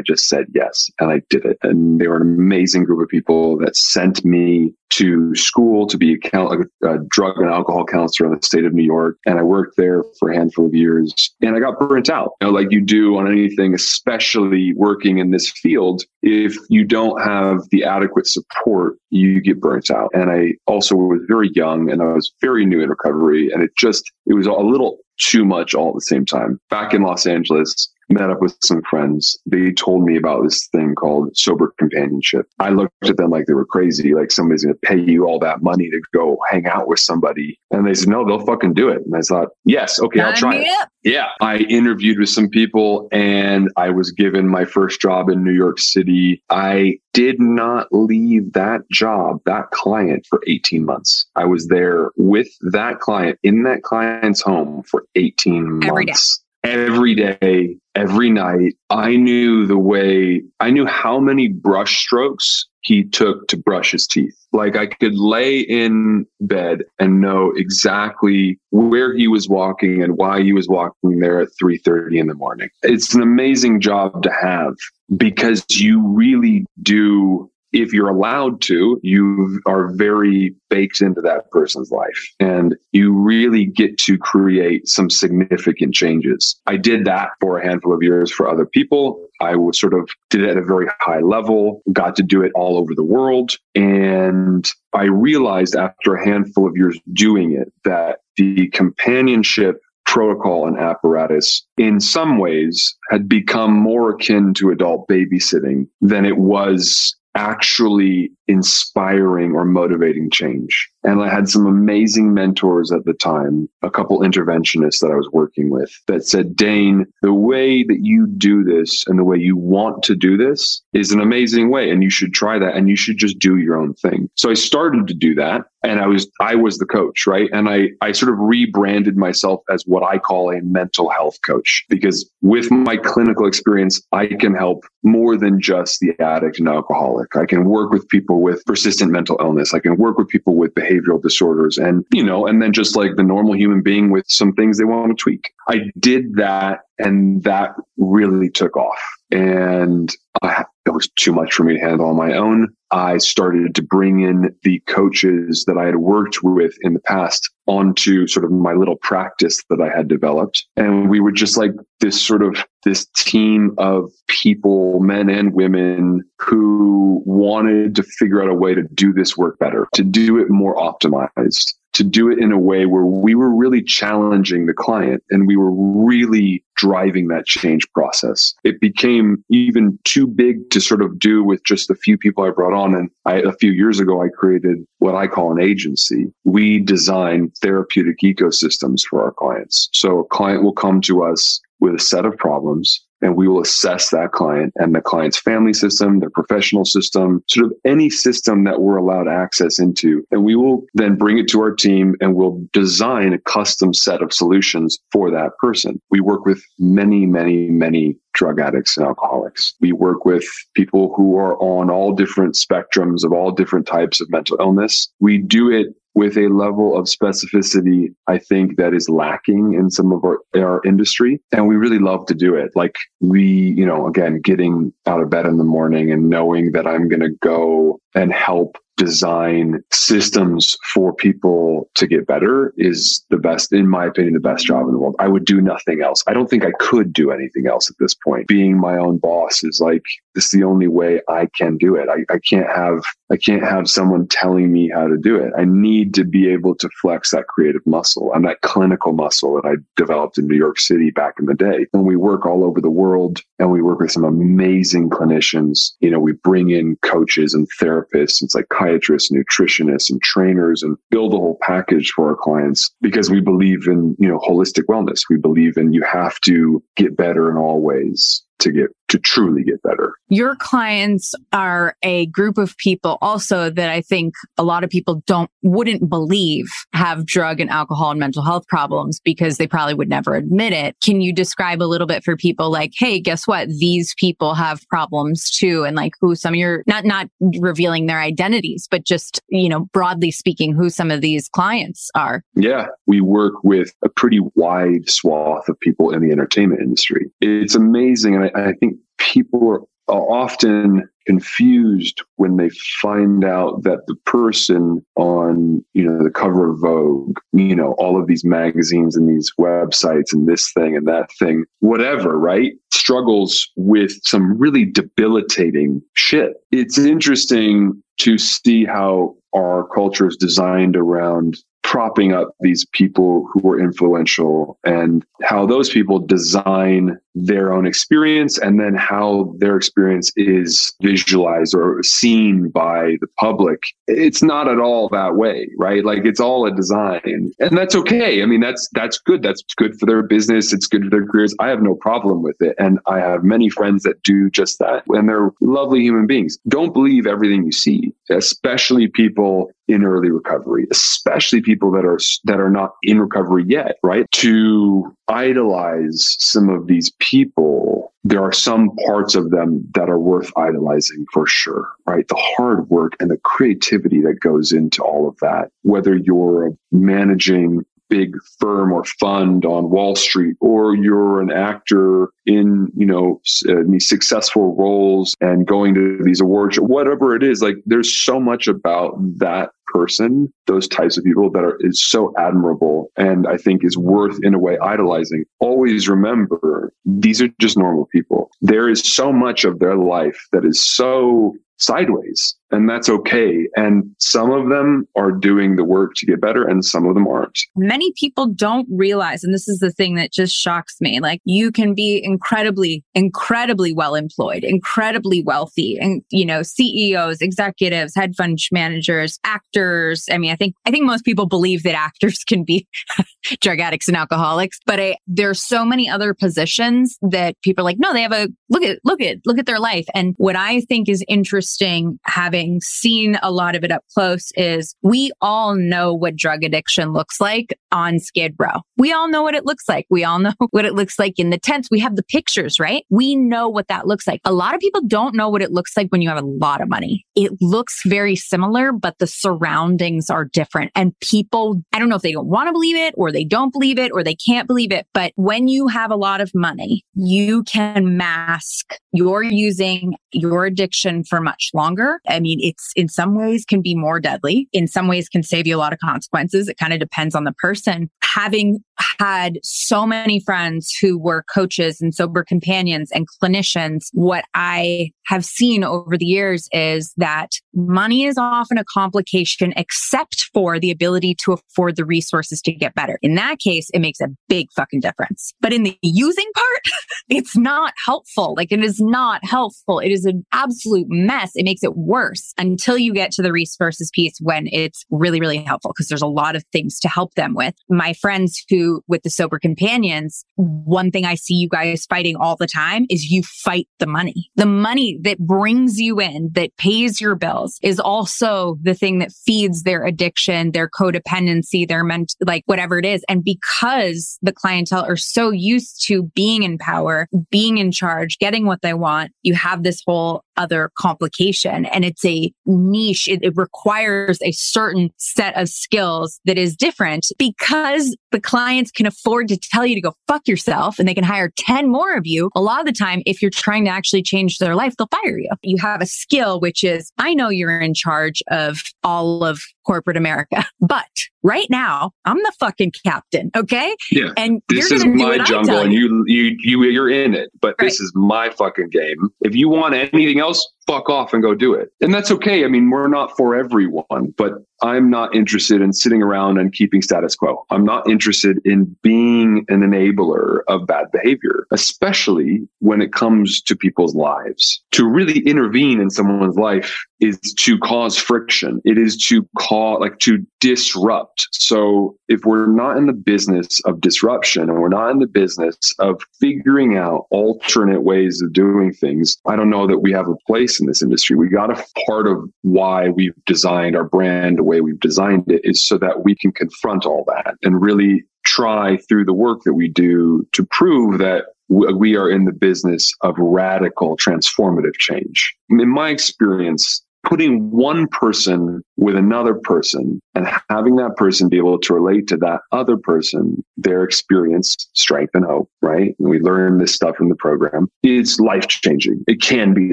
just 0.00 0.26
said 0.26 0.46
yes. 0.54 0.90
And 0.98 1.10
I 1.10 1.22
did 1.30 1.44
it. 1.44 1.58
And 1.62 2.00
they 2.00 2.08
were 2.08 2.16
an 2.16 2.22
amazing 2.22 2.84
group 2.84 3.02
of 3.02 3.08
people 3.08 3.58
that 3.58 3.76
sent 3.76 4.24
me 4.24 4.74
to 4.90 5.34
school 5.34 5.86
to 5.86 5.98
be 5.98 6.18
a, 6.32 6.40
a, 6.82 6.98
drug 7.08 7.36
and 7.38 7.48
alcohol 7.48 7.84
counselor 7.84 8.30
in 8.30 8.38
the 8.38 8.44
state 8.44 8.64
of 8.64 8.72
New 8.72 8.84
York. 8.84 9.18
And 9.26 9.38
I 9.38 9.42
worked 9.42 9.76
there 9.76 10.02
for 10.18 10.30
a 10.30 10.36
handful 10.36 10.66
of 10.66 10.74
years 10.74 11.30
and 11.42 11.54
I 11.54 11.60
got 11.60 11.78
burnt 11.78 12.08
out, 12.08 12.32
you 12.40 12.46
know, 12.46 12.52
like 12.52 12.68
you 12.70 12.80
do 12.80 13.16
on 13.16 13.30
anything, 13.30 13.74
especially 13.74 14.72
working 14.74 15.18
in 15.18 15.30
this 15.30 15.50
field. 15.50 16.02
If 16.22 16.56
you 16.68 16.84
don't 16.84 17.20
have 17.22 17.68
the 17.70 17.84
adequate 17.84 18.26
support, 18.26 18.96
you 19.10 19.40
get 19.40 19.57
burnt 19.60 19.90
out. 19.90 20.10
And 20.14 20.30
I 20.30 20.54
also 20.66 20.94
was 20.94 21.20
very 21.28 21.50
young 21.54 21.90
and 21.90 22.02
I 22.02 22.12
was 22.12 22.32
very 22.40 22.64
new 22.64 22.80
in 22.80 22.88
recovery. 22.88 23.50
And 23.52 23.62
it 23.62 23.70
just, 23.76 24.10
it 24.26 24.34
was 24.34 24.46
a 24.46 24.52
little 24.52 24.98
too 25.18 25.44
much 25.44 25.74
all 25.74 25.88
at 25.88 25.94
the 25.94 26.00
same 26.02 26.24
time. 26.24 26.60
Back 26.70 26.94
in 26.94 27.02
Los 27.02 27.26
Angeles, 27.26 27.92
met 28.08 28.30
up 28.30 28.40
with 28.40 28.56
some 28.62 28.82
friends. 28.82 29.38
They 29.46 29.72
told 29.72 30.04
me 30.04 30.16
about 30.16 30.42
this 30.42 30.66
thing 30.68 30.94
called 30.94 31.36
sober 31.36 31.74
companionship. 31.78 32.46
I 32.58 32.70
looked 32.70 32.92
at 33.04 33.16
them 33.16 33.30
like 33.30 33.46
they 33.46 33.54
were 33.54 33.66
crazy, 33.66 34.14
like 34.14 34.30
somebody's 34.30 34.64
going 34.64 34.74
to 34.74 34.80
pay 34.80 34.98
you 34.98 35.26
all 35.26 35.38
that 35.40 35.62
money 35.62 35.90
to 35.90 36.00
go 36.14 36.38
hang 36.50 36.66
out 36.66 36.88
with 36.88 37.00
somebody. 37.00 37.58
And 37.70 37.86
they 37.86 37.94
said, 37.94 38.08
no, 38.08 38.24
they'll 38.24 38.44
fucking 38.44 38.74
do 38.74 38.88
it. 38.88 39.02
And 39.04 39.14
I 39.14 39.20
thought, 39.20 39.48
yes, 39.64 40.00
okay, 40.00 40.20
I'll 40.20 40.34
try 40.34 40.56
it. 40.56 40.88
Yeah. 41.04 41.28
I 41.40 41.58
interviewed 41.58 42.18
with 42.18 42.28
some 42.28 42.48
people 42.48 43.08
and 43.12 43.70
I 43.76 43.90
was 43.90 44.10
given 44.10 44.48
my 44.48 44.64
first 44.64 45.00
job 45.00 45.28
in 45.28 45.44
New 45.44 45.52
York 45.52 45.78
City. 45.78 46.42
I 46.50 46.98
did 47.14 47.40
not 47.40 47.88
leave 47.90 48.52
that 48.52 48.82
job, 48.90 49.40
that 49.46 49.70
client 49.70 50.26
for 50.28 50.42
18 50.46 50.84
months. 50.84 51.26
I 51.36 51.44
was 51.44 51.68
there 51.68 52.10
with 52.16 52.48
that 52.72 53.00
client 53.00 53.38
in 53.42 53.62
that 53.64 53.82
client's 53.82 54.40
home 54.40 54.82
for 54.82 55.04
18 55.14 55.80
months. 55.80 56.38
Day 56.38 56.47
every 56.64 57.14
day, 57.14 57.76
every 57.94 58.30
night. 58.30 58.74
I 58.90 59.16
knew 59.16 59.66
the 59.66 59.78
way, 59.78 60.42
I 60.60 60.70
knew 60.70 60.86
how 60.86 61.18
many 61.18 61.48
brush 61.48 61.98
strokes 62.00 62.66
he 62.80 63.04
took 63.04 63.48
to 63.48 63.56
brush 63.56 63.92
his 63.92 64.06
teeth. 64.06 64.36
Like 64.52 64.76
I 64.76 64.86
could 64.86 65.14
lay 65.14 65.60
in 65.60 66.26
bed 66.40 66.84
and 66.98 67.20
know 67.20 67.52
exactly 67.54 68.58
where 68.70 69.14
he 69.14 69.28
was 69.28 69.48
walking 69.48 70.02
and 70.02 70.16
why 70.16 70.42
he 70.42 70.52
was 70.52 70.68
walking 70.68 71.20
there 71.20 71.40
at 71.40 71.48
3:30 71.62 72.18
in 72.18 72.28
the 72.28 72.34
morning. 72.34 72.70
It's 72.82 73.14
an 73.14 73.22
amazing 73.22 73.80
job 73.80 74.22
to 74.22 74.32
have 74.32 74.74
because 75.16 75.64
you 75.70 76.06
really 76.06 76.64
do 76.82 77.50
if 77.72 77.92
you're 77.92 78.08
allowed 78.08 78.60
to, 78.62 78.98
you 79.02 79.60
are 79.66 79.92
very 79.94 80.54
baked 80.70 81.00
into 81.00 81.20
that 81.22 81.50
person's 81.50 81.90
life 81.90 82.28
and 82.40 82.76
you 82.92 83.12
really 83.12 83.66
get 83.66 83.98
to 83.98 84.16
create 84.18 84.88
some 84.88 85.10
significant 85.10 85.94
changes. 85.94 86.60
I 86.66 86.76
did 86.76 87.04
that 87.04 87.30
for 87.40 87.58
a 87.58 87.66
handful 87.66 87.92
of 87.92 88.02
years 88.02 88.30
for 88.30 88.48
other 88.48 88.66
people. 88.66 89.28
I 89.40 89.56
was 89.56 89.78
sort 89.78 89.94
of 89.94 90.08
did 90.30 90.42
it 90.42 90.50
at 90.50 90.56
a 90.56 90.62
very 90.62 90.86
high 91.00 91.20
level, 91.20 91.82
got 91.92 92.16
to 92.16 92.22
do 92.22 92.42
it 92.42 92.52
all 92.54 92.76
over 92.78 92.94
the 92.94 93.04
world. 93.04 93.52
And 93.74 94.70
I 94.92 95.04
realized 95.04 95.76
after 95.76 96.14
a 96.14 96.24
handful 96.24 96.66
of 96.66 96.76
years 96.76 96.98
doing 97.12 97.52
it 97.52 97.72
that 97.84 98.20
the 98.36 98.68
companionship 98.68 99.80
protocol 100.06 100.66
and 100.66 100.78
apparatus 100.78 101.66
in 101.76 102.00
some 102.00 102.38
ways 102.38 102.96
had 103.10 103.28
become 103.28 103.72
more 103.74 104.10
akin 104.10 104.54
to 104.54 104.70
adult 104.70 105.06
babysitting 105.06 105.86
than 106.00 106.24
it 106.24 106.38
was 106.38 107.14
actually 107.38 108.32
inspiring 108.48 109.54
or 109.54 109.64
motivating 109.64 110.28
change. 110.28 110.90
And 111.04 111.22
I 111.22 111.28
had 111.28 111.48
some 111.48 111.66
amazing 111.66 112.34
mentors 112.34 112.90
at 112.90 113.04
the 113.04 113.12
time, 113.12 113.68
a 113.82 113.90
couple 113.90 114.20
interventionists 114.20 114.98
that 115.00 115.10
I 115.12 115.16
was 115.16 115.28
working 115.32 115.70
with 115.70 115.90
that 116.06 116.26
said, 116.26 116.56
Dane, 116.56 117.06
the 117.22 117.32
way 117.32 117.84
that 117.84 118.00
you 118.00 118.26
do 118.26 118.64
this 118.64 119.06
and 119.06 119.18
the 119.18 119.24
way 119.24 119.36
you 119.36 119.56
want 119.56 120.02
to 120.04 120.16
do 120.16 120.36
this 120.36 120.82
is 120.92 121.12
an 121.12 121.20
amazing 121.20 121.70
way. 121.70 121.90
And 121.90 122.02
you 122.02 122.10
should 122.10 122.34
try 122.34 122.58
that 122.58 122.76
and 122.76 122.88
you 122.88 122.96
should 122.96 123.16
just 123.16 123.38
do 123.38 123.56
your 123.58 123.76
own 123.76 123.94
thing. 123.94 124.28
So 124.34 124.50
I 124.50 124.54
started 124.54 125.06
to 125.06 125.14
do 125.14 125.34
that 125.36 125.62
and 125.84 126.00
I 126.00 126.08
was, 126.08 126.28
I 126.40 126.56
was 126.56 126.78
the 126.78 126.86
coach, 126.86 127.26
right? 127.26 127.48
And 127.52 127.68
I, 127.68 127.90
I 128.00 128.10
sort 128.10 128.32
of 128.32 128.38
rebranded 128.40 129.16
myself 129.16 129.62
as 129.70 129.84
what 129.86 130.02
I 130.02 130.18
call 130.18 130.50
a 130.50 130.60
mental 130.62 131.08
health 131.08 131.38
coach 131.46 131.84
because 131.88 132.28
with 132.42 132.70
my 132.70 132.96
clinical 132.96 133.46
experience, 133.46 134.02
I 134.10 134.26
can 134.26 134.54
help 134.54 134.84
more 135.04 135.36
than 135.36 135.60
just 135.60 136.00
the 136.00 136.12
addict 136.20 136.58
and 136.58 136.68
alcoholic. 136.68 137.36
I 137.36 137.46
can 137.46 137.64
work 137.64 137.90
with 137.90 138.08
people 138.08 138.40
with 138.40 138.64
persistent 138.64 139.12
mental 139.12 139.36
illness. 139.40 139.72
I 139.72 139.78
can 139.78 139.96
work 139.96 140.18
with 140.18 140.28
people 140.28 140.56
with 140.56 140.74
behavioral 140.88 141.22
disorders 141.22 141.78
and, 141.78 142.04
you 142.12 142.22
know, 142.22 142.46
and 142.46 142.62
then 142.62 142.72
just 142.72 142.96
like 142.96 143.16
the 143.16 143.22
normal 143.22 143.56
human 143.56 143.82
being 143.82 144.10
with 144.10 144.24
some 144.28 144.52
things 144.52 144.78
they 144.78 144.84
want 144.84 145.10
to 145.10 145.22
tweak. 145.22 145.52
I 145.68 145.90
did 145.98 146.36
that 146.36 146.80
and 146.98 147.42
that 147.44 147.74
really 147.96 148.50
took 148.50 148.76
off. 148.76 148.98
And 149.30 150.14
I, 150.42 150.64
it 150.86 150.90
was 150.90 151.08
too 151.16 151.32
much 151.32 151.54
for 151.54 151.64
me 151.64 151.74
to 151.74 151.80
handle 151.80 152.08
on 152.08 152.16
my 152.16 152.34
own. 152.34 152.74
I 152.90 153.18
started 153.18 153.74
to 153.74 153.82
bring 153.82 154.20
in 154.20 154.54
the 154.62 154.80
coaches 154.86 155.64
that 155.66 155.76
I 155.76 155.86
had 155.86 155.96
worked 155.96 156.42
with 156.42 156.74
in 156.82 156.94
the 156.94 157.00
past 157.00 157.50
onto 157.66 158.26
sort 158.26 158.44
of 158.44 158.50
my 158.50 158.72
little 158.72 158.96
practice 158.96 159.62
that 159.68 159.80
I 159.80 159.94
had 159.94 160.08
developed. 160.08 160.64
And 160.76 161.10
we 161.10 161.20
were 161.20 161.32
just 161.32 161.58
like 161.58 161.72
this 162.00 162.20
sort 162.20 162.42
of 162.42 162.64
this 162.84 163.06
team 163.16 163.74
of 163.76 164.10
people, 164.28 165.00
men 165.00 165.28
and 165.28 165.52
women 165.52 166.24
who 166.38 167.22
wanted 167.26 167.94
to 167.96 168.02
figure 168.02 168.42
out 168.42 168.48
a 168.48 168.54
way 168.54 168.74
to 168.74 168.82
do 168.94 169.12
this 169.12 169.36
work 169.36 169.58
better, 169.58 169.86
to 169.94 170.02
do 170.02 170.38
it 170.38 170.48
more 170.48 170.74
optimized 170.76 171.74
to 171.94 172.04
do 172.04 172.30
it 172.30 172.38
in 172.38 172.52
a 172.52 172.58
way 172.58 172.86
where 172.86 173.04
we 173.04 173.34
were 173.34 173.52
really 173.52 173.82
challenging 173.82 174.66
the 174.66 174.72
client 174.72 175.20
and 175.30 175.48
we 175.48 175.56
were 175.56 175.72
really 175.72 176.62
driving 176.78 177.28
that 177.28 177.44
change 177.44 177.90
process. 177.92 178.54
It 178.64 178.80
became 178.80 179.44
even 179.50 179.98
too 180.04 180.26
big 180.26 180.70
to 180.70 180.80
sort 180.80 181.02
of 181.02 181.18
do 181.18 181.42
with 181.44 181.62
just 181.64 181.88
the 181.88 181.96
few 181.96 182.16
people 182.16 182.44
I 182.44 182.50
brought 182.50 182.72
on. 182.72 182.94
And 182.94 183.10
I, 183.26 183.40
a 183.40 183.52
few 183.52 183.72
years 183.72 184.00
ago, 184.00 184.22
I 184.22 184.28
created 184.28 184.78
what 184.98 185.16
I 185.16 185.26
call 185.26 185.52
an 185.52 185.60
agency. 185.60 186.32
We 186.44 186.78
design 186.78 187.50
therapeutic 187.60 188.20
ecosystems 188.20 189.02
for 189.02 189.22
our 189.22 189.32
clients. 189.32 189.88
So 189.92 190.20
a 190.20 190.24
client 190.24 190.62
will 190.62 190.72
come 190.72 191.00
to 191.02 191.24
us 191.24 191.60
with 191.80 191.94
a 191.94 192.00
set 192.00 192.24
of 192.24 192.36
problems 192.36 193.04
and 193.20 193.36
we 193.36 193.48
will 193.48 193.60
assess 193.60 194.10
that 194.10 194.32
client 194.32 194.72
and 194.76 194.94
the 194.94 195.00
client's 195.00 195.38
family 195.38 195.72
system, 195.72 196.20
their 196.20 196.30
professional 196.30 196.84
system, 196.84 197.42
sort 197.48 197.66
of 197.66 197.72
any 197.84 198.10
system 198.10 198.64
that 198.64 198.80
we're 198.80 198.96
allowed 198.96 199.28
access 199.28 199.78
into. 199.78 200.24
And 200.30 200.44
we 200.44 200.56
will 200.56 200.84
then 200.94 201.16
bring 201.16 201.38
it 201.38 201.48
to 201.48 201.60
our 201.60 201.74
team 201.74 202.16
and 202.20 202.34
we'll 202.34 202.62
design 202.72 203.32
a 203.32 203.38
custom 203.38 203.92
set 203.92 204.22
of 204.22 204.32
solutions 204.32 204.98
for 205.12 205.30
that 205.30 205.52
person. 205.58 206.00
We 206.10 206.20
work 206.20 206.44
with 206.44 206.62
many, 206.78 207.26
many, 207.26 207.68
many 207.68 208.16
drug 208.34 208.60
addicts 208.60 208.96
and 208.96 209.06
alcoholics. 209.06 209.74
We 209.80 209.92
work 209.92 210.24
with 210.24 210.44
people 210.74 211.12
who 211.16 211.36
are 211.36 211.56
on 211.60 211.90
all 211.90 212.12
different 212.12 212.54
spectrums 212.54 213.24
of 213.24 213.32
all 213.32 213.50
different 213.50 213.86
types 213.86 214.20
of 214.20 214.30
mental 214.30 214.56
illness. 214.60 215.08
We 215.18 215.38
do 215.38 215.70
it 215.70 215.88
with 216.18 216.36
a 216.36 216.48
level 216.48 216.98
of 216.98 217.04
specificity, 217.04 218.12
I 218.26 218.38
think 218.38 218.76
that 218.76 218.92
is 218.92 219.08
lacking 219.08 219.74
in 219.74 219.88
some 219.88 220.10
of 220.10 220.24
our, 220.24 220.40
our 220.56 220.80
industry. 220.84 221.40
And 221.52 221.68
we 221.68 221.76
really 221.76 222.00
love 222.00 222.26
to 222.26 222.34
do 222.34 222.56
it. 222.56 222.72
Like 222.74 222.96
we, 223.20 223.44
you 223.76 223.86
know, 223.86 224.08
again, 224.08 224.40
getting 224.40 224.92
out 225.06 225.22
of 225.22 225.30
bed 225.30 225.46
in 225.46 225.58
the 225.58 225.70
morning 225.76 226.10
and 226.10 226.28
knowing 226.28 226.72
that 226.72 226.88
I'm 226.88 227.06
going 227.08 227.20
to 227.20 227.36
go 227.40 228.00
and 228.16 228.32
help 228.32 228.78
design 228.98 229.82
systems 229.92 230.76
for 230.92 231.14
people 231.14 231.88
to 231.94 232.06
get 232.06 232.26
better 232.26 232.74
is 232.76 233.24
the 233.30 233.38
best, 233.38 233.72
in 233.72 233.88
my 233.88 234.04
opinion, 234.04 234.34
the 234.34 234.40
best 234.40 234.66
job 234.66 234.84
in 234.86 234.92
the 234.92 234.98
world. 234.98 235.16
I 235.18 235.28
would 235.28 235.44
do 235.44 235.60
nothing 235.60 236.02
else. 236.02 236.22
I 236.26 236.34
don't 236.34 236.50
think 236.50 236.64
I 236.64 236.72
could 236.80 237.12
do 237.12 237.30
anything 237.30 237.66
else 237.66 237.88
at 237.88 237.96
this 237.98 238.14
point. 238.14 238.48
Being 238.48 238.78
my 238.78 238.98
own 238.98 239.18
boss 239.18 239.64
is 239.64 239.80
like, 239.80 240.02
this 240.34 240.46
is 240.46 240.50
the 240.50 240.64
only 240.64 240.88
way 240.88 241.20
I 241.28 241.48
can 241.56 241.78
do 241.78 241.94
it. 241.94 242.08
I, 242.08 242.24
I 242.32 242.38
can't 242.40 242.68
have, 242.68 243.02
I 243.30 243.36
can't 243.36 243.62
have 243.62 243.88
someone 243.88 244.26
telling 244.26 244.72
me 244.72 244.90
how 244.92 245.06
to 245.06 245.16
do 245.16 245.36
it. 245.36 245.52
I 245.56 245.64
need 245.64 246.12
to 246.14 246.24
be 246.24 246.48
able 246.50 246.74
to 246.76 246.88
flex 247.00 247.30
that 247.30 247.46
creative 247.46 247.86
muscle 247.86 248.32
and 248.34 248.44
that 248.46 248.60
clinical 248.62 249.12
muscle 249.12 249.54
that 249.54 249.68
I 249.68 249.76
developed 249.96 250.38
in 250.38 250.48
New 250.48 250.56
York 250.56 250.80
City 250.80 251.10
back 251.10 251.34
in 251.38 251.46
the 251.46 251.54
day. 251.54 251.86
And 251.92 252.04
we 252.04 252.16
work 252.16 252.46
all 252.46 252.64
over 252.64 252.80
the 252.80 252.90
world 252.90 253.40
and 253.60 253.70
we 253.70 253.80
work 253.80 254.00
with 254.00 254.10
some 254.10 254.24
amazing 254.24 255.08
clinicians. 255.08 255.92
You 256.00 256.10
know, 256.10 256.18
we 256.18 256.32
bring 256.32 256.70
in 256.70 256.96
coaches 257.02 257.54
and 257.54 257.68
therapists 257.80 258.40
and 258.40 258.50
psychiatrists 258.50 258.87
psychiatrists, 258.88 259.30
nutritionists, 259.30 260.10
and 260.10 260.22
trainers 260.22 260.82
and 260.82 260.96
build 261.10 261.34
a 261.34 261.36
whole 261.36 261.58
package 261.62 262.10
for 262.10 262.28
our 262.28 262.36
clients 262.36 262.90
because 263.00 263.30
we 263.30 263.40
believe 263.40 263.86
in, 263.86 264.16
you 264.18 264.28
know, 264.28 264.38
holistic 264.38 264.84
wellness. 264.84 265.24
We 265.28 265.36
believe 265.36 265.76
in 265.76 265.92
you 265.92 266.02
have 266.02 266.40
to 266.40 266.82
get 266.96 267.16
better 267.16 267.50
in 267.50 267.56
all 267.56 267.80
ways 267.80 268.42
to 268.60 268.72
get 268.72 268.88
to 269.08 269.18
truly 269.18 269.64
get 269.64 269.82
better. 269.82 270.14
Your 270.28 270.54
clients 270.54 271.34
are 271.52 271.96
a 272.02 272.26
group 272.26 272.58
of 272.58 272.76
people 272.76 273.18
also 273.22 273.70
that 273.70 273.90
I 273.90 274.02
think 274.02 274.34
a 274.58 274.62
lot 274.62 274.84
of 274.84 274.90
people 274.90 275.22
don't, 275.26 275.50
wouldn't 275.62 276.08
believe 276.08 276.66
have 276.92 277.24
drug 277.24 277.60
and 277.60 277.70
alcohol 277.70 278.10
and 278.10 278.20
mental 278.20 278.42
health 278.42 278.66
problems 278.68 279.20
because 279.20 279.56
they 279.56 279.66
probably 279.66 279.94
would 279.94 280.08
never 280.08 280.34
admit 280.34 280.72
it. 280.72 280.96
Can 281.02 281.20
you 281.20 281.32
describe 281.32 281.80
a 281.80 281.84
little 281.84 282.06
bit 282.06 282.22
for 282.22 282.36
people 282.36 282.70
like, 282.70 282.92
Hey, 282.98 283.18
guess 283.20 283.46
what? 283.46 283.68
These 283.68 284.14
people 284.18 284.54
have 284.54 284.86
problems 284.88 285.50
too. 285.50 285.84
And 285.84 285.96
like 285.96 286.12
who 286.20 286.34
some 286.34 286.54
of 286.54 286.58
your, 286.58 286.84
not, 286.86 287.04
not 287.04 287.28
revealing 287.60 288.06
their 288.06 288.20
identities, 288.20 288.86
but 288.90 289.04
just, 289.04 289.40
you 289.48 289.68
know, 289.68 289.86
broadly 289.92 290.30
speaking, 290.30 290.74
who 290.74 290.90
some 290.90 291.10
of 291.10 291.22
these 291.22 291.48
clients 291.48 292.10
are. 292.14 292.42
Yeah. 292.54 292.88
We 293.06 293.20
work 293.20 293.54
with 293.64 293.94
a 294.04 294.08
pretty 294.08 294.40
wide 294.54 295.08
swath 295.08 295.68
of 295.68 295.80
people 295.80 296.10
in 296.10 296.20
the 296.20 296.30
entertainment 296.30 296.82
industry. 296.82 297.30
It's 297.40 297.74
amazing. 297.74 298.34
And 298.34 298.44
I, 298.44 298.68
I 298.68 298.72
think 298.74 298.97
people 299.18 299.88
are 300.08 300.30
often 300.30 301.08
confused 301.26 302.22
when 302.36 302.56
they 302.56 302.70
find 303.02 303.44
out 303.44 303.82
that 303.82 304.06
the 304.06 304.14
person 304.24 305.04
on 305.16 305.84
you 305.92 306.02
know 306.02 306.24
the 306.24 306.30
cover 306.30 306.70
of 306.70 306.78
vogue 306.80 307.38
you 307.52 307.76
know 307.76 307.94
all 307.98 308.18
of 308.18 308.26
these 308.26 308.46
magazines 308.46 309.14
and 309.14 309.28
these 309.28 309.52
websites 309.60 310.32
and 310.32 310.48
this 310.48 310.72
thing 310.72 310.96
and 310.96 311.06
that 311.06 311.28
thing 311.38 311.64
whatever 311.80 312.38
right 312.38 312.72
struggles 313.08 313.70
with 313.76 314.12
some 314.22 314.58
really 314.58 314.84
debilitating 314.84 316.02
shit. 316.14 316.54
It's 316.72 316.98
interesting 316.98 318.02
to 318.18 318.36
see 318.36 318.84
how 318.84 319.34
our 319.56 319.88
culture 319.94 320.28
is 320.28 320.36
designed 320.36 320.94
around 320.94 321.56
propping 321.82 322.34
up 322.34 322.50
these 322.60 322.84
people 322.92 323.48
who 323.50 323.70
are 323.70 323.80
influential 323.80 324.78
and 324.84 325.24
how 325.42 325.64
those 325.64 325.88
people 325.88 326.18
design 326.18 327.16
their 327.46 327.72
own 327.72 327.86
experience 327.86 328.58
and 328.58 328.80
then 328.80 328.94
how 328.94 329.54
their 329.58 329.76
experience 329.76 330.32
is 330.36 330.92
visualized 331.02 331.74
or 331.74 332.02
seen 332.02 332.68
by 332.68 333.16
the 333.20 333.26
public. 333.38 333.82
It's 334.06 334.42
not 334.42 334.68
at 334.68 334.78
all 334.78 335.08
that 335.10 335.36
way, 335.36 335.68
right? 335.78 336.04
Like 336.04 336.24
it's 336.24 336.40
all 336.40 336.66
a 336.66 336.74
design. 336.74 337.52
And 337.58 337.76
that's 337.76 337.94
okay. 337.94 338.42
I 338.42 338.46
mean, 338.46 338.60
that's 338.60 338.88
that's 338.92 339.18
good. 339.18 339.42
That's 339.42 339.62
good 339.76 339.98
for 339.98 340.06
their 340.06 340.22
business. 340.22 340.72
It's 340.72 340.86
good 340.86 341.04
for 341.04 341.10
their 341.10 341.26
careers. 341.26 341.54
I 341.60 341.68
have 341.68 341.82
no 341.82 341.94
problem 341.94 342.42
with 342.42 342.60
it. 342.60 342.74
And 342.78 342.98
I 343.06 343.18
have 343.18 343.44
many 343.44 343.70
friends 343.70 344.02
that 344.02 344.22
do 344.22 344.50
just 344.50 344.78
that. 344.78 345.04
And 345.08 345.28
they're 345.28 345.50
lovely 345.60 346.00
human 346.00 346.26
beings. 346.26 346.58
Don't 346.68 346.92
believe 346.92 347.26
everything 347.26 347.64
you 347.64 347.72
see, 347.72 348.12
especially 348.30 349.08
people 349.08 349.70
in 349.88 350.04
early 350.04 350.30
recovery, 350.30 350.86
especially 350.90 351.62
people 351.62 351.90
that 351.90 352.04
are 352.04 352.18
that 352.44 352.60
are 352.60 352.70
not 352.70 352.94
in 353.02 353.20
recovery 353.20 353.64
yet, 353.66 353.98
right? 354.02 354.30
To 354.32 355.14
idolize 355.28 356.36
some 356.38 356.68
of 356.68 356.86
these 356.86 357.10
people, 357.28 358.14
there 358.24 358.42
are 358.42 358.52
some 358.52 358.90
parts 359.06 359.34
of 359.34 359.50
them 359.50 359.86
that 359.94 360.08
are 360.08 360.18
worth 360.18 360.50
idolizing 360.56 361.24
for 361.32 361.46
sure, 361.46 361.90
right? 362.06 362.26
The 362.28 362.34
hard 362.36 362.88
work 362.90 363.14
and 363.20 363.30
the 363.30 363.38
creativity 363.38 364.20
that 364.22 364.40
goes 364.40 364.72
into 364.72 365.02
all 365.02 365.28
of 365.28 365.36
that, 365.40 365.70
whether 365.82 366.16
you're 366.16 366.72
managing 366.90 367.84
big 368.08 368.34
firm 368.58 368.92
or 368.92 369.04
fund 369.04 369.64
on 369.64 369.90
Wall 369.90 370.16
Street, 370.16 370.56
or 370.60 370.94
you're 370.94 371.40
an 371.40 371.50
actor 371.50 372.30
in, 372.46 372.90
you 372.96 373.06
know, 373.06 373.40
uh, 373.68 373.98
successful 373.98 374.74
roles 374.76 375.34
and 375.40 375.66
going 375.66 375.94
to 375.94 376.18
these 376.22 376.40
awards, 376.40 376.78
whatever 376.78 377.34
it 377.34 377.42
is, 377.42 377.62
like 377.62 377.76
there's 377.86 378.12
so 378.12 378.40
much 378.40 378.66
about 378.66 379.16
that 379.38 379.70
person, 379.88 380.52
those 380.66 380.86
types 380.86 381.16
of 381.16 381.24
people 381.24 381.50
that 381.50 381.64
are 381.64 381.76
is 381.80 382.00
so 382.00 382.32
admirable 382.36 383.10
and 383.16 383.46
I 383.46 383.56
think 383.56 383.84
is 383.84 383.96
worth 383.96 384.38
in 384.42 384.54
a 384.54 384.58
way 384.58 384.78
idolizing. 384.78 385.44
Always 385.60 386.08
remember 386.08 386.92
these 387.04 387.40
are 387.40 387.48
just 387.58 387.78
normal 387.78 388.06
people. 388.06 388.50
There 388.60 388.88
is 388.88 389.00
so 389.00 389.32
much 389.32 389.64
of 389.64 389.78
their 389.78 389.96
life 389.96 390.46
that 390.52 390.64
is 390.64 390.82
so 390.82 391.56
sideways 391.78 392.57
and 392.70 392.88
that's 392.88 393.08
okay. 393.08 393.66
And 393.76 394.14
some 394.18 394.50
of 394.50 394.68
them 394.68 395.08
are 395.16 395.32
doing 395.32 395.76
the 395.76 395.84
work 395.84 396.14
to 396.16 396.26
get 396.26 396.40
better 396.40 396.64
and 396.64 396.84
some 396.84 397.06
of 397.06 397.14
them 397.14 397.26
aren't. 397.26 397.58
Many 397.76 398.12
people 398.12 398.46
don't 398.46 398.86
realize, 398.90 399.42
and 399.42 399.54
this 399.54 399.68
is 399.68 399.78
the 399.78 399.90
thing 399.90 400.16
that 400.16 400.32
just 400.32 400.54
shocks 400.54 400.96
me, 401.00 401.20
like 401.20 401.40
you 401.44 401.72
can 401.72 401.94
be 401.94 402.22
incredibly, 402.22 403.02
incredibly 403.14 403.92
well 403.92 404.14
employed, 404.14 404.64
incredibly 404.64 405.42
wealthy 405.42 405.98
and, 405.98 406.22
you 406.30 406.44
know, 406.44 406.62
CEOs, 406.62 407.40
executives, 407.40 408.14
hedge 408.14 408.34
fund 408.36 408.58
managers, 408.70 409.38
actors. 409.44 410.26
I 410.30 410.38
mean, 410.38 410.50
I 410.50 410.56
think, 410.56 410.74
I 410.86 410.90
think 410.90 411.04
most 411.04 411.24
people 411.24 411.46
believe 411.46 411.84
that 411.84 411.94
actors 411.94 412.38
can 412.46 412.64
be 412.64 412.86
drug 413.60 413.80
addicts 413.80 414.08
and 414.08 414.16
alcoholics, 414.16 414.78
but 414.84 415.00
I, 415.00 415.16
there's 415.26 415.62
so 415.62 415.84
many 415.84 416.08
other 416.08 416.34
positions 416.34 417.18
that 417.22 417.60
people 417.62 417.82
are 417.82 417.84
like, 417.84 417.98
no, 417.98 418.12
they 418.12 418.22
have 418.22 418.32
a 418.32 418.48
look 418.68 418.82
at, 418.82 418.98
look 419.04 419.22
at, 419.22 419.38
look 419.46 419.58
at 419.58 419.66
their 419.66 419.78
life. 419.78 420.06
And 420.14 420.34
what 420.36 420.56
I 420.56 420.80
think 420.82 421.08
is 421.08 421.24
interesting 421.28 422.18
having 422.24 422.57
having 422.58 422.80
seen 422.80 423.38
a 423.42 423.52
lot 423.52 423.76
of 423.76 423.84
it 423.84 423.92
up 423.92 424.04
close 424.12 424.50
is 424.56 424.96
we 425.02 425.30
all 425.40 425.76
know 425.76 426.12
what 426.12 426.34
drug 426.34 426.64
addiction 426.64 427.12
looks 427.12 427.40
like 427.40 427.78
on 427.92 428.18
Skid 428.18 428.54
Row. 428.58 428.80
We 428.96 429.12
all 429.12 429.28
know 429.28 429.42
what 429.42 429.54
it 429.54 429.64
looks 429.64 429.88
like. 429.88 430.06
We 430.10 430.24
all 430.24 430.40
know 430.40 430.52
what 430.70 430.84
it 430.84 430.94
looks 430.94 431.18
like 431.18 431.38
in 431.38 431.50
the 431.50 431.58
tents. 431.58 431.88
We 431.90 432.00
have 432.00 432.16
the 432.16 432.24
pictures, 432.24 432.80
right? 432.80 433.04
We 433.10 433.36
know 433.36 433.68
what 433.68 433.86
that 433.88 434.06
looks 434.06 434.26
like. 434.26 434.40
A 434.44 434.52
lot 434.52 434.74
of 434.74 434.80
people 434.80 435.02
don't 435.06 435.36
know 435.36 435.48
what 435.48 435.62
it 435.62 435.70
looks 435.70 435.96
like 435.96 436.08
when 436.08 436.20
you 436.20 436.28
have 436.28 436.42
a 436.42 436.46
lot 436.46 436.80
of 436.80 436.88
money. 436.88 437.24
It 437.36 437.52
looks 437.60 438.02
very 438.04 438.34
similar, 438.34 438.90
but 438.92 439.18
the 439.18 439.26
surroundings 439.26 440.28
are 440.28 440.44
different. 440.44 440.90
And 440.96 441.18
people, 441.20 441.80
I 441.92 442.00
don't 442.00 442.08
know 442.08 442.16
if 442.16 442.22
they 442.22 442.32
don't 442.32 442.48
want 442.48 442.68
to 442.68 442.72
believe 442.72 442.96
it 442.96 443.14
or 443.16 443.30
they 443.30 443.44
don't 443.44 443.72
believe 443.72 443.98
it 443.98 444.10
or 444.12 444.24
they 444.24 444.34
can't 444.34 444.66
believe 444.66 444.90
it. 444.90 445.06
But 445.14 445.32
when 445.36 445.68
you 445.68 445.86
have 445.86 446.10
a 446.10 446.16
lot 446.16 446.40
of 446.40 446.50
money, 446.54 447.04
you 447.14 447.62
can 447.64 448.16
mask 448.16 448.96
your 449.12 449.42
using 449.42 450.16
your 450.32 450.66
addiction 450.66 451.24
for 451.24 451.40
much 451.40 451.70
longer. 451.72 452.20
I 452.28 452.40
mean, 452.40 452.47
mean, 452.48 452.60
it's 452.62 452.92
in 452.96 453.08
some 453.08 453.34
ways 453.34 453.64
can 453.64 453.82
be 453.82 453.94
more 453.94 454.20
deadly. 454.20 454.68
In 454.72 454.86
some 454.86 455.08
ways 455.08 455.28
can 455.28 455.42
save 455.42 455.66
you 455.66 455.76
a 455.76 455.78
lot 455.78 455.92
of 455.92 455.98
consequences. 455.98 456.68
It 456.68 456.78
kind 456.78 456.92
of 456.92 456.98
depends 456.98 457.34
on 457.34 457.44
the 457.44 457.52
person. 457.52 458.10
Having 458.22 458.82
had 459.20 459.58
so 459.62 460.06
many 460.06 460.40
friends 460.40 460.94
who 461.00 461.18
were 461.18 461.44
coaches 461.52 462.00
and 462.00 462.14
sober 462.14 462.44
companions 462.44 463.10
and 463.12 463.26
clinicians, 463.42 464.08
what 464.12 464.44
I 464.54 465.12
have 465.28 465.44
seen 465.44 465.84
over 465.84 466.16
the 466.16 466.24
years 466.24 466.68
is 466.72 467.12
that 467.18 467.50
money 467.74 468.24
is 468.24 468.38
often 468.38 468.78
a 468.78 468.84
complication 468.84 469.74
except 469.76 470.48
for 470.54 470.80
the 470.80 470.90
ability 470.90 471.34
to 471.34 471.52
afford 471.52 471.96
the 471.96 472.04
resources 472.04 472.62
to 472.62 472.72
get 472.72 472.94
better. 472.94 473.18
In 473.20 473.34
that 473.34 473.58
case, 473.58 473.90
it 473.92 473.98
makes 473.98 474.20
a 474.22 474.28
big 474.48 474.68
fucking 474.74 475.00
difference. 475.00 475.52
But 475.60 475.74
in 475.74 475.82
the 475.82 475.98
using 476.00 476.50
part, 476.54 476.82
it's 477.28 477.56
not 477.58 477.92
helpful. 478.06 478.54
Like 478.56 478.72
it 478.72 478.82
is 478.82 479.00
not 479.00 479.44
helpful. 479.44 479.98
It 479.98 480.10
is 480.10 480.24
an 480.24 480.46
absolute 480.52 481.08
mess. 481.10 481.52
It 481.54 481.64
makes 481.64 481.82
it 481.82 481.94
worse 481.94 482.54
until 482.56 482.96
you 482.96 483.12
get 483.12 483.30
to 483.32 483.42
the 483.42 483.52
resources 483.52 484.10
piece 484.14 484.38
when 484.40 484.66
it's 484.72 485.04
really, 485.10 485.40
really 485.40 485.58
helpful 485.58 485.92
because 485.94 486.08
there's 486.08 486.22
a 486.22 486.26
lot 486.26 486.56
of 486.56 486.64
things 486.72 486.98
to 487.00 487.08
help 487.08 487.34
them 487.34 487.54
with. 487.54 487.74
My 487.90 488.14
friends 488.14 488.64
who 488.70 489.02
with 489.08 489.24
the 489.24 489.30
sober 489.30 489.58
companions, 489.58 490.46
one 490.56 491.10
thing 491.10 491.26
I 491.26 491.34
see 491.34 491.54
you 491.54 491.68
guys 491.68 492.06
fighting 492.06 492.36
all 492.36 492.56
the 492.56 492.66
time 492.66 493.04
is 493.10 493.30
you 493.30 493.42
fight 493.42 493.88
the 493.98 494.06
money. 494.06 494.50
The 494.56 494.64
money 494.64 495.17
that 495.18 495.38
brings 495.38 496.00
you 496.00 496.20
in, 496.20 496.50
that 496.52 496.76
pays 496.76 497.20
your 497.20 497.34
bills 497.34 497.78
is 497.82 498.00
also 498.00 498.78
the 498.82 498.94
thing 498.94 499.18
that 499.18 499.32
feeds 499.32 499.82
their 499.82 500.04
addiction, 500.04 500.72
their 500.72 500.88
codependency, 500.88 501.86
their 501.86 502.04
ment, 502.04 502.34
like 502.40 502.62
whatever 502.66 502.98
it 502.98 503.04
is. 503.04 503.24
And 503.28 503.44
because 503.44 504.38
the 504.42 504.52
clientele 504.52 505.04
are 505.04 505.16
so 505.16 505.50
used 505.50 506.04
to 506.06 506.24
being 506.34 506.62
in 506.62 506.78
power, 506.78 507.28
being 507.50 507.78
in 507.78 507.92
charge, 507.92 508.38
getting 508.38 508.66
what 508.66 508.82
they 508.82 508.94
want, 508.94 509.32
you 509.42 509.54
have 509.54 509.82
this 509.82 510.02
whole 510.06 510.44
other 510.58 510.90
complication 510.98 511.86
and 511.86 512.04
it's 512.04 512.24
a 512.24 512.52
niche. 512.66 513.28
It, 513.28 513.42
it, 513.42 513.54
requires 513.56 514.38
a 514.42 514.52
certain 514.52 515.10
set 515.16 515.56
of 515.56 515.68
skills 515.68 516.40
that 516.44 516.58
is 516.58 516.76
different 516.76 517.26
because 517.38 518.16
the 518.30 518.40
clients 518.40 518.90
can 518.90 519.06
afford 519.06 519.48
to 519.48 519.56
tell 519.56 519.86
you 519.86 519.94
to 519.94 520.00
go 520.00 520.12
fuck 520.28 520.46
yourself 520.46 520.98
and 520.98 521.08
they 521.08 521.14
can 521.14 521.24
hire 521.24 521.50
10 521.56 521.90
more 521.90 522.14
of 522.14 522.26
you. 522.26 522.50
A 522.54 522.60
lot 522.60 522.80
of 522.80 522.86
the 522.86 522.92
time, 522.92 523.22
if 523.26 523.40
you're 523.40 523.50
trying 523.50 523.84
to 523.84 523.90
actually 523.90 524.22
change 524.22 524.58
their 524.58 524.74
life, 524.74 524.94
they'll 524.96 525.08
fire 525.08 525.38
you. 525.38 525.50
You 525.62 525.78
have 525.78 526.02
a 526.02 526.06
skill, 526.06 526.60
which 526.60 526.84
is, 526.84 527.10
I 527.18 527.34
know 527.34 527.48
you're 527.48 527.80
in 527.80 527.94
charge 527.94 528.42
of 528.50 528.78
all 529.02 529.44
of 529.44 529.60
corporate 529.88 530.16
America, 530.16 530.64
but 530.80 531.08
right 531.42 531.66
now 531.70 532.12
I'm 532.24 532.36
the 532.36 532.52
fucking 532.60 532.92
captain. 533.04 533.50
Okay. 533.56 533.96
Yeah. 534.10 534.30
And 534.36 534.62
this 534.68 534.92
is 534.92 535.04
my 535.04 535.38
jungle 535.38 535.78
and 535.78 535.92
you, 535.92 536.24
you, 536.26 536.56
you, 536.60 536.82
you're 536.84 537.10
in 537.10 537.34
it, 537.34 537.50
but 537.60 537.74
right. 537.78 537.86
this 537.86 538.00
is 538.00 538.12
my 538.14 538.50
fucking 538.50 538.90
game. 538.90 539.30
If 539.40 539.56
you 539.56 539.68
want 539.68 539.94
anything 539.94 540.40
else, 540.40 540.66
fuck 540.88 541.10
off 541.10 541.34
and 541.34 541.42
go 541.42 541.54
do 541.54 541.74
it. 541.74 541.92
And 542.00 542.14
that's 542.14 542.30
okay. 542.30 542.64
I 542.64 542.68
mean, 542.68 542.88
we're 542.88 543.08
not 543.08 543.36
for 543.36 543.54
everyone, 543.54 544.34
but 544.38 544.54
I'm 544.80 545.10
not 545.10 545.34
interested 545.34 545.82
in 545.82 545.92
sitting 545.92 546.22
around 546.22 546.56
and 546.58 546.72
keeping 546.72 547.02
status 547.02 547.34
quo. 547.34 547.64
I'm 547.68 547.84
not 547.84 548.08
interested 548.08 548.58
in 548.64 548.96
being 549.02 549.66
an 549.68 549.80
enabler 549.80 550.60
of 550.66 550.86
bad 550.86 551.10
behavior, 551.12 551.66
especially 551.72 552.66
when 552.78 553.02
it 553.02 553.12
comes 553.12 553.60
to 553.62 553.76
people's 553.76 554.14
lives. 554.14 554.82
To 554.92 555.06
really 555.06 555.40
intervene 555.40 556.00
in 556.00 556.10
someone's 556.10 556.56
life 556.56 557.04
is 557.20 557.38
to 557.58 557.76
cause 557.78 558.16
friction. 558.16 558.80
It 558.84 558.96
is 558.96 559.16
to 559.26 559.46
cause, 559.58 560.00
like, 560.00 560.20
to 560.20 560.46
disrupt. 560.60 561.48
So 561.52 562.16
if 562.28 562.40
we're 562.44 562.66
not 562.66 562.96
in 562.96 563.06
the 563.06 563.12
business 563.12 563.80
of 563.84 564.00
disruption 564.00 564.62
and 564.62 564.80
we're 564.80 564.88
not 564.88 565.10
in 565.10 565.18
the 565.18 565.26
business 565.26 565.76
of 565.98 566.22
figuring 566.40 566.96
out 566.96 567.26
alternate 567.30 568.02
ways 568.02 568.42
of 568.42 568.52
doing 568.52 568.92
things, 568.92 569.36
I 569.46 569.56
don't 569.56 569.70
know 569.70 569.86
that 569.86 569.98
we 569.98 570.12
have 570.12 570.28
a 570.28 570.36
place 570.46 570.80
in 570.80 570.86
this 570.86 571.02
industry. 571.02 571.36
We 571.36 571.48
got 571.48 571.70
a 571.70 571.84
part 572.06 572.26
of 572.26 572.48
why 572.62 573.08
we've 573.08 573.34
designed 573.46 573.96
our 573.96 574.04
brand 574.04 574.58
the 574.58 574.64
way 574.64 574.80
we've 574.80 575.00
designed 575.00 575.44
it 575.48 575.60
is 575.64 575.86
so 575.86 575.98
that 575.98 576.24
we 576.24 576.34
can 576.34 576.52
confront 576.52 577.06
all 577.06 577.24
that 577.28 577.54
and 577.62 577.80
really 577.80 578.24
try 578.44 578.96
through 579.08 579.24
the 579.24 579.34
work 579.34 579.62
that 579.64 579.74
we 579.74 579.88
do 579.88 580.46
to 580.52 580.64
prove 580.64 581.18
that 581.18 581.46
we 581.68 582.16
are 582.16 582.30
in 582.30 582.46
the 582.46 582.52
business 582.52 583.12
of 583.20 583.34
radical 583.38 584.16
transformative 584.16 584.96
change. 584.98 585.54
In 585.68 585.88
my 585.88 586.08
experience, 586.08 587.04
putting 587.28 587.70
one 587.70 588.08
person 588.08 588.82
with 588.96 589.14
another 589.14 589.54
person 589.54 590.20
and 590.34 590.48
having 590.70 590.96
that 590.96 591.14
person 591.16 591.48
be 591.48 591.58
able 591.58 591.78
to 591.78 591.92
relate 591.92 592.26
to 592.28 592.36
that 592.38 592.60
other 592.72 592.96
person, 592.96 593.62
their 593.76 594.02
experience, 594.02 594.88
strength, 594.94 595.34
and 595.34 595.44
hope, 595.44 595.68
right? 595.82 596.14
And 596.18 596.28
we 596.28 596.40
learn 596.40 596.78
this 596.78 596.94
stuff 596.94 597.16
in 597.20 597.28
the 597.28 597.34
program. 597.34 597.88
It's 598.02 598.40
life 598.40 598.66
changing. 598.68 599.24
It 599.26 599.42
can 599.42 599.74
be 599.74 599.92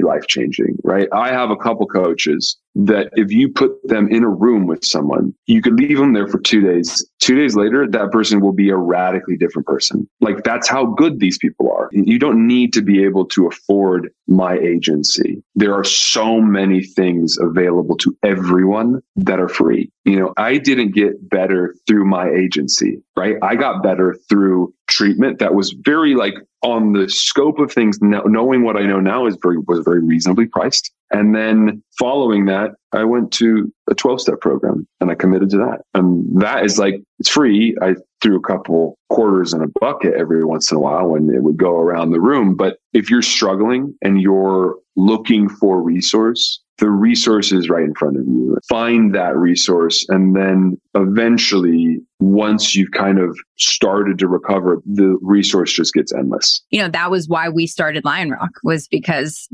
life 0.00 0.26
changing, 0.26 0.78
right? 0.82 1.08
I 1.12 1.28
have 1.28 1.50
a 1.50 1.56
couple 1.56 1.86
coaches 1.86 2.56
that 2.74 3.10
if 3.14 3.30
you 3.30 3.50
put 3.50 3.72
them 3.84 4.08
in 4.08 4.22
a 4.22 4.28
room 4.28 4.66
with 4.66 4.84
someone, 4.84 5.34
you 5.46 5.60
could 5.60 5.78
leave 5.78 5.98
them 5.98 6.14
there 6.14 6.28
for 6.28 6.38
two 6.38 6.60
days. 6.60 7.06
Two 7.26 7.34
days 7.34 7.56
later, 7.56 7.88
that 7.88 8.12
person 8.12 8.38
will 8.40 8.52
be 8.52 8.70
a 8.70 8.76
radically 8.76 9.36
different 9.36 9.66
person. 9.66 10.08
Like 10.20 10.44
that's 10.44 10.68
how 10.68 10.86
good 10.86 11.18
these 11.18 11.38
people 11.38 11.72
are. 11.72 11.88
You 11.90 12.20
don't 12.20 12.46
need 12.46 12.72
to 12.74 12.82
be 12.82 13.02
able 13.02 13.24
to 13.24 13.48
afford 13.48 14.12
my 14.28 14.56
agency. 14.58 15.42
There 15.56 15.74
are 15.74 15.82
so 15.82 16.40
many 16.40 16.84
things 16.84 17.36
available 17.36 17.96
to 17.96 18.16
everyone 18.22 19.02
that 19.16 19.40
are 19.40 19.48
free. 19.48 19.90
You 20.04 20.20
know, 20.20 20.34
I 20.36 20.58
didn't 20.58 20.94
get 20.94 21.28
better 21.28 21.74
through 21.88 22.04
my 22.04 22.30
agency, 22.30 23.02
right? 23.16 23.34
I 23.42 23.56
got 23.56 23.82
better 23.82 24.16
through 24.28 24.72
treatment 24.86 25.40
that 25.40 25.52
was 25.52 25.74
very 25.80 26.14
like 26.14 26.34
on 26.62 26.92
the 26.92 27.08
scope 27.08 27.58
of 27.58 27.72
things, 27.72 27.98
knowing 28.00 28.62
what 28.62 28.76
I 28.76 28.82
know 28.82 29.00
now 29.00 29.26
is 29.26 29.36
very, 29.42 29.58
was 29.58 29.80
very 29.84 30.00
reasonably 30.00 30.46
priced. 30.46 30.92
And 31.12 31.34
then 31.34 31.82
following 31.98 32.46
that, 32.46 32.72
I 32.92 33.04
went 33.04 33.32
to 33.34 33.72
a 33.88 33.94
12 33.94 34.20
step 34.20 34.40
program 34.40 34.86
and 35.00 35.10
I 35.10 35.14
committed 35.14 35.50
to 35.50 35.58
that. 35.58 35.82
And 35.94 36.40
that 36.40 36.64
is 36.64 36.78
like, 36.78 37.02
it's 37.18 37.28
free. 37.28 37.76
I 37.80 37.94
threw 38.22 38.36
a 38.36 38.42
couple 38.42 38.98
quarters 39.10 39.52
in 39.52 39.62
a 39.62 39.68
bucket 39.80 40.14
every 40.14 40.44
once 40.44 40.70
in 40.70 40.76
a 40.76 40.80
while 40.80 41.08
when 41.08 41.30
it 41.30 41.42
would 41.42 41.56
go 41.56 41.76
around 41.76 42.10
the 42.10 42.20
room. 42.20 42.56
But 42.56 42.78
if 42.92 43.10
you're 43.10 43.22
struggling 43.22 43.94
and 44.02 44.20
you're 44.20 44.76
looking 44.96 45.48
for 45.48 45.80
resource, 45.80 46.60
the 46.78 46.90
resource 46.90 47.52
is 47.52 47.70
right 47.70 47.84
in 47.84 47.94
front 47.94 48.16
of 48.16 48.26
you. 48.26 48.58
Find 48.68 49.14
that 49.14 49.36
resource 49.36 50.06
and 50.08 50.36
then 50.36 50.78
eventually 50.94 52.00
once 52.18 52.74
you've 52.74 52.92
kind 52.92 53.18
of 53.18 53.36
started 53.58 54.18
to 54.18 54.28
recover, 54.28 54.82
the 54.86 55.18
resource 55.20 55.72
just 55.72 55.94
gets 55.94 56.12
endless. 56.12 56.62
You 56.70 56.80
know, 56.80 56.88
that 56.88 57.10
was 57.10 57.28
why 57.28 57.48
we 57.48 57.66
started 57.66 58.04
Lion 58.04 58.30
Rock 58.30 58.50
was 58.62 58.88
because 58.88 59.48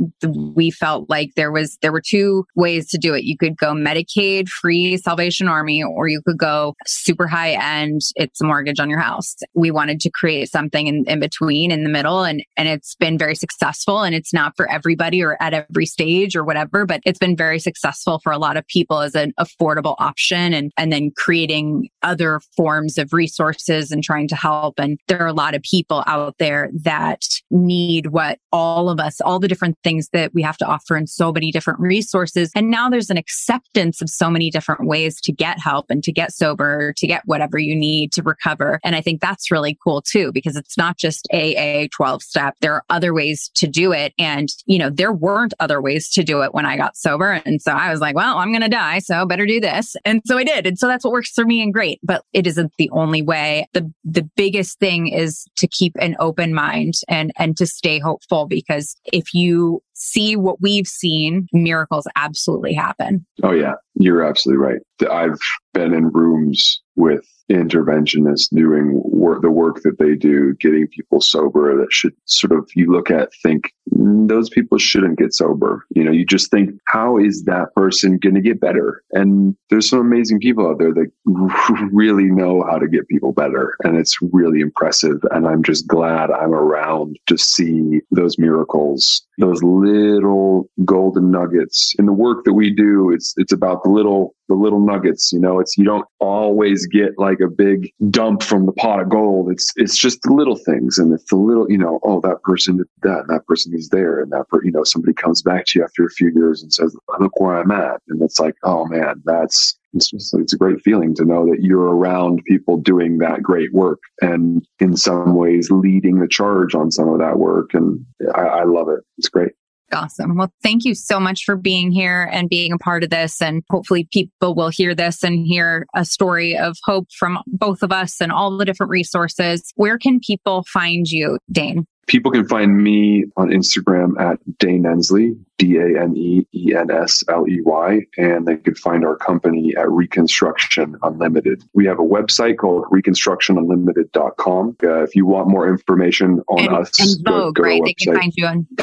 we 0.55 0.71
felt 0.71 1.09
like 1.09 1.31
there 1.37 1.53
was 1.53 1.79
there 1.83 1.93
were 1.93 2.03
two 2.05 2.45
ways 2.55 2.89
to 2.91 2.99
do 2.99 3.15
it. 3.15 3.25
You 3.25 3.37
could 3.37 3.57
go 3.57 3.73
Medicaid 3.73 4.49
free 4.49 4.97
Salvation 4.97 5.49
Army 5.49 5.83
or 5.83 6.09
you 6.09 6.21
could 6.23 6.39
go 6.39 6.75
super 6.87 7.27
high 7.27 7.53
end 7.53 8.01
it's 8.17 8.41
a 8.41 8.45
mortgage 8.45 8.81
on 8.81 8.91
your 8.91 8.99
house. 8.99 9.37
We 9.55 9.71
wanted 9.71 10.01
to 10.01 10.11
create 10.11 10.51
something 10.51 10.87
in, 10.87 11.05
in 11.07 11.21
between 11.21 11.71
in 11.71 11.83
the 11.83 11.91
middle 11.91 12.25
and 12.25 12.43
and 12.57 12.69
it's 12.69 12.95
been 12.97 13.19
very 13.19 13.35
successful 13.35 14.03
and 14.03 14.15
it's 14.15 14.33
not 14.33 14.57
for 14.57 14.71
everybody 14.71 15.23
or 15.23 15.37
at 15.41 15.53
every 15.53 15.87
stage 15.87 16.37
or 16.37 16.45
whatever, 16.45 16.87
but 16.87 17.01
it's 17.05 17.19
been 17.19 17.37
very 17.37 17.59
successful 17.59 18.21
for 18.23 18.33
a 18.33 18.39
lot 18.39 18.57
of 18.57 18.67
people 18.67 19.01
as 19.01 19.15
an 19.15 19.33
affordable 19.39 19.97
option 19.99 20.53
and 20.53 20.73
and 20.77 20.93
then 20.93 21.11
creating 21.17 21.89
other 22.03 22.41
forms 22.57 22.99
of 22.99 23.13
resources 23.13 23.91
and 23.91 24.03
trying 24.03 24.29
to 24.29 24.37
help. 24.37 24.79
And 24.79 24.99
there 25.09 25.21
are 25.21 25.27
a 25.27 25.33
lot 25.33 25.55
of 25.55 25.63
people 25.63 26.03
out 26.07 26.37
there 26.39 26.71
that 26.83 27.23
need 27.51 28.09
what 28.09 28.39
all 28.53 28.89
of 28.89 29.01
us, 29.01 29.21
all 29.21 29.39
the 29.39 29.49
different 29.49 29.77
things 29.83 30.09
that 30.13 30.33
we 30.35 30.43
have 30.43 30.57
to 30.59 30.67
offer 30.67 30.97
and 30.97 31.09
so 31.09 31.33
many 31.33 31.51
different 31.51 31.81
resources. 31.81 32.51
And 32.55 32.71
now 32.71 32.89
there's 32.89 33.11
an 33.11 33.17
acceptance 33.17 34.01
of 34.01 34.11
so 34.11 34.31
many 34.31 34.51
different 34.51 34.87
ways 34.87 35.21
to 35.23 35.33
get 35.33 35.59
help 35.59 35.87
and 35.89 36.03
to 36.05 36.13
get 36.13 36.33
sober, 36.33 36.93
to 36.97 37.07
get 37.07 37.23
whatever 37.27 37.59
you 37.59 37.75
need 37.75 38.13
to 38.13 38.23
recover. 38.23 38.81
And 38.85 38.95
I 38.95 39.01
think 39.01 39.21
that's 39.21 39.51
really 39.51 39.79
cool 39.83 40.03
too, 40.03 40.33
because 40.33 40.57
it's 40.57 40.77
not 40.77 40.99
just 40.99 41.29
AA 41.33 41.87
12 41.93 42.23
step. 42.23 42.55
There 42.61 42.75
are 42.75 42.85
other 42.91 43.15
ways 43.15 43.51
to 43.55 43.67
do 43.67 43.93
it. 43.93 44.13
And, 44.19 44.49
you 44.67 44.79
know, 44.79 44.91
there 44.91 45.13
weren't 45.13 45.55
other 45.61 45.81
ways 45.81 46.11
to 46.11 46.23
do 46.23 46.43
it 46.43 46.55
when 46.55 46.67
I 46.67 46.77
got 46.77 46.97
sober. 46.97 47.41
And 47.45 47.61
so 47.61 47.73
I 47.73 47.91
was 47.91 48.01
like, 48.01 48.15
well, 48.15 48.39
I'm 48.39 48.51
going 48.51 48.63
to 48.63 48.69
die. 48.69 48.99
So 48.99 49.25
better 49.27 49.47
do 49.47 49.61
this. 49.61 49.97
And 50.05 50.21
so 50.27 50.39
I 50.39 50.45
did. 50.45 50.67
And 50.67 50.79
so 50.79 50.87
that's 50.87 51.05
what 51.05 51.13
works 51.13 51.33
for 51.33 51.45
me 51.45 51.63
and 51.63 51.73
great. 51.73 52.01
But 52.03 52.25
it 52.33 52.42
isn't 52.47 52.73
the 52.79 52.91
only 52.91 53.23
way. 53.23 53.67
The 53.73 53.91
the 54.05 54.29
biggest 54.37 54.79
thing 54.79 55.09
is 55.09 55.47
to 55.57 55.67
keep 55.67 55.95
an 55.99 56.17
open 56.19 56.55
mind 56.55 56.95
and 57.09 57.33
and 57.39 57.57
to 57.57 57.67
stay 57.67 57.99
hopeful 57.99 58.47
because 58.47 58.97
if 59.05 59.35
you 59.35 59.83
see 60.03 60.37
what 60.37 60.61
we've 60.61 60.87
seen, 60.87 61.47
miracles 61.53 62.07
absolutely 62.17 62.75
happen. 62.75 63.25
Oh 63.43 63.53
yeah, 63.53 63.75
you're 63.95 64.25
absolutely 64.25 64.65
right. 64.65 64.81
I've 65.11 65.39
been 65.73 65.95
in 65.95 66.09
rooms 66.11 66.83
with 66.97 67.27
interventionists 67.51 68.55
doing 68.55 69.01
work, 69.05 69.43
the 69.43 69.51
work 69.51 69.81
that 69.83 69.99
they 69.99 70.15
do, 70.15 70.55
getting 70.55 70.87
people 70.89 71.21
sober 71.21 71.77
that 71.77 71.93
should 71.93 72.15
sort 72.25 72.53
of, 72.53 72.69
you 72.75 72.91
look 72.91 73.11
at, 73.11 73.31
think 73.43 73.73
mm, 73.95 74.29
those 74.29 74.49
people 74.51 74.79
shouldn't 74.79 75.19
get 75.19 75.35
sober. 75.35 75.85
You 75.95 76.05
know, 76.05 76.11
you 76.11 76.25
just 76.25 76.51
think, 76.51 76.71
how 76.87 77.19
is 77.19 77.45
that 77.45 77.75
person 77.75 78.19
going 78.19 78.35
to 78.35 78.41
get 78.41 78.61
better? 78.61 79.03
And 79.13 79.57
there's 79.71 79.89
some 79.89 80.01
amazing 80.01 80.41
people 80.41 80.69
out 80.69 80.79
there 80.79 80.93
that 80.93 81.11
really 81.93 82.27
know 82.27 82.63
how 82.69 82.79
to 82.79 82.89
get 82.89 83.09
people 83.09 83.33
better. 83.33 83.77
And 83.85 83.97
it's 83.97 84.19
really 84.21 84.61
impressive. 84.61 85.19
And 85.31 85.47
I'm 85.47 85.63
just 85.63 85.87
glad 85.87 86.31
I'm 86.31 86.55
around 86.55 87.19
to 87.27 87.37
see 87.37 88.01
those 88.11 88.39
miracles, 88.39 89.27
those 89.39 89.63
little 89.93 90.69
golden 90.85 91.31
nuggets 91.31 91.95
in 91.99 92.07
the 92.07 92.13
work 92.13 92.45
that 92.45 92.55
we 92.55 92.71
do. 92.71 93.11
It's, 93.11 93.35
it's 93.37 93.53
about 93.53 93.83
the 93.83 93.91
little 93.91 94.35
the 94.49 94.55
little 94.55 94.81
nuggets. 94.81 95.33
You 95.33 95.41
know, 95.41 95.61
it's 95.61 95.77
you 95.79 95.85
don't 95.85 96.07
always 96.19 96.87
get 96.87 97.19
like 97.19 97.41
a 97.41 97.49
big 97.49 97.91
dump 98.11 98.43
from 98.43 98.67
the 98.67 98.73
pot 98.73 99.01
of 99.01 99.09
gold. 99.09 99.51
It's 99.51 99.73
it's 99.77 99.97
just 99.97 100.21
the 100.23 100.33
little 100.33 100.57
things, 100.57 100.99
and 100.99 101.13
it's 101.13 101.29
the 101.31 101.37
little 101.37 101.71
you 101.71 101.79
know. 101.79 102.01
Oh, 102.03 102.21
that 102.21 102.43
person 102.43 102.77
did 102.79 102.87
that, 103.03 103.21
and 103.21 103.29
that 103.31 103.47
person 103.47 103.75
is 103.75 103.89
there, 103.89 104.21
and 104.21 104.31
that 104.33 104.49
per, 104.49 104.63
you 104.65 104.73
know 104.73 104.85
somebody 104.85 105.15
comes 105.15 105.43
back 105.43 105.67
to 105.67 105.79
you 105.79 105.85
after 105.85 106.05
a 106.05 106.11
few 106.11 106.31
years 106.35 106.63
and 106.63 106.73
says, 106.73 106.95
"Look 107.19 107.41
where 107.41 107.57
I'm 107.57 107.71
at," 107.71 108.01
and 108.09 108.21
it's 108.23 108.39
like, 108.39 108.55
oh 108.63 108.85
man, 108.87 109.23
that's 109.25 109.79
it's 109.95 110.11
just 110.11 110.35
it's 110.35 110.53
a 110.53 110.59
great 110.59 110.81
feeling 110.83 111.15
to 111.15 111.25
know 111.25 111.45
that 111.47 111.63
you're 111.63 111.95
around 111.95 112.43
people 112.47 112.77
doing 112.77 113.19
that 113.19 113.43
great 113.43 113.73
work 113.73 114.01
and 114.21 114.67
in 114.81 114.97
some 114.97 115.35
ways 115.35 115.71
leading 115.71 116.19
the 116.19 116.29
charge 116.29 116.75
on 116.75 116.91
some 116.91 117.09
of 117.09 117.19
that 117.19 117.39
work 117.39 117.75
and 117.75 118.05
I, 118.35 118.41
I 118.41 118.65
love 118.65 118.89
it 118.89 119.01
it's 119.19 119.29
great 119.29 119.53
Awesome. 119.93 120.37
Well, 120.37 120.53
thank 120.63 120.85
you 120.85 120.95
so 120.95 121.21
much 121.21 121.45
for 121.45 121.55
being 121.55 121.93
here 121.93 122.29
and 122.33 122.49
being 122.49 122.73
a 122.73 122.79
part 122.79 123.05
of 123.05 123.11
this. 123.11 123.43
And 123.43 123.63
hopefully, 123.69 124.09
people 124.11 124.55
will 124.55 124.71
hear 124.71 124.95
this 124.95 125.23
and 125.23 125.47
hear 125.47 125.87
a 125.95 126.05
story 126.05 126.57
of 126.57 126.79
hope 126.85 127.09
from 127.19 127.39
both 127.47 127.83
of 127.83 127.93
us 127.93 128.21
and 128.21 128.33
all 128.33 128.57
the 128.57 128.65
different 128.65 128.91
resources. 128.91 129.71
Where 129.77 129.99
can 129.99 130.19
people 130.21 130.65
find 130.73 131.07
you, 131.07 131.39
Dane? 131.51 131.87
People 132.07 132.33
can 132.33 132.47
find 132.47 132.83
me 132.83 133.25
on 133.37 133.49
Instagram 133.49 134.19
at 134.21 134.39
Dane 134.59 134.87
Ensley, 134.87 135.37
D 135.59 135.77
A 135.77 136.03
N 136.03 136.17
E 136.17 136.47
E 136.53 136.75
N 136.75 136.91
S 136.91 137.23
L 137.29 137.49
E 137.49 137.61
Y, 137.61 138.01
and 138.19 138.45
they 138.47 138.57
can 138.57 138.75
find 138.75 139.05
our 139.05 139.15
company 139.17 139.77
at 139.77 139.89
Reconstruction 139.91 140.97
Unlimited. 141.03 141.63
We 141.75 141.87
have 141.87 142.01
a 142.01 142.05
website 142.05 142.59
called 142.59 142.87
reconstructionunlimited.com. 142.87 144.77
Uh, 144.83 145.05
if 145.05 145.15
you 145.15 145.27
want 145.27 145.49
more 145.49 145.69
information 145.69 146.43
on 146.49 146.59
and, 146.59 146.75
us, 146.75 146.99
and 146.99 147.25
Vogue, 147.25 147.55
go, 147.55 147.63
go 147.63 147.65
right? 147.69 147.83
They 147.85 147.95
can 147.95 148.17
find 148.17 148.33
you 148.37 148.47
on. 148.47 148.67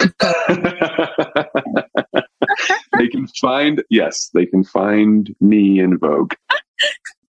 they 2.97 3.09
can 3.09 3.27
find 3.27 3.83
yes, 3.89 4.29
they 4.33 4.45
can 4.45 4.63
find 4.63 5.35
me 5.41 5.79
in 5.79 5.97
Vogue. 5.97 6.35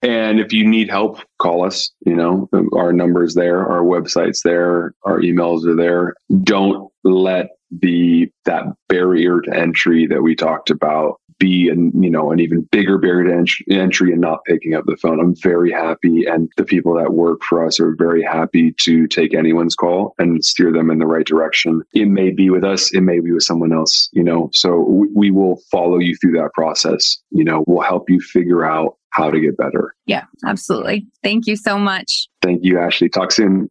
And 0.02 0.40
if 0.40 0.54
you 0.54 0.66
need 0.66 0.90
help, 0.90 1.20
call 1.40 1.66
us. 1.66 1.92
You 2.06 2.16
know, 2.16 2.50
our 2.74 2.94
number's 2.94 3.36
there, 3.36 3.66
our 3.68 3.82
website's 3.82 4.42
there, 4.44 4.94
our 5.04 5.20
emails 5.20 5.66
are 5.66 5.76
there. 5.76 6.16
Don't 6.44 6.90
let 7.04 7.50
the 7.72 8.32
that 8.46 8.66
barrier 8.88 9.42
to 9.42 9.56
entry 9.56 10.08
that 10.08 10.24
we 10.24 10.36
talked 10.36 10.70
about 10.70 11.20
be 11.40 11.70
an 11.70 11.92
you 12.04 12.10
know 12.10 12.32
an 12.32 12.40
even 12.40 12.62
bigger 12.72 12.98
barrier 12.98 13.24
to 13.46 13.74
entry 13.74 14.12
and 14.12 14.22
not 14.22 14.44
picking 14.46 14.76
up 14.76 14.84
the 14.86 14.98
phone. 14.98 15.20
I'm 15.20 15.36
very 15.36 15.72
happy, 15.72 16.26
and 16.26 16.52
the 16.58 16.66
people 16.66 16.94
that 16.96 17.14
work 17.14 17.42
for 17.48 17.66
us 17.66 17.80
are 17.80 17.96
very 17.98 18.22
happy 18.22 18.74
to 18.82 19.08
take 19.08 19.34
anyone's 19.34 19.76
call 19.76 20.14
and 20.20 20.44
steer 20.44 20.72
them 20.72 20.92
in 20.92 21.00
the 21.00 21.08
right 21.08 21.26
direction. 21.26 21.82
It 21.94 22.06
may 22.06 22.30
be 22.30 22.50
with 22.50 22.64
us, 22.64 22.94
it 22.94 23.02
may 23.02 23.20
be 23.20 23.32
with 23.32 23.44
someone 23.44 23.74
else. 23.74 24.10
You 24.12 24.24
know, 24.24 24.50
so 24.54 24.80
we, 24.80 25.08
we 25.16 25.32
will 25.32 25.62
follow 25.72 25.98
you 25.98 26.16
through 26.18 26.34
that 26.34 26.54
process. 26.54 27.18
You 27.32 27.46
know, 27.46 27.64
we'll 27.68 27.88
help 27.88 28.10
you 28.10 28.20
figure 28.20 28.66
out 28.66 28.98
how 29.12 29.32
to 29.32 29.40
get 29.40 29.58
better. 29.58 29.96
Yeah, 30.06 30.26
absolutely. 30.46 31.08
Thank 31.24 31.48
you 31.48 31.56
so 31.56 31.78
much. 31.78 32.28
Thank 32.42 32.64
you, 32.64 32.80
Ashley. 32.80 33.10
Talk 33.10 33.32
soon. 33.32 33.70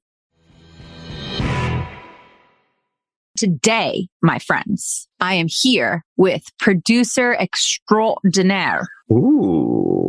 Today, 3.37 4.09
my 4.21 4.41
friends, 4.41 5.07
I 5.21 5.35
am 5.35 5.47
here 5.49 6.05
with 6.17 6.43
producer 6.59 7.35
extraordinaire. 7.35 8.89
Ooh 9.13 9.69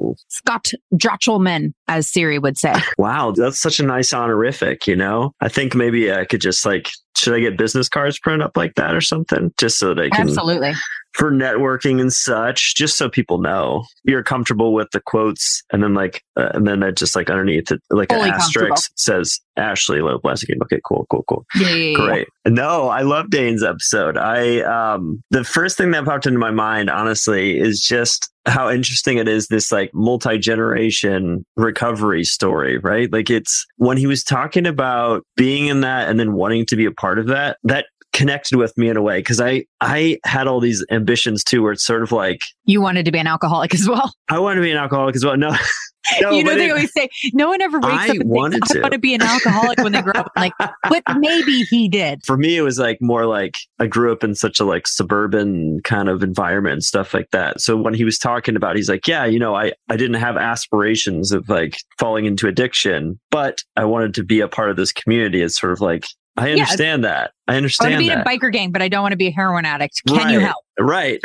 Ooh. 0.09 0.15
Scott 0.27 0.71
Jochelman, 0.93 1.73
as 1.88 2.09
Siri 2.09 2.39
would 2.39 2.57
say. 2.57 2.73
Wow, 2.97 3.32
that's 3.32 3.59
such 3.59 3.80
a 3.80 3.84
nice 3.84 4.13
honorific, 4.13 4.88
you 4.88 4.95
know? 4.95 5.34
I 5.41 5.49
think 5.49 5.75
maybe 5.75 6.11
I 6.11 6.25
could 6.25 6.41
just 6.41 6.65
like, 6.65 6.89
should 7.20 7.34
I 7.34 7.39
get 7.39 7.57
business 7.57 7.89
cards 7.89 8.20
printed 8.20 8.41
up 8.41 8.57
like 8.57 8.76
that 8.76 8.95
or 8.95 9.01
something? 9.01 9.53
Just 9.57 9.78
so 9.78 9.93
they 9.93 10.09
can. 10.09 10.28
Absolutely. 10.28 10.74
For 11.13 11.32
networking 11.32 11.99
and 11.99 12.13
such, 12.13 12.76
just 12.76 12.95
so 12.95 13.09
people 13.09 13.39
know 13.39 13.84
you're 14.03 14.24
comfortable 14.24 14.74
with 14.74 14.91
the 14.91 14.99
quotes, 14.99 15.63
and 15.74 15.82
then 15.82 15.95
like, 15.95 16.24
uh, 16.38 16.49
and 16.53 16.67
then 16.67 16.82
that 16.82 16.97
just 16.97 17.15
like 17.15 17.32
underneath 17.32 17.72
it, 17.72 17.82
like 17.89 18.09
Fully 18.09 18.30
an 18.30 18.36
asterisk 18.36 18.91
says 18.95 19.39
Ashley 19.57 20.01
Lowe 20.01 20.20
Game. 20.20 20.59
Okay, 20.61 20.80
cool, 20.86 21.07
cool, 21.09 21.26
cool. 21.28 21.45
Yeah, 21.55 21.70
yeah, 21.70 21.76
yeah, 21.76 21.89
yeah. 21.89 21.95
Great. 21.97 22.28
No, 22.45 22.89
I 22.89 23.01
love 23.01 23.32
Dane's 23.32 23.63
episode. 23.63 24.17
I 24.17 24.59
um 24.61 25.24
the 25.32 25.43
first 25.43 25.78
thing 25.78 25.89
that 25.91 26.05
popped 26.05 26.28
into 26.28 26.38
my 26.38 26.51
mind, 26.51 26.91
honestly, 26.91 27.59
is 27.59 27.82
just 27.82 28.32
how 28.45 28.70
interesting 28.70 29.17
it 29.17 29.28
is 29.28 29.47
this 29.47 29.72
like 29.72 29.91
multi-generation 29.93 31.43
recovery 31.57 32.24
story, 32.24 32.78
right? 32.78 33.11
Like 33.11 33.32
it's 33.32 33.65
when 33.78 33.97
he 33.97 34.05
was 34.05 34.24
talking 34.24 34.67
about 34.67 35.26
being 35.36 35.67
in 35.67 35.82
that 35.82 36.07
and 36.07 36.20
then 36.20 36.34
wanting 36.34 36.67
to 36.67 36.76
be 36.76 36.86
a 36.86 36.91
part 36.91 37.09
of 37.18 37.28
that, 37.28 37.57
that 37.64 37.86
connected 38.12 38.57
with 38.57 38.78
me 38.78 38.89
in 38.89 38.97
a 38.97 39.01
way 39.01 39.20
because 39.20 39.39
I 39.39 39.66
I 39.82 40.20
had 40.26 40.47
all 40.47 40.60
these 40.60 40.84
ambitions 40.91 41.43
too 41.43 41.62
where 41.64 41.72
it's 41.72 41.86
sort 41.86 42.01
of 42.03 42.12
like 42.12 42.41
You 42.66 42.82
wanted 42.82 43.05
to 43.05 43.12
be 43.12 43.20
an 43.20 43.28
alcoholic 43.28 43.74
as 43.74 43.88
well. 43.88 44.14
I 44.30 44.39
wanted 44.39 44.55
to 44.55 44.62
be 44.64 44.72
an 44.72 44.78
alcoholic 44.78 45.16
as 45.16 45.24
well. 45.24 45.38
No. 45.38 45.49
no 46.22 46.32
you 46.32 46.43
know, 46.43 46.55
they 46.55 46.68
it- 46.68 46.72
always 46.72 46.91
say, 46.91 47.07
no 47.34 47.49
one 47.49 47.62
ever 47.62 47.78
wakes 47.80 47.93
I 47.93 48.10
up 48.10 48.16
and 48.16 48.30
wanted 48.30 48.53
thinks, 48.53 48.72
I 48.72 48.74
to. 48.76 48.82
want 48.82 48.93
to 48.93 48.99
be 48.99 49.14
an 49.14 49.22
alcoholic 49.22 49.78
when 49.80 49.91
they 49.91 50.01
grow 50.01 50.14
up. 50.16 50.32
Like, 50.36 50.53
but 50.89 51.03
maybe 51.18 51.62
he 51.64 51.88
did. 51.88 52.22
for 52.26 52.36
me 52.36 52.57
it 52.57 52.62
was 52.62 52.80
like 52.80 52.97
more 52.99 53.26
like 53.28 53.57
i 53.78 53.86
grew 53.86 54.12
up 54.12 54.24
in 54.24 54.34
such 54.34 54.60
a 54.60 54.66
like 54.66 54.88
suburban 54.88 55.82
kind 55.84 56.10
of 56.10 56.24
environment 56.24 56.74
and 56.74 56.84
stuff 56.84 57.14
like 57.14 57.30
that 57.32 57.62
so 57.62 57.78
when 57.78 57.93
he 57.93 58.03
was 58.03 58.18
talking 58.18 58.55
about 58.55 58.76
he's 58.76 58.89
like 58.89 59.07
yeah 59.07 59.26
you 59.26 59.38
know 59.39 59.55
i 59.55 59.72
i 59.89 59.95
didn't 59.95 60.16
have 60.20 60.36
aspirations 60.38 61.32
of 61.32 61.47
like 61.49 61.78
falling 61.99 62.26
into 62.26 62.47
addiction 62.47 63.20
but 63.30 63.62
i 63.76 63.84
wanted 63.86 64.14
to 64.14 64.24
be 64.24 64.39
a 64.39 64.47
part 64.47 64.70
of 64.70 64.78
this 64.78 64.91
community 64.91 65.41
it's 65.41 65.60
sort 65.60 65.74
of 65.74 65.82
like 65.82 66.05
i 66.40 66.52
understand 66.52 67.04
that 67.04 67.32
i 67.48 67.56
understand. 67.56 67.88
I 67.88 67.92
want 67.92 68.02
to 68.02 68.08
be 68.08 68.12
in 68.12 68.20
that 68.20 68.28
a 68.28 68.30
biker 68.30 68.52
gang, 68.52 68.72
but 68.72 68.82
I 68.82 68.88
don't 68.88 69.02
want 69.02 69.14
to 69.14 69.18
be 69.18 69.28
a 69.28 69.32
heroin 69.32 69.66
addict. 69.66 70.02
Can 70.08 70.30
you 70.30 70.40
help? 70.40 70.64
right 70.80 71.20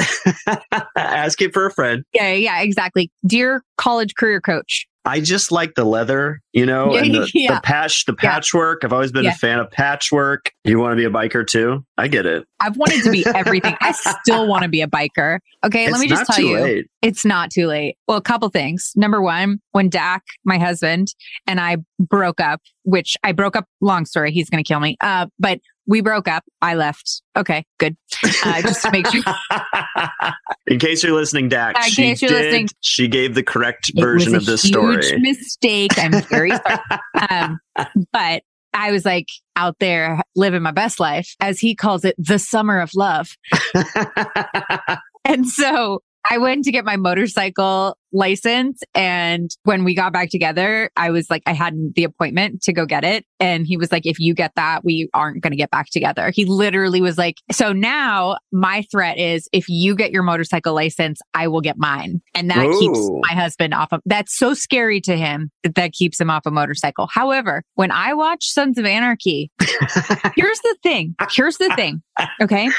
ask 0.96 1.40
it 1.40 1.52
for 1.52 1.66
a 1.66 1.70
friend 1.70 2.04
Yeah, 2.12 2.32
yeah, 2.32 2.60
exactly. 2.60 3.10
Dear 3.26 3.62
college 3.76 4.14
career 4.16 4.40
coach, 4.40 4.86
I 5.06 5.20
just 5.20 5.52
like 5.52 5.74
the 5.74 5.84
leather, 5.84 6.40
you 6.52 6.64
know, 6.64 6.94
and 6.96 7.14
the, 7.14 7.30
yeah. 7.34 7.56
the 7.56 7.60
patch, 7.60 8.06
the 8.06 8.14
Yeah. 8.22 8.30
patchwork. 8.30 8.84
I've 8.84 8.92
always 8.92 9.12
been 9.12 9.24
Yeah. 9.24 9.32
a 9.32 9.34
fan 9.34 9.58
of 9.58 9.70
patchwork. 9.70 10.50
You 10.64 10.78
want 10.78 10.92
to 10.92 10.96
be 10.96 11.04
a 11.04 11.10
biker 11.10 11.46
too? 11.46 11.84
I 11.98 12.08
get 12.08 12.24
it. 12.26 12.46
I've 12.60 12.76
wanted 12.76 13.02
to 13.04 13.10
be 13.10 13.24
everything. 13.34 13.76
I 13.82 13.92
still 13.92 14.48
want 14.48 14.62
to 14.62 14.68
be 14.68 14.80
a 14.80 14.86
biker. 14.86 15.38
Okay, 15.64 15.90
let 15.90 16.00
me 16.00 16.08
just 16.08 16.26
tell 16.32 16.44
you. 16.44 16.58
late. 16.58 16.86
It's 17.02 17.24
not 17.24 17.50
too 17.50 17.66
late. 17.66 17.96
Well, 18.08 18.16
a 18.16 18.22
couple 18.22 18.48
things. 18.48 18.92
Number 18.96 19.20
one, 19.20 19.60
when 19.72 19.90
Dak, 19.90 20.22
my 20.44 20.58
husband, 20.58 21.08
and 21.46 21.60
I 21.60 21.76
broke 21.98 22.40
up, 22.40 22.60
which 22.84 23.16
I 23.22 23.32
broke 23.32 23.56
up, 23.56 23.66
long 23.82 24.06
story, 24.06 24.32
he's 24.32 24.48
going 24.48 24.62
to 24.62 24.66
kill 24.66 24.80
me. 24.80 24.96
Uh, 25.00 25.26
but 25.38 25.60
we 25.86 26.00
broke 26.00 26.28
up. 26.28 26.44
I 26.62 26.74
left. 26.74 27.22
Okay, 27.36 27.64
good. 27.78 27.96
Uh, 28.44 28.62
just 28.62 28.82
to 28.82 28.90
make 28.90 29.06
sure. 29.08 29.22
In 30.66 30.78
case 30.78 31.02
you're 31.02 31.12
listening, 31.14 31.48
Dak, 31.48 31.76
In 31.76 31.82
she 31.90 32.02
case 32.02 32.22
you're 32.22 32.30
did. 32.30 32.44
listening. 32.44 32.68
She 32.80 33.08
gave 33.08 33.34
the 33.34 33.42
correct 33.42 33.90
It 33.94 34.00
version 34.00 34.32
was 34.32 34.42
of 34.44 34.48
a 34.48 34.50
this 34.52 34.62
huge 34.62 35.04
story. 35.04 35.20
mistake. 35.20 35.92
I'm 35.98 36.12
very 36.22 36.50
sorry. 36.50 36.78
um, 37.30 37.60
but 38.12 38.42
I 38.72 38.90
was 38.92 39.04
like 39.04 39.28
out 39.56 39.76
there 39.78 40.20
living 40.34 40.62
my 40.62 40.70
best 40.72 40.98
life, 41.00 41.34
as 41.40 41.60
he 41.60 41.74
calls 41.74 42.04
it, 42.04 42.14
the 42.18 42.38
summer 42.38 42.80
of 42.80 42.90
love. 42.94 43.36
And 45.26 45.48
so 45.48 46.02
I 46.28 46.38
went 46.38 46.64
to 46.64 46.72
get 46.72 46.84
my 46.84 46.96
motorcycle 46.96 47.98
license. 48.12 48.80
And 48.94 49.50
when 49.64 49.84
we 49.84 49.94
got 49.94 50.12
back 50.12 50.30
together, 50.30 50.90
I 50.96 51.10
was 51.10 51.28
like, 51.28 51.42
I 51.46 51.52
had 51.52 51.74
the 51.94 52.04
appointment 52.04 52.62
to 52.62 52.72
go 52.72 52.86
get 52.86 53.04
it. 53.04 53.26
And 53.40 53.66
he 53.66 53.76
was 53.76 53.92
like, 53.92 54.06
if 54.06 54.18
you 54.18 54.34
get 54.34 54.52
that, 54.54 54.84
we 54.84 55.10
aren't 55.12 55.42
going 55.42 55.50
to 55.50 55.56
get 55.56 55.70
back 55.70 55.90
together. 55.90 56.30
He 56.30 56.44
literally 56.44 57.00
was 57.00 57.18
like, 57.18 57.36
so 57.50 57.72
now 57.72 58.36
my 58.52 58.84
threat 58.90 59.18
is 59.18 59.48
if 59.52 59.68
you 59.68 59.94
get 59.94 60.12
your 60.12 60.22
motorcycle 60.22 60.74
license, 60.74 61.20
I 61.34 61.48
will 61.48 61.60
get 61.60 61.76
mine. 61.76 62.22
And 62.34 62.50
that 62.50 62.76
keeps 62.78 63.10
my 63.28 63.34
husband 63.34 63.74
off 63.74 63.92
of 63.92 64.00
that's 64.06 64.36
so 64.36 64.54
scary 64.54 65.00
to 65.02 65.16
him 65.16 65.50
that 65.62 65.74
that 65.74 65.92
keeps 65.92 66.20
him 66.20 66.30
off 66.30 66.46
a 66.46 66.50
motorcycle. 66.50 67.08
However, 67.12 67.62
when 67.74 67.90
I 67.90 68.14
watch 68.14 68.46
Sons 68.46 68.78
of 68.78 68.86
Anarchy, 68.86 69.50
here's 69.60 70.60
the 70.60 70.76
thing. 70.82 71.16
Here's 71.32 71.58
the 71.58 71.72
thing. 71.76 72.02
Okay. 72.40 72.70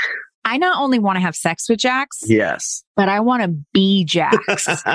I 0.45 0.57
not 0.57 0.79
only 0.79 0.99
want 0.99 1.17
to 1.17 1.21
have 1.21 1.35
sex 1.35 1.67
with 1.67 1.79
Jax, 1.79 2.21
yes. 2.25 2.84
But 2.95 3.09
I 3.09 3.19
want 3.19 3.43
to 3.43 3.49
be 3.73 4.05
Jax. 4.05 4.37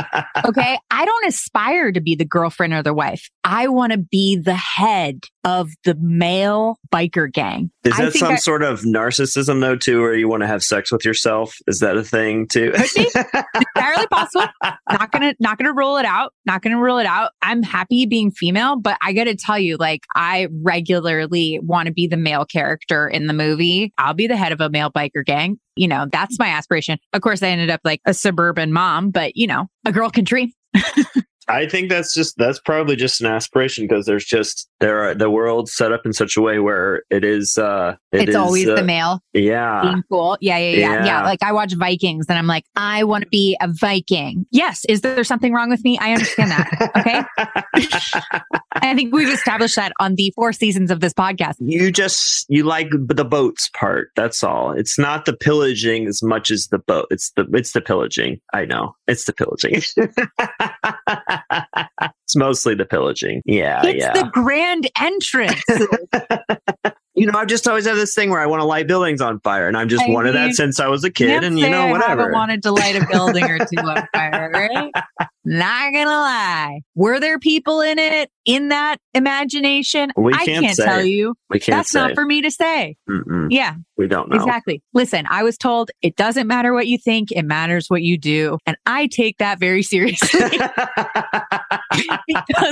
Okay. 0.47 0.79
I 0.91 1.05
don't 1.05 1.27
aspire 1.27 1.93
to 1.93 2.01
be 2.01 2.15
the 2.15 2.25
girlfriend 2.25 2.73
or 2.73 2.83
the 2.83 2.95
wife. 2.95 3.29
I 3.45 3.69
want 3.69 3.93
to 3.93 3.99
be 3.99 4.37
the 4.37 4.55
head 4.55 5.21
of 5.45 5.71
the 5.85 5.95
male 6.01 6.79
biker 6.93 7.31
gang. 7.33 7.71
Is 7.85 7.97
that 7.97 8.13
some 8.15 8.33
I- 8.33 8.37
sort 8.37 8.63
of 8.63 8.81
narcissism 8.83 9.61
though 9.61 9.77
too, 9.77 10.01
where 10.01 10.15
you 10.15 10.29
want 10.29 10.43
to 10.43 10.47
have 10.47 10.63
sex 10.63 10.91
with 10.91 11.05
yourself? 11.05 11.55
Is 11.67 11.81
that 11.81 11.97
a 11.97 12.03
thing 12.03 12.47
too? 12.49 12.73
Entirely 13.77 14.07
possible. 14.09 14.47
Not 14.91 15.13
gonna 15.13 15.35
not 15.41 15.59
gonna 15.59 15.73
rule 15.73 15.97
it 15.99 16.05
out. 16.05 16.33
Not 16.47 16.63
gonna 16.63 16.81
rule 16.81 16.99
it 16.99 17.07
out. 17.07 17.33
I'm 17.43 17.63
happy 17.63 18.07
being 18.07 18.31
female, 18.31 18.77
but 18.77 18.97
I 19.03 19.13
gotta 19.13 19.35
tell 19.35 19.59
you, 19.59 19.77
like 19.77 20.05
I 20.15 20.49
regularly 20.63 21.61
want 21.63 21.87
to 21.87 21.93
be 21.93 22.07
the 22.07 22.17
male 22.17 22.45
character 22.45 23.09
in 23.09 23.27
the 23.27 23.35
movie. 23.35 23.93
I'll 23.99 24.15
be 24.15 24.27
the 24.27 24.37
head 24.37 24.53
of 24.53 24.61
a 24.61 24.71
male 24.71 24.91
biker 24.91 25.25
gang. 25.25 25.59
You 25.77 25.89
know, 25.89 26.07
that's 26.11 26.39
my 26.39 26.49
aspiration. 26.49 26.99
Of 27.13 27.23
course, 27.23 27.43
I 27.43 27.49
ended 27.49 27.71
up 27.71 27.81
like 27.91 28.01
a 28.07 28.15
suburban 28.15 28.73
mom, 28.73 29.11
but 29.11 29.37
you 29.37 29.47
know, 29.47 29.67
a 29.85 29.93
girl 29.93 30.11
can 30.11 30.25
dream. 30.25 30.53
I 31.49 31.67
think 31.67 31.91
that's 31.91 32.15
just 32.15 32.37
that's 32.39 32.61
probably 32.61 32.95
just 32.95 33.21
an 33.21 33.27
aspiration 33.27 33.87
because 33.87 34.07
there's 34.07 34.25
just 34.25 34.69
there 34.81 35.03
are 35.03 35.15
the 35.15 35.31
world's 35.31 35.73
set 35.73 35.93
up 35.93 36.05
in 36.05 36.13
such 36.13 36.37
a 36.37 36.41
way 36.41 36.59
where 36.59 37.05
it 37.11 37.25
is 37.25 37.59
uh 37.59 37.97
it 38.13 38.23
it's 38.23 38.31
is, 38.31 38.37
always 38.37 38.69
uh, 38.69 38.75
the 38.75 38.83
male 38.83 39.23
yeah 39.33 39.83
being 39.83 40.03
cool. 40.11 40.37
Yeah, 40.41 40.59
yeah, 40.59 40.71
yeah, 40.71 40.79
yeah, 40.79 41.07
Yeah. 41.07 41.25
Like 41.25 41.43
I 41.43 41.53
watch 41.53 41.75
Vikings 41.75 42.27
and 42.29 42.39
I'm 42.39 42.47
like, 42.47 42.65
I 42.77 43.05
want 43.05 43.25
to 43.25 43.31
be 43.31 43.57
a 43.61 43.69
Viking. 43.69 44.47
Yes. 44.51 44.85
Is 44.87 45.01
there 45.03 45.23
something 45.25 45.53
wrong 45.53 45.71
with 45.71 45.85
me? 45.85 45.99
I 45.99 46.13
understand 46.13 46.51
that. 46.51 46.93
Okay. 46.97 47.23
I 48.75 48.95
think 48.95 49.15
we've 49.15 49.29
established 49.29 49.77
that 49.77 49.93
on 50.01 50.15
the 50.17 50.33
four 50.35 50.53
seasons 50.53 50.91
of 50.91 51.01
this 51.01 51.13
podcast. 51.13 51.55
you 51.61 51.91
just 51.91 52.47
you 52.49 52.65
like 52.65 52.89
the 52.91 53.25
boats 53.25 53.71
part 53.75 54.11
that's 54.17 54.43
all 54.43 54.73
it's 54.73 54.99
not 54.99 55.25
the 55.25 55.33
pillaging 55.33 56.07
as 56.07 56.23
much 56.23 56.51
as 56.51 56.69
the 56.69 56.79
boat 56.79 57.07
it's 57.11 57.31
the 57.33 57.47
it's 57.53 57.73
the 57.73 57.81
pillaging 57.81 58.41
i 58.53 58.65
know 58.65 58.95
it's 59.07 59.25
the 59.25 59.33
pillaging 59.33 59.81
it's 62.31 62.37
mostly 62.37 62.77
the 62.77 62.85
pillaging 62.85 63.43
yeah 63.45 63.81
It's 63.85 63.99
yeah 63.99 64.13
the 64.13 64.31
grand 64.33 64.89
entrance. 65.01 65.61
you 67.15 67.27
know 67.27 67.37
i've 67.37 67.49
just 67.49 67.67
always 67.67 67.87
had 67.87 67.97
this 67.97 68.15
thing 68.15 68.31
where 68.31 68.39
i 68.39 68.47
want 68.47 68.61
to 68.61 68.65
light 68.65 68.87
buildings 68.87 69.21
on 69.21 69.41
fire 69.41 69.67
and 69.67 69.77
I'm 69.77 69.89
just 69.89 70.05
I 70.05 70.11
wanted 70.11 70.35
mean, 70.35 70.49
that 70.49 70.55
since 70.55 70.79
i 70.79 70.87
was 70.87 71.03
a 71.03 71.11
kid 71.11 71.43
and 71.43 71.59
you 71.59 71.65
say 71.65 71.71
know 71.73 71.89
I 71.89 71.91
whatever 71.91 72.23
haven't 72.23 72.33
wanted 72.33 72.63
to 72.63 72.71
light 72.71 72.95
a 72.95 73.05
building 73.11 73.45
or 73.45 73.59
two 73.59 73.81
on 73.81 74.07
fire, 74.15 74.49
right? 74.55 74.93
Not 75.45 75.93
gonna 75.93 76.11
lie. 76.11 76.81
Were 76.95 77.19
there 77.19 77.39
people 77.39 77.81
in 77.81 77.99
it 77.99 78.31
in 78.45 78.69
that 78.69 78.99
imagination? 79.15 80.13
We 80.17 80.33
I 80.35 80.45
can't 80.45 80.65
can't 80.67 80.77
tell 80.77 81.03
you. 81.03 81.35
we 81.49 81.59
can't 81.61 81.79
That's 81.79 81.91
say 81.91 82.01
not 82.01 82.15
for 82.15 82.27
me 82.27 82.43
to 82.43 82.51
say. 82.51 82.97
Mm-mm. 83.09 83.49
Yeah, 83.51 83.75
we 83.97 84.07
don't 84.07 84.29
know 84.31 84.37
exactly. 84.37 84.83
Listen, 84.93 85.27
I 85.31 85.43
was 85.43 85.57
told 85.57 85.91
it 86.03 86.17
doesn't 86.17 86.47
matter 86.47 86.75
what 86.75 86.87
you 86.87 86.99
think, 86.99 87.33
it 87.33 87.45
matters 87.45 87.87
what 87.89 88.03
you 88.03 88.19
do. 88.19 88.59
And 88.67 88.77
I 88.87 89.07
take 89.07 89.39
that 89.39 89.59
very 89.59 89.83
seriously 89.83 90.41
because 90.51 90.61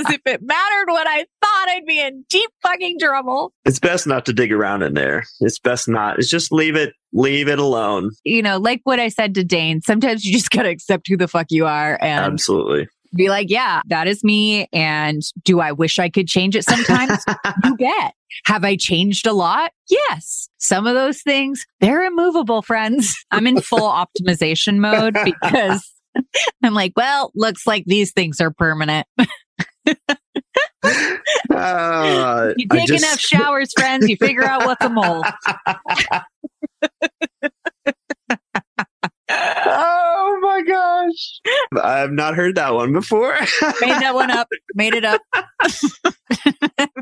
if 0.09 0.21
it 0.25 0.41
mattered 0.41 0.87
what 0.87 1.07
I 1.07 1.25
thought, 1.41 1.69
I'd 1.69 1.85
be 1.85 1.99
in 1.99 2.23
deep 2.29 2.49
fucking 2.61 2.99
trouble. 2.99 3.53
it's 3.65 3.79
best 3.79 4.07
not 4.07 4.25
to 4.25 4.33
dig 4.33 4.51
around 4.51 4.83
in 4.83 4.93
there 4.93 5.23
it's 5.39 5.59
best 5.59 5.87
not 5.87 6.17
it's 6.19 6.29
just 6.29 6.51
leave 6.51 6.75
it 6.75 6.93
leave 7.13 7.47
it 7.47 7.59
alone 7.59 8.11
You 8.23 8.41
know, 8.41 8.57
like 8.57 8.81
what 8.83 8.99
I 8.99 9.07
said 9.09 9.33
to 9.35 9.43
Dane, 9.43 9.81
sometimes 9.81 10.23
you 10.25 10.31
just 10.33 10.49
gotta 10.51 10.69
accept 10.69 11.07
who 11.07 11.17
the 11.17 11.27
fuck 11.27 11.47
you 11.49 11.65
are 11.65 11.97
and 12.01 12.25
absolutely 12.33 12.87
be 13.15 13.29
like, 13.29 13.49
yeah, 13.49 13.81
that 13.87 14.07
is 14.07 14.23
me. 14.23 14.67
And 14.71 15.23
do 15.43 15.59
I 15.59 15.71
wish 15.71 15.97
I 15.97 16.09
could 16.09 16.27
change 16.27 16.55
it 16.55 16.63
sometimes? 16.63 17.23
you 17.63 17.75
bet. 17.75 18.13
Have 18.45 18.63
I 18.63 18.75
changed 18.75 19.25
a 19.25 19.33
lot? 19.33 19.71
Yes. 19.89 20.47
Some 20.59 20.85
of 20.85 20.93
those 20.93 21.23
things, 21.23 21.65
they're 21.79 22.03
immovable, 22.05 22.61
friends. 22.61 23.15
I'm 23.31 23.47
in 23.47 23.61
full 23.61 23.79
optimization 24.21 24.77
mode 24.77 25.17
because 25.25 25.91
I'm 26.63 26.75
like, 26.75 26.93
well, 26.95 27.31
looks 27.33 27.65
like 27.65 27.85
these 27.87 28.11
things 28.11 28.39
are 28.39 28.51
permanent. 28.51 29.07
Uh, 31.51 32.53
You 32.57 32.67
take 32.67 32.85
just- 32.87 33.03
enough 33.03 33.19
showers, 33.19 33.71
friends, 33.75 34.07
you 34.07 34.17
figure 34.17 34.43
out 34.43 34.65
what's 34.65 34.85
a 34.85 34.89
mole. 34.89 35.23
Oh 39.31 40.39
my 40.41 40.61
gosh. 40.67 41.41
I've 41.83 42.11
not 42.11 42.35
heard 42.35 42.55
that 42.55 42.73
one 42.73 42.93
before. 42.93 43.33
Made 43.81 44.01
that 44.01 44.13
one 44.15 44.31
up. 44.31 44.47
Made 44.75 44.93
it 44.95 45.05
up. 45.05 45.21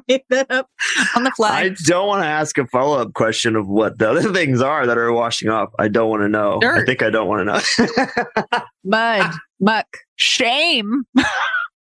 Made 0.08 0.24
that 0.30 0.50
up 0.52 0.70
on 1.16 1.24
the 1.24 1.32
fly. 1.32 1.50
I 1.62 1.70
don't 1.86 2.08
want 2.08 2.24
to 2.24 2.28
ask 2.28 2.58
a 2.58 2.66
follow 2.68 3.00
up 3.00 3.14
question 3.14 3.56
of 3.56 3.68
what 3.68 3.98
the 3.98 4.10
other 4.10 4.32
things 4.34 4.62
are 4.62 4.86
that 4.86 4.98
are 4.98 5.12
washing 5.14 5.50
off. 5.50 5.70
I 5.80 5.88
don't 5.88 6.10
want 6.10 6.22
to 6.24 6.30
know. 6.30 6.60
I 6.64 6.84
think 6.86 7.02
I 7.02 7.10
don't 7.10 7.28
want 7.28 7.48
to 7.48 7.86
know. 7.86 8.60
Mud. 8.84 9.34
muck, 9.60 9.88
shame, 10.16 11.04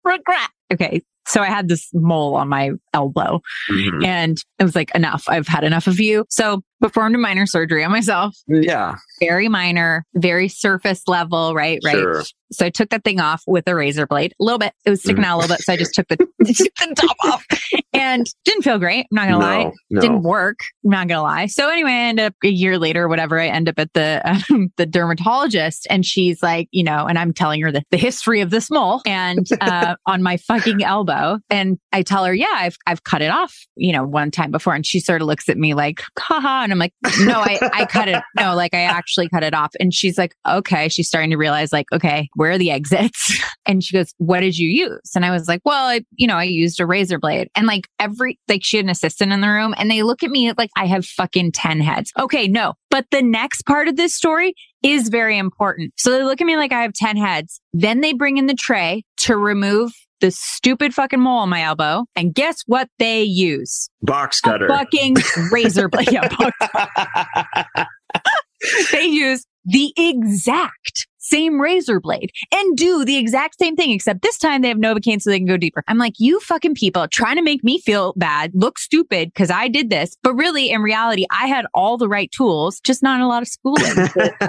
regret. 0.04 0.50
Okay. 0.74 1.02
So 1.28 1.42
I 1.42 1.48
had 1.48 1.68
this 1.68 1.90
mole 1.94 2.36
on 2.36 2.48
my 2.48 2.72
elbow 2.94 3.42
Mhm. 3.70 4.06
and 4.06 4.38
it 4.60 4.64
was 4.64 4.76
like, 4.76 4.96
enough. 4.96 5.26
I've 5.28 5.48
had 5.48 5.66
enough 5.66 5.86
of 5.86 6.00
you. 6.00 6.26
So 6.30 6.62
performed 6.82 7.16
a 7.16 7.18
minor 7.18 7.46
surgery 7.46 7.84
on 7.84 7.92
myself, 7.92 8.36
Yeah, 8.48 8.96
very 9.20 9.48
minor, 9.48 10.06
very 10.16 10.48
surface 10.48 11.04
level, 11.08 11.54
right? 11.54 11.80
Right. 11.84 11.96
sure. 11.96 12.24
So 12.52 12.66
I 12.66 12.70
took 12.70 12.90
that 12.90 13.04
thing 13.04 13.20
off 13.20 13.44
with 13.46 13.68
a 13.68 13.76
razor 13.76 14.08
blade, 14.08 14.34
a 14.40 14.44
little 14.44 14.60
bit. 14.60 14.74
It 14.86 14.90
was 14.90 15.02
sticking 15.02 15.26
out 15.26 15.36
a 15.36 15.40
little 15.42 15.56
bit. 15.56 15.64
So 15.64 15.74
I 15.74 15.78
just 15.78 15.94
took 15.94 16.08
the, 16.08 16.16
the 16.40 16.96
top 16.96 17.18
off 17.26 17.46
and 17.94 18.26
didn't 18.46 18.62
feel 18.62 18.80
great. 18.80 19.06
I'm 19.12 19.16
not 19.16 19.28
going 19.28 19.40
to 19.40 19.46
lie. 19.46 19.64
No, 19.64 19.74
no. 19.90 20.02
Didn't 20.02 20.24
work. 20.24 20.60
I'm 20.86 20.92
not 20.92 21.08
going 21.10 21.18
to 21.18 21.24
lie. 21.24 21.46
So 21.48 21.70
anyway, 21.70 21.92
I 21.92 22.04
ended 22.04 22.26
up 22.28 22.36
a 22.46 22.50
year 22.50 22.80
later, 22.80 23.04
or 23.04 23.08
whatever. 23.10 23.38
I 23.38 23.48
end 23.48 23.68
up 23.68 23.78
at 23.80 23.92
the, 23.94 24.22
um, 24.50 24.72
the 24.78 24.86
dermatologist 24.86 25.88
and 25.90 26.06
she's 26.06 26.42
like, 26.42 26.70
you 26.72 26.86
know, 26.86 27.06
and 27.06 27.20
I'm 27.20 27.34
telling 27.34 27.62
her 27.64 27.72
the, 27.72 27.84
the 27.92 27.98
history 27.98 28.40
of 28.40 28.50
this 28.50 28.72
mole 28.72 29.02
and, 29.06 29.46
uh, 29.62 29.96
on 30.06 30.24
my 30.24 30.38
fucking 30.38 30.84
elbow. 30.84 31.40
And 31.50 31.78
I 31.92 32.02
tell 32.02 32.24
her, 32.24 32.34
yeah, 32.34 32.54
I've, 32.54 32.78
I've 32.86 33.04
cut 33.04 33.22
it 33.22 33.30
off, 33.30 33.54
you 33.76 33.92
know, 33.92 34.06
one 34.06 34.32
time 34.32 34.52
before. 34.52 34.74
And 34.74 34.86
she 34.86 35.02
sort 35.02 35.22
of 35.22 35.28
looks 35.28 35.50
at 35.50 35.58
me 35.58 35.74
like, 35.74 36.02
haha. 36.18 36.67
And 36.68 36.74
I'm 36.74 36.80
like, 36.80 36.94
no, 37.22 37.40
I, 37.40 37.58
I 37.72 37.86
cut 37.86 38.10
it. 38.10 38.22
No, 38.38 38.54
like 38.54 38.74
I 38.74 38.82
actually 38.82 39.30
cut 39.30 39.42
it 39.42 39.54
off. 39.54 39.72
And 39.80 39.94
she's 39.94 40.18
like, 40.18 40.36
okay. 40.46 40.90
She's 40.90 41.08
starting 41.08 41.30
to 41.30 41.38
realize 41.38 41.72
like, 41.72 41.86
okay, 41.94 42.28
where 42.36 42.52
are 42.52 42.58
the 42.58 42.72
exits? 42.72 43.42
And 43.70 43.84
she 43.84 43.98
goes, 43.98 44.14
what 44.18 44.40
did 44.40 44.58
you 44.58 44.70
use? 44.70 45.12
And 45.14 45.26
I 45.26 45.32
was 45.32 45.50
like, 45.50 45.60
well, 45.66 45.88
I, 45.88 46.00
you 46.16 46.26
know, 46.26 46.38
I 46.38 46.44
used 46.46 46.80
a 46.80 46.86
razor 46.86 47.20
blade 47.20 47.50
and 47.54 47.68
like 47.68 47.86
every, 48.00 48.40
like 48.48 48.64
she 48.64 48.78
had 48.78 48.86
an 48.86 48.90
assistant 48.90 49.34
in 49.34 49.42
the 49.42 49.50
room 49.50 49.76
and 49.78 49.92
they 49.92 50.04
look 50.04 50.24
at 50.24 50.32
me 50.32 50.54
like 50.58 50.70
I 50.78 50.86
have 50.86 51.06
fucking 51.06 51.52
10 51.52 51.82
heads. 51.82 52.14
Okay. 52.18 52.48
No, 52.48 52.76
but 52.90 53.08
the 53.12 53.22
next 53.22 53.64
part 53.66 53.90
of 53.90 53.98
this 53.98 54.16
story 54.16 54.54
is 54.84 55.10
very 55.10 55.38
important. 55.38 55.92
So 55.98 56.12
they 56.12 56.24
look 56.24 56.40
at 56.40 56.48
me 56.48 56.56
like 56.56 56.72
I 56.72 56.84
have 56.84 56.94
10 56.94 57.18
heads. 57.18 57.60
Then 57.74 58.00
they 58.00 58.14
bring 58.14 58.38
in 58.38 58.46
the 58.46 58.54
tray 58.54 59.04
to 59.24 59.36
remove 59.36 59.92
the 60.20 60.32
stupid 60.32 60.94
fucking 60.94 61.20
mole 61.20 61.40
on 61.40 61.50
my 61.50 61.62
elbow. 61.64 62.06
And 62.16 62.34
guess 62.34 62.58
what 62.66 62.90
they 63.00 63.24
use? 63.24 63.90
Box 64.02 64.40
A 64.44 64.50
cutter. 64.50 64.68
fucking 64.68 65.16
razor 65.52 65.88
blade. 65.90 66.12
Yeah, 66.12 66.28
they 68.92 69.04
use 69.06 69.46
the 69.66 69.94
exact 69.98 71.08
same 71.30 71.60
razor 71.60 72.00
blade 72.00 72.32
and 72.52 72.78
do 72.78 73.06
the 73.06 73.18
exact 73.18 73.58
same 73.60 73.76
thing, 73.76 73.92
except 73.92 74.22
this 74.22 74.38
time 74.38 74.62
they 74.62 74.70
have 74.70 74.78
Novocaine 74.78 75.22
so 75.22 75.30
they 75.30 75.40
can 75.40 75.48
go 75.48 75.58
deeper. 75.58 75.84
I'm 75.88 75.98
like, 75.98 76.14
you 76.18 76.40
fucking 76.40 76.76
people 76.76 77.08
trying 77.08 77.36
to 77.36 77.42
make 77.42 77.64
me 77.64 77.80
feel 77.80 78.14
bad, 78.16 78.52
look 78.54 78.80
stupid 78.80 79.34
because 79.34 79.52
I 79.52 79.68
did 79.68 79.90
this. 79.90 80.18
But 80.24 80.34
really, 80.34 80.70
in 80.70 80.82
reality, 80.82 81.26
I 81.32 81.48
had 81.48 81.66
all 81.74 81.98
the 81.98 82.08
right 82.08 82.32
tools, 82.32 82.80
just 82.80 83.04
not 83.04 83.22
a 83.22 83.28
lot 83.28 83.42
of 83.42 83.48
schooling. 83.48 83.92
and 84.16 84.42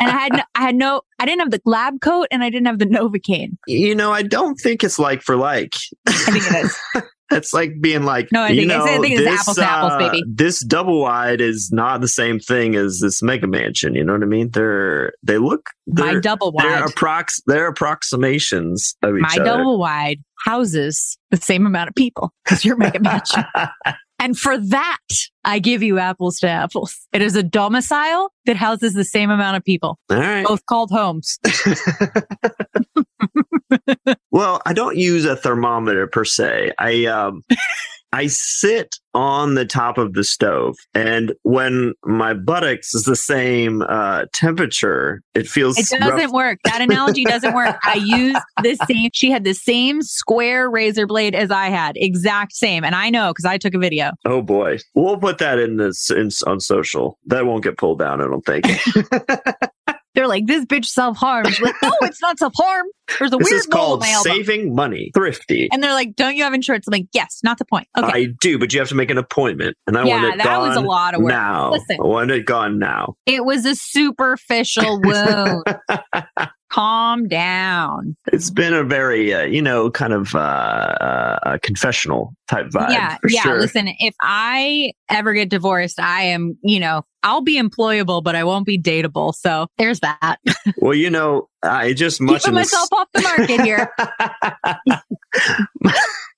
I 0.00 0.28
had, 0.28 0.32
no, 0.32 0.42
I 0.54 0.60
had 0.60 0.74
no, 0.76 1.02
I 1.18 1.26
didn't 1.26 1.40
have 1.40 1.50
the 1.50 1.60
lab 1.64 2.00
coat 2.00 2.28
and 2.30 2.42
I 2.42 2.50
didn't 2.50 2.66
have 2.66 2.78
the 2.78 2.86
Novocaine. 2.86 3.56
you 3.66 3.94
know, 3.94 4.12
I 4.12 4.22
don't 4.22 4.56
think 4.56 4.84
it's 4.84 4.98
like 4.98 5.22
for 5.22 5.36
like. 5.36 5.74
I 6.06 6.12
think 6.12 6.44
it 6.46 6.64
is. 6.64 7.02
It's 7.32 7.52
like 7.52 7.80
being 7.80 8.04
like, 8.04 8.28
No, 8.32 8.42
I 8.42 8.48
you 8.50 8.60
think 8.60 8.72
I 8.72 8.78
know, 8.78 9.02
think 9.02 9.16
this, 9.18 9.40
apples 9.40 9.56
to 9.56 9.64
apples, 9.64 9.92
uh, 9.92 9.98
baby. 9.98 10.22
This 10.28 10.64
double 10.64 11.00
wide 11.00 11.40
is 11.40 11.70
not 11.72 12.00
the 12.00 12.08
same 12.08 12.38
thing 12.38 12.74
as 12.76 13.00
this 13.00 13.22
mega 13.22 13.46
mansion. 13.46 13.94
You 13.94 14.04
know 14.04 14.12
what 14.12 14.22
I 14.22 14.26
mean? 14.26 14.50
They're 14.50 15.12
they 15.22 15.38
look 15.38 15.70
My 15.86 16.12
they're, 16.12 16.20
double 16.20 16.52
they're 16.56 16.80
wide. 16.82 16.90
approx 16.90 17.40
they're 17.46 17.66
approximations 17.68 18.96
of 19.02 19.16
each 19.16 19.22
my 19.22 19.28
other. 19.36 19.44
double 19.44 19.78
wide 19.78 20.20
houses 20.44 21.16
the 21.30 21.36
same 21.36 21.66
amount 21.66 21.88
of 21.88 21.94
people 21.94 22.32
because 22.44 22.64
you're 22.64 22.76
mega 22.76 23.00
mansion. 23.02 23.44
And 24.22 24.38
for 24.38 24.56
that, 24.56 24.98
I 25.44 25.58
give 25.58 25.82
you 25.82 25.98
apples 25.98 26.38
to 26.40 26.48
apples. 26.48 26.96
It 27.12 27.22
is 27.22 27.34
a 27.34 27.42
domicile 27.42 28.32
that 28.46 28.56
houses 28.56 28.94
the 28.94 29.04
same 29.04 29.30
amount 29.30 29.56
of 29.56 29.64
people, 29.64 29.98
All 30.10 30.16
right. 30.16 30.46
both 30.46 30.64
called 30.66 30.90
homes. 30.90 31.38
Well, 34.30 34.62
I 34.64 34.72
don't 34.72 34.96
use 34.96 35.24
a 35.24 35.36
thermometer 35.36 36.06
per 36.06 36.24
se. 36.24 36.72
I 36.78 37.04
um 37.06 37.42
I 38.12 38.26
sit 38.26 38.96
on 39.14 39.54
the 39.54 39.64
top 39.64 39.98
of 39.98 40.14
the 40.14 40.24
stove 40.24 40.76
and 40.94 41.34
when 41.42 41.92
my 42.04 42.32
buttocks 42.32 42.94
is 42.94 43.04
the 43.04 43.16
same 43.16 43.82
uh 43.82 44.24
temperature, 44.32 45.22
it 45.34 45.46
feels 45.46 45.78
It 45.78 45.88
doesn't 45.98 46.32
work. 46.32 46.58
That 46.64 46.80
analogy 46.80 47.24
doesn't 47.24 47.54
work. 47.54 47.76
I 47.84 47.94
used 47.94 48.40
the 48.62 48.76
same. 48.86 49.10
She 49.12 49.30
had 49.30 49.44
the 49.44 49.52
same 49.54 50.02
square 50.02 50.70
razor 50.70 51.06
blade 51.06 51.34
as 51.34 51.50
I 51.50 51.68
had, 51.68 51.96
exact 51.96 52.52
same. 52.54 52.84
And 52.84 52.94
I 52.94 53.10
know 53.10 53.30
because 53.30 53.44
I 53.44 53.58
took 53.58 53.74
a 53.74 53.78
video. 53.78 54.12
Oh 54.24 54.42
boy. 54.42 54.78
We'll 54.94 55.18
put 55.18 55.38
that 55.38 55.58
in 55.58 55.76
this 55.76 56.10
in, 56.10 56.30
on 56.46 56.60
social. 56.60 57.18
That 57.26 57.46
won't 57.46 57.64
get 57.64 57.78
pulled 57.78 57.98
down, 57.98 58.20
I 58.20 58.24
don't 58.24 58.44
think. 58.44 58.66
They're 60.14 60.28
like, 60.28 60.46
this 60.46 60.64
bitch 60.64 60.86
self 60.86 61.16
harms. 61.16 61.60
Like, 61.60 61.74
no, 61.82 61.92
it's 62.02 62.20
not 62.20 62.38
self 62.38 62.52
harm. 62.56 62.86
There's 63.18 63.32
a 63.32 63.36
this 63.36 63.50
weird 63.50 63.60
is 63.60 63.66
called 63.66 64.04
saving 64.04 64.74
money. 64.74 65.10
Thrifty. 65.14 65.68
And 65.72 65.82
they're 65.82 65.92
like, 65.92 66.16
don't 66.16 66.36
you 66.36 66.44
have 66.44 66.54
insurance? 66.54 66.86
I'm 66.86 66.92
like, 66.92 67.08
yes, 67.12 67.40
not 67.42 67.58
the 67.58 67.64
point. 67.64 67.88
Okay. 67.96 68.06
I 68.12 68.26
do, 68.40 68.58
but 68.58 68.72
you 68.72 68.80
have 68.80 68.88
to 68.88 68.94
make 68.94 69.10
an 69.10 69.18
appointment. 69.18 69.76
And 69.86 69.96
I 69.96 70.04
yeah, 70.04 70.22
want 70.22 70.34
it 70.34 70.44
that 70.44 70.58
was 70.58 70.72
a 70.72 70.80
gone 70.80 70.84
lot 70.84 71.14
of 71.14 71.22
work. 71.22 71.30
now. 71.30 71.72
Listen. 71.72 71.98
I 72.00 72.06
want 72.06 72.30
it 72.30 72.46
gone 72.46 72.78
now. 72.78 73.14
It 73.26 73.44
was 73.44 73.64
a 73.64 73.74
superficial 73.74 75.00
wound. 75.02 75.64
Calm 76.72 77.28
down. 77.28 78.16
It's 78.32 78.48
been 78.48 78.72
a 78.72 78.82
very, 78.82 79.34
uh, 79.34 79.42
you 79.42 79.60
know, 79.60 79.90
kind 79.90 80.14
of 80.14 80.34
uh, 80.34 80.38
uh, 80.38 81.38
uh, 81.42 81.58
confessional 81.62 82.34
type 82.48 82.68
vibe. 82.68 82.90
yeah, 82.90 83.18
yeah. 83.28 83.42
sure. 83.42 83.60
Listen, 83.60 83.88
if 83.98 84.14
I 84.22 84.92
ever 85.10 85.34
get 85.34 85.50
divorced, 85.50 86.00
I 86.00 86.22
am, 86.22 86.56
you 86.62 86.80
know, 86.80 87.02
I'll 87.22 87.42
be 87.42 87.60
employable, 87.60 88.22
but 88.24 88.34
I 88.34 88.44
won't 88.44 88.64
be 88.64 88.78
dateable. 88.78 89.34
So 89.34 89.66
there's 89.76 90.00
that. 90.00 90.36
Well, 90.78 90.94
you 90.94 91.10
know, 91.10 91.48
I 91.62 91.92
just 91.92 92.20
much 92.20 92.42
Keeping 92.42 92.50
in 92.50 92.54
the 92.56 92.60
s- 92.62 92.72
myself 92.72 92.88
off 92.92 93.08
the 93.12 93.20
market 93.20 93.60
here. 93.60 93.92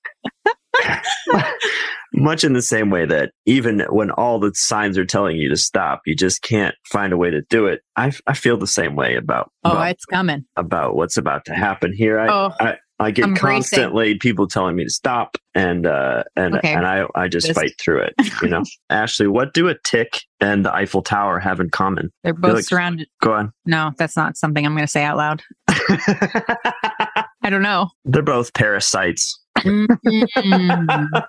much 2.15 2.45
in 2.45 2.53
the 2.53 2.63
same 2.63 2.91
way 2.91 3.05
that 3.07 3.33
even 3.47 3.81
when 3.91 4.11
all 4.13 4.39
the 4.39 4.53
signs 4.55 4.97
are 4.99 5.05
telling 5.05 5.37
you 5.37 5.49
to 5.49 5.57
stop, 5.57 6.03
you 6.07 6.15
just 6.15 6.43
can't 6.43 6.75
find 6.91 7.13
a 7.13 7.17
way 7.17 7.31
to 7.31 7.43
do 7.51 7.67
it. 7.67 7.81
I, 7.97 8.13
I 8.27 8.35
feel 8.35 8.57
the 8.57 8.67
same 8.67 8.95
way 8.97 9.17
about 9.17 9.51
Oh, 9.65 9.73
about, 9.73 9.91
it's 9.91 10.05
coming. 10.05 10.45
about 10.57 10.95
what's 10.97 11.17
about 11.17 11.45
to 11.47 11.55
happen 11.55 11.93
here. 11.93 12.19
I, 12.21 12.29
Oh, 12.29 12.51
I, 12.61 12.77
I 13.01 13.11
get 13.11 13.25
I'm 13.25 13.35
constantly 13.35 14.17
people 14.19 14.47
telling 14.47 14.77
me 14.77 14.85
to 14.85 14.91
stop, 14.91 15.37
and 15.53 15.85
uh, 15.85 16.23
and 16.37 16.55
Okay. 16.59 16.73
and 16.73 16.87
I 16.87 17.05
I 17.17 17.27
just 17.27 17.49
This- 17.49 17.57
fight 17.57 17.73
through 17.81 18.03
it. 18.03 18.15
You 18.41 18.49
know, 18.49 18.63
Ashley, 18.89 19.27
what 19.27 19.53
do 19.53 19.67
a 19.67 19.75
tick 19.83 20.21
and 20.41 20.65
the 20.65 20.73
Eiffel 20.73 21.03
Tower 21.03 21.41
have 21.41 21.59
in 21.59 21.71
common? 21.71 22.13
they're 22.23 22.33
both 22.33 22.55
like- 22.55 22.65
surrounded. 22.65 23.09
Go 23.21 23.33
on. 23.33 23.53
No, 23.67 23.91
that's 23.99 24.17
not 24.17 24.37
something 24.37 24.65
I'm 24.65 24.75
going 24.75 24.85
to 24.87 24.91
say 24.91 25.03
out 25.03 25.17
loud. 25.17 25.43
I 25.69 27.51
don't 27.51 27.63
know. 27.63 27.91
They're 28.05 28.23
both 28.23 28.55
parasites. 28.55 29.41
Mm. 29.59 31.23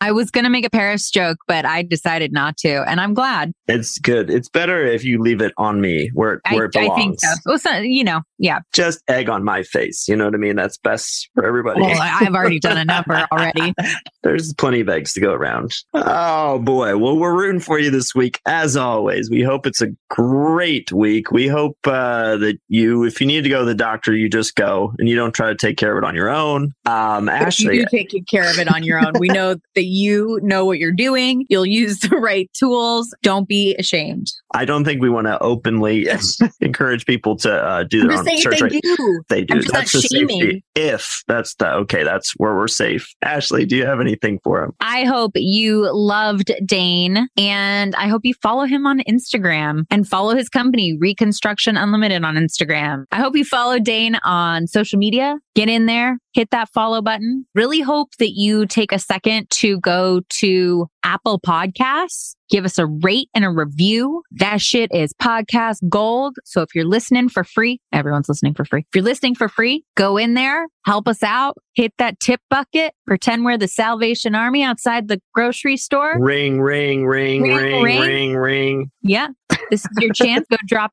I 0.00 0.12
was 0.12 0.30
going 0.30 0.44
to 0.44 0.50
make 0.50 0.66
a 0.66 0.70
Paris 0.70 1.10
joke, 1.10 1.38
but 1.46 1.64
I 1.64 1.82
decided 1.82 2.32
not 2.32 2.56
to. 2.58 2.82
And 2.88 3.00
I'm 3.00 3.14
glad. 3.14 3.52
It's 3.68 3.98
good. 3.98 4.30
It's 4.30 4.48
better 4.48 4.84
if 4.84 5.04
you 5.04 5.20
leave 5.20 5.40
it 5.40 5.52
on 5.56 5.80
me 5.80 6.10
where, 6.14 6.40
I, 6.44 6.54
where 6.54 6.64
it 6.64 6.76
I 6.76 6.82
belongs. 6.82 7.00
think 7.00 7.20
so. 7.20 7.28
Well, 7.46 7.58
so. 7.58 7.72
You 7.78 8.04
know, 8.04 8.22
yeah. 8.38 8.60
Just 8.72 9.02
egg 9.08 9.28
on 9.28 9.44
my 9.44 9.62
face. 9.62 10.08
You 10.08 10.16
know 10.16 10.24
what 10.24 10.34
I 10.34 10.38
mean? 10.38 10.56
That's 10.56 10.78
best 10.78 11.28
for 11.34 11.44
everybody. 11.46 11.80
Well, 11.82 12.00
I- 12.00 12.18
I've 12.22 12.34
already 12.34 12.58
done 12.58 12.78
a 12.78 12.84
number 12.84 13.26
already. 13.32 13.74
There's 14.22 14.52
plenty 14.54 14.80
of 14.80 14.88
eggs 14.88 15.12
to 15.14 15.20
go 15.20 15.32
around. 15.32 15.72
Oh 15.94 16.58
boy. 16.58 16.96
Well, 16.96 17.16
we're 17.18 17.34
rooting 17.36 17.60
for 17.60 17.78
you 17.78 17.90
this 17.90 18.14
week. 18.14 18.40
As 18.46 18.76
always, 18.76 19.30
we 19.30 19.42
hope 19.42 19.66
it's 19.66 19.82
a 19.82 19.88
great 20.10 20.92
week. 20.92 21.30
We 21.30 21.48
hope 21.48 21.76
uh, 21.84 22.36
that 22.38 22.58
you, 22.68 23.04
if 23.04 23.20
you 23.20 23.26
need 23.26 23.42
to 23.44 23.50
go 23.50 23.60
to 23.60 23.64
the 23.64 23.74
doctor, 23.74 24.14
you 24.14 24.28
just 24.28 24.54
go 24.54 24.92
and 24.98 25.08
you 25.08 25.16
don't 25.16 25.32
try 25.32 25.48
to 25.48 25.56
take 25.56 25.76
care 25.76 25.96
of 25.96 26.02
it 26.02 26.06
on 26.06 26.14
your 26.14 26.28
own. 26.28 26.72
Um, 26.86 27.28
But 27.44 27.58
you 27.58 27.70
Ashley, 27.70 27.78
do 27.78 27.86
take 27.90 28.26
care 28.26 28.48
of 28.50 28.58
it 28.58 28.72
on 28.72 28.82
your 28.82 29.04
own. 29.04 29.12
We 29.18 29.28
know 29.28 29.56
that 29.74 29.84
you 29.84 30.38
know 30.42 30.64
what 30.64 30.78
you're 30.78 30.92
doing. 30.92 31.46
You'll 31.48 31.66
use 31.66 32.00
the 32.00 32.16
right 32.16 32.50
tools. 32.54 33.14
Don't 33.22 33.48
be 33.48 33.74
ashamed. 33.76 34.32
I 34.54 34.64
don't 34.64 34.84
think 34.84 35.00
we 35.00 35.10
want 35.10 35.26
to 35.26 35.38
openly 35.42 36.08
encourage 36.60 37.06
people 37.06 37.36
to 37.38 37.52
uh, 37.52 37.84
do 37.84 38.02
I'm 38.02 38.08
their 38.08 38.16
just 38.16 38.20
own 38.20 38.26
saying 38.26 38.40
search 38.42 38.58
they 38.58 38.64
rate. 38.64 38.82
do. 38.82 39.22
They 39.28 39.44
do. 39.44 39.54
I'm 39.54 39.60
just 39.60 39.72
that's 39.72 39.94
not 39.94 40.02
the 40.02 40.08
shaming. 40.08 40.40
safety. 40.40 40.64
If 40.74 41.22
that's 41.26 41.54
the 41.54 41.72
okay, 41.72 42.02
that's 42.04 42.32
where 42.32 42.54
we're 42.54 42.68
safe. 42.68 43.08
Ashley, 43.22 43.64
do 43.64 43.76
you 43.76 43.86
have 43.86 44.00
anything 44.00 44.38
for 44.44 44.62
him? 44.62 44.72
I 44.80 45.04
hope 45.04 45.32
you 45.34 45.88
loved 45.92 46.52
Dane 46.64 47.28
and 47.36 47.94
I 47.94 48.08
hope 48.08 48.22
you 48.24 48.34
follow 48.42 48.64
him 48.64 48.86
on 48.86 49.00
Instagram 49.08 49.84
and 49.90 50.06
follow 50.06 50.34
his 50.34 50.48
company, 50.48 50.96
Reconstruction 50.98 51.76
Unlimited 51.76 52.24
on 52.24 52.34
Instagram. 52.36 53.04
I 53.10 53.16
hope 53.16 53.36
you 53.36 53.44
follow 53.44 53.78
Dane 53.78 54.16
on 54.24 54.66
social 54.66 54.98
media. 54.98 55.38
Get 55.54 55.68
in 55.68 55.84
there, 55.84 56.18
hit 56.32 56.50
that 56.50 56.70
follow 56.70 57.02
button. 57.02 57.46
Really 57.54 57.80
hope 57.80 58.16
that 58.18 58.30
you 58.30 58.64
take 58.66 58.90
a 58.90 58.98
second 58.98 59.50
to 59.50 59.78
go 59.80 60.22
to 60.40 60.86
Apple 61.04 61.38
Podcasts, 61.40 62.36
give 62.48 62.64
us 62.64 62.78
a 62.78 62.86
rate 62.86 63.28
and 63.34 63.44
a 63.44 63.50
review. 63.50 64.22
That 64.30 64.62
shit 64.62 64.90
is 64.94 65.12
podcast 65.12 65.86
gold. 65.90 66.36
So 66.44 66.62
if 66.62 66.74
you're 66.74 66.86
listening 66.86 67.28
for 67.28 67.44
free, 67.44 67.80
everyone's 67.92 68.30
listening 68.30 68.54
for 68.54 68.64
free. 68.64 68.80
If 68.80 68.94
you're 68.94 69.04
listening 69.04 69.34
for 69.34 69.48
free, 69.48 69.84
go 69.94 70.16
in 70.16 70.32
there, 70.34 70.68
help 70.86 71.06
us 71.06 71.22
out, 71.22 71.58
hit 71.74 71.92
that 71.98 72.18
tip 72.18 72.40
bucket, 72.48 72.94
pretend 73.06 73.44
we're 73.44 73.58
the 73.58 73.68
Salvation 73.68 74.34
Army 74.34 74.62
outside 74.62 75.08
the 75.08 75.20
grocery 75.34 75.76
store. 75.76 76.16
Ring, 76.18 76.62
ring, 76.62 77.04
ring, 77.06 77.42
Ring, 77.42 77.56
ring, 77.56 77.82
ring. 77.82 78.00
ring, 78.00 78.36
ring. 78.36 78.90
Yeah. 79.02 79.28
This 79.70 79.84
is 79.84 79.90
your 79.98 80.14
chance. 80.14 80.46
Go 80.50 80.56
drop 80.66 80.92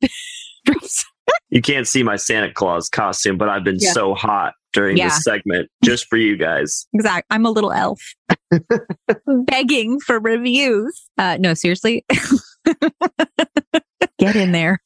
you 1.50 1.62
can't 1.62 1.88
see 1.88 2.04
my 2.04 2.16
Santa 2.16 2.52
Claus 2.54 2.90
costume, 2.90 3.38
but 3.38 3.50
I've 3.50 3.64
been 3.64 3.78
Yeah. 3.80 3.92
so 3.94 4.14
hot 4.14 4.54
during 4.74 4.98
Yeah. 4.98 5.06
this 5.10 5.24
segment 5.24 5.70
just 5.84 6.08
for 6.08 6.18
you 6.18 6.38
guys. 6.38 6.88
Exactly. 6.94 7.26
I'm 7.30 7.46
a 7.46 7.52
little 7.52 7.72
elf 7.72 8.02
begging 9.46 10.00
for 10.00 10.20
reviews. 10.20 11.08
Uh, 11.18 11.38
no, 11.40 11.54
seriously. 11.54 12.06
Get 14.20 14.36
in 14.36 14.52
there. 14.52 14.80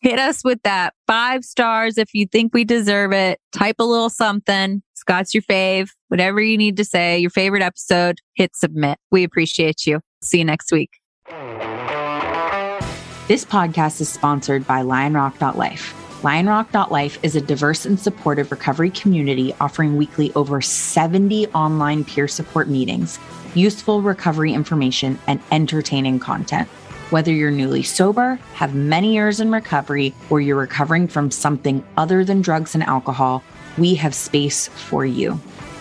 Hit 0.00 0.18
us 0.18 0.42
with 0.42 0.62
that 0.64 0.94
five 1.06 1.44
stars 1.44 1.98
if 1.98 2.14
you 2.14 2.26
think 2.26 2.54
we 2.54 2.64
deserve 2.64 3.12
it. 3.12 3.38
Type 3.52 3.76
a 3.78 3.84
little 3.84 4.08
something. 4.08 4.82
Scott's 4.94 5.34
your 5.34 5.42
fave. 5.42 5.90
Whatever 6.08 6.40
you 6.40 6.56
need 6.56 6.76
to 6.78 6.84
say, 6.84 7.18
your 7.18 7.30
favorite 7.30 7.62
episode, 7.62 8.18
hit 8.34 8.56
submit. 8.56 8.98
We 9.10 9.24
appreciate 9.24 9.86
you. 9.86 10.00
See 10.22 10.38
you 10.38 10.44
next 10.46 10.72
week. 10.72 10.90
This 13.30 13.44
podcast 13.44 14.00
is 14.00 14.08
sponsored 14.08 14.66
by 14.66 14.82
lionrock.life. 14.82 15.94
Lionrock.life 16.22 17.20
is 17.22 17.36
a 17.36 17.40
diverse 17.40 17.86
and 17.86 17.96
supportive 17.96 18.50
recovery 18.50 18.90
community 18.90 19.54
offering 19.60 19.96
weekly 19.96 20.32
over 20.34 20.60
70 20.60 21.46
online 21.50 22.04
peer 22.04 22.26
support 22.26 22.68
meetings, 22.68 23.20
useful 23.54 24.02
recovery 24.02 24.52
information, 24.52 25.16
and 25.28 25.38
entertaining 25.52 26.18
content. 26.18 26.66
Whether 27.10 27.32
you're 27.32 27.52
newly 27.52 27.84
sober, 27.84 28.34
have 28.54 28.74
many 28.74 29.14
years 29.14 29.38
in 29.38 29.52
recovery, 29.52 30.12
or 30.28 30.40
you're 30.40 30.56
recovering 30.56 31.06
from 31.06 31.30
something 31.30 31.84
other 31.96 32.24
than 32.24 32.42
drugs 32.42 32.74
and 32.74 32.82
alcohol, 32.82 33.44
we 33.78 33.94
have 33.94 34.12
space 34.12 34.66
for 34.66 35.06
you. 35.06 35.40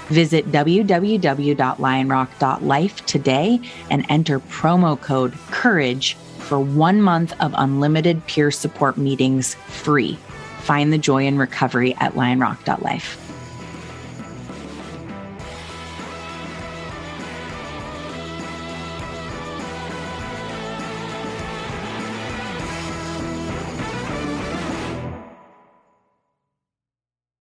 Visit 0.09 0.51
www.lionrock.life 0.51 3.05
today 3.07 3.59
and 3.89 4.05
enter 4.07 4.39
promo 4.39 5.01
code 5.01 5.33
COURAGE 5.49 6.15
for 6.49 6.59
one 6.59 6.99
month 6.99 7.31
of 7.39 7.53
unlimited 7.55 8.25
peer 8.25 8.49
support 8.49 8.97
meetings 8.97 9.53
free. 9.53 10.15
Find 10.61 10.91
the 10.91 10.97
joy 10.97 11.27
in 11.27 11.37
recovery 11.37 11.93
at 11.99 12.13
lionrock.life. 12.13 13.28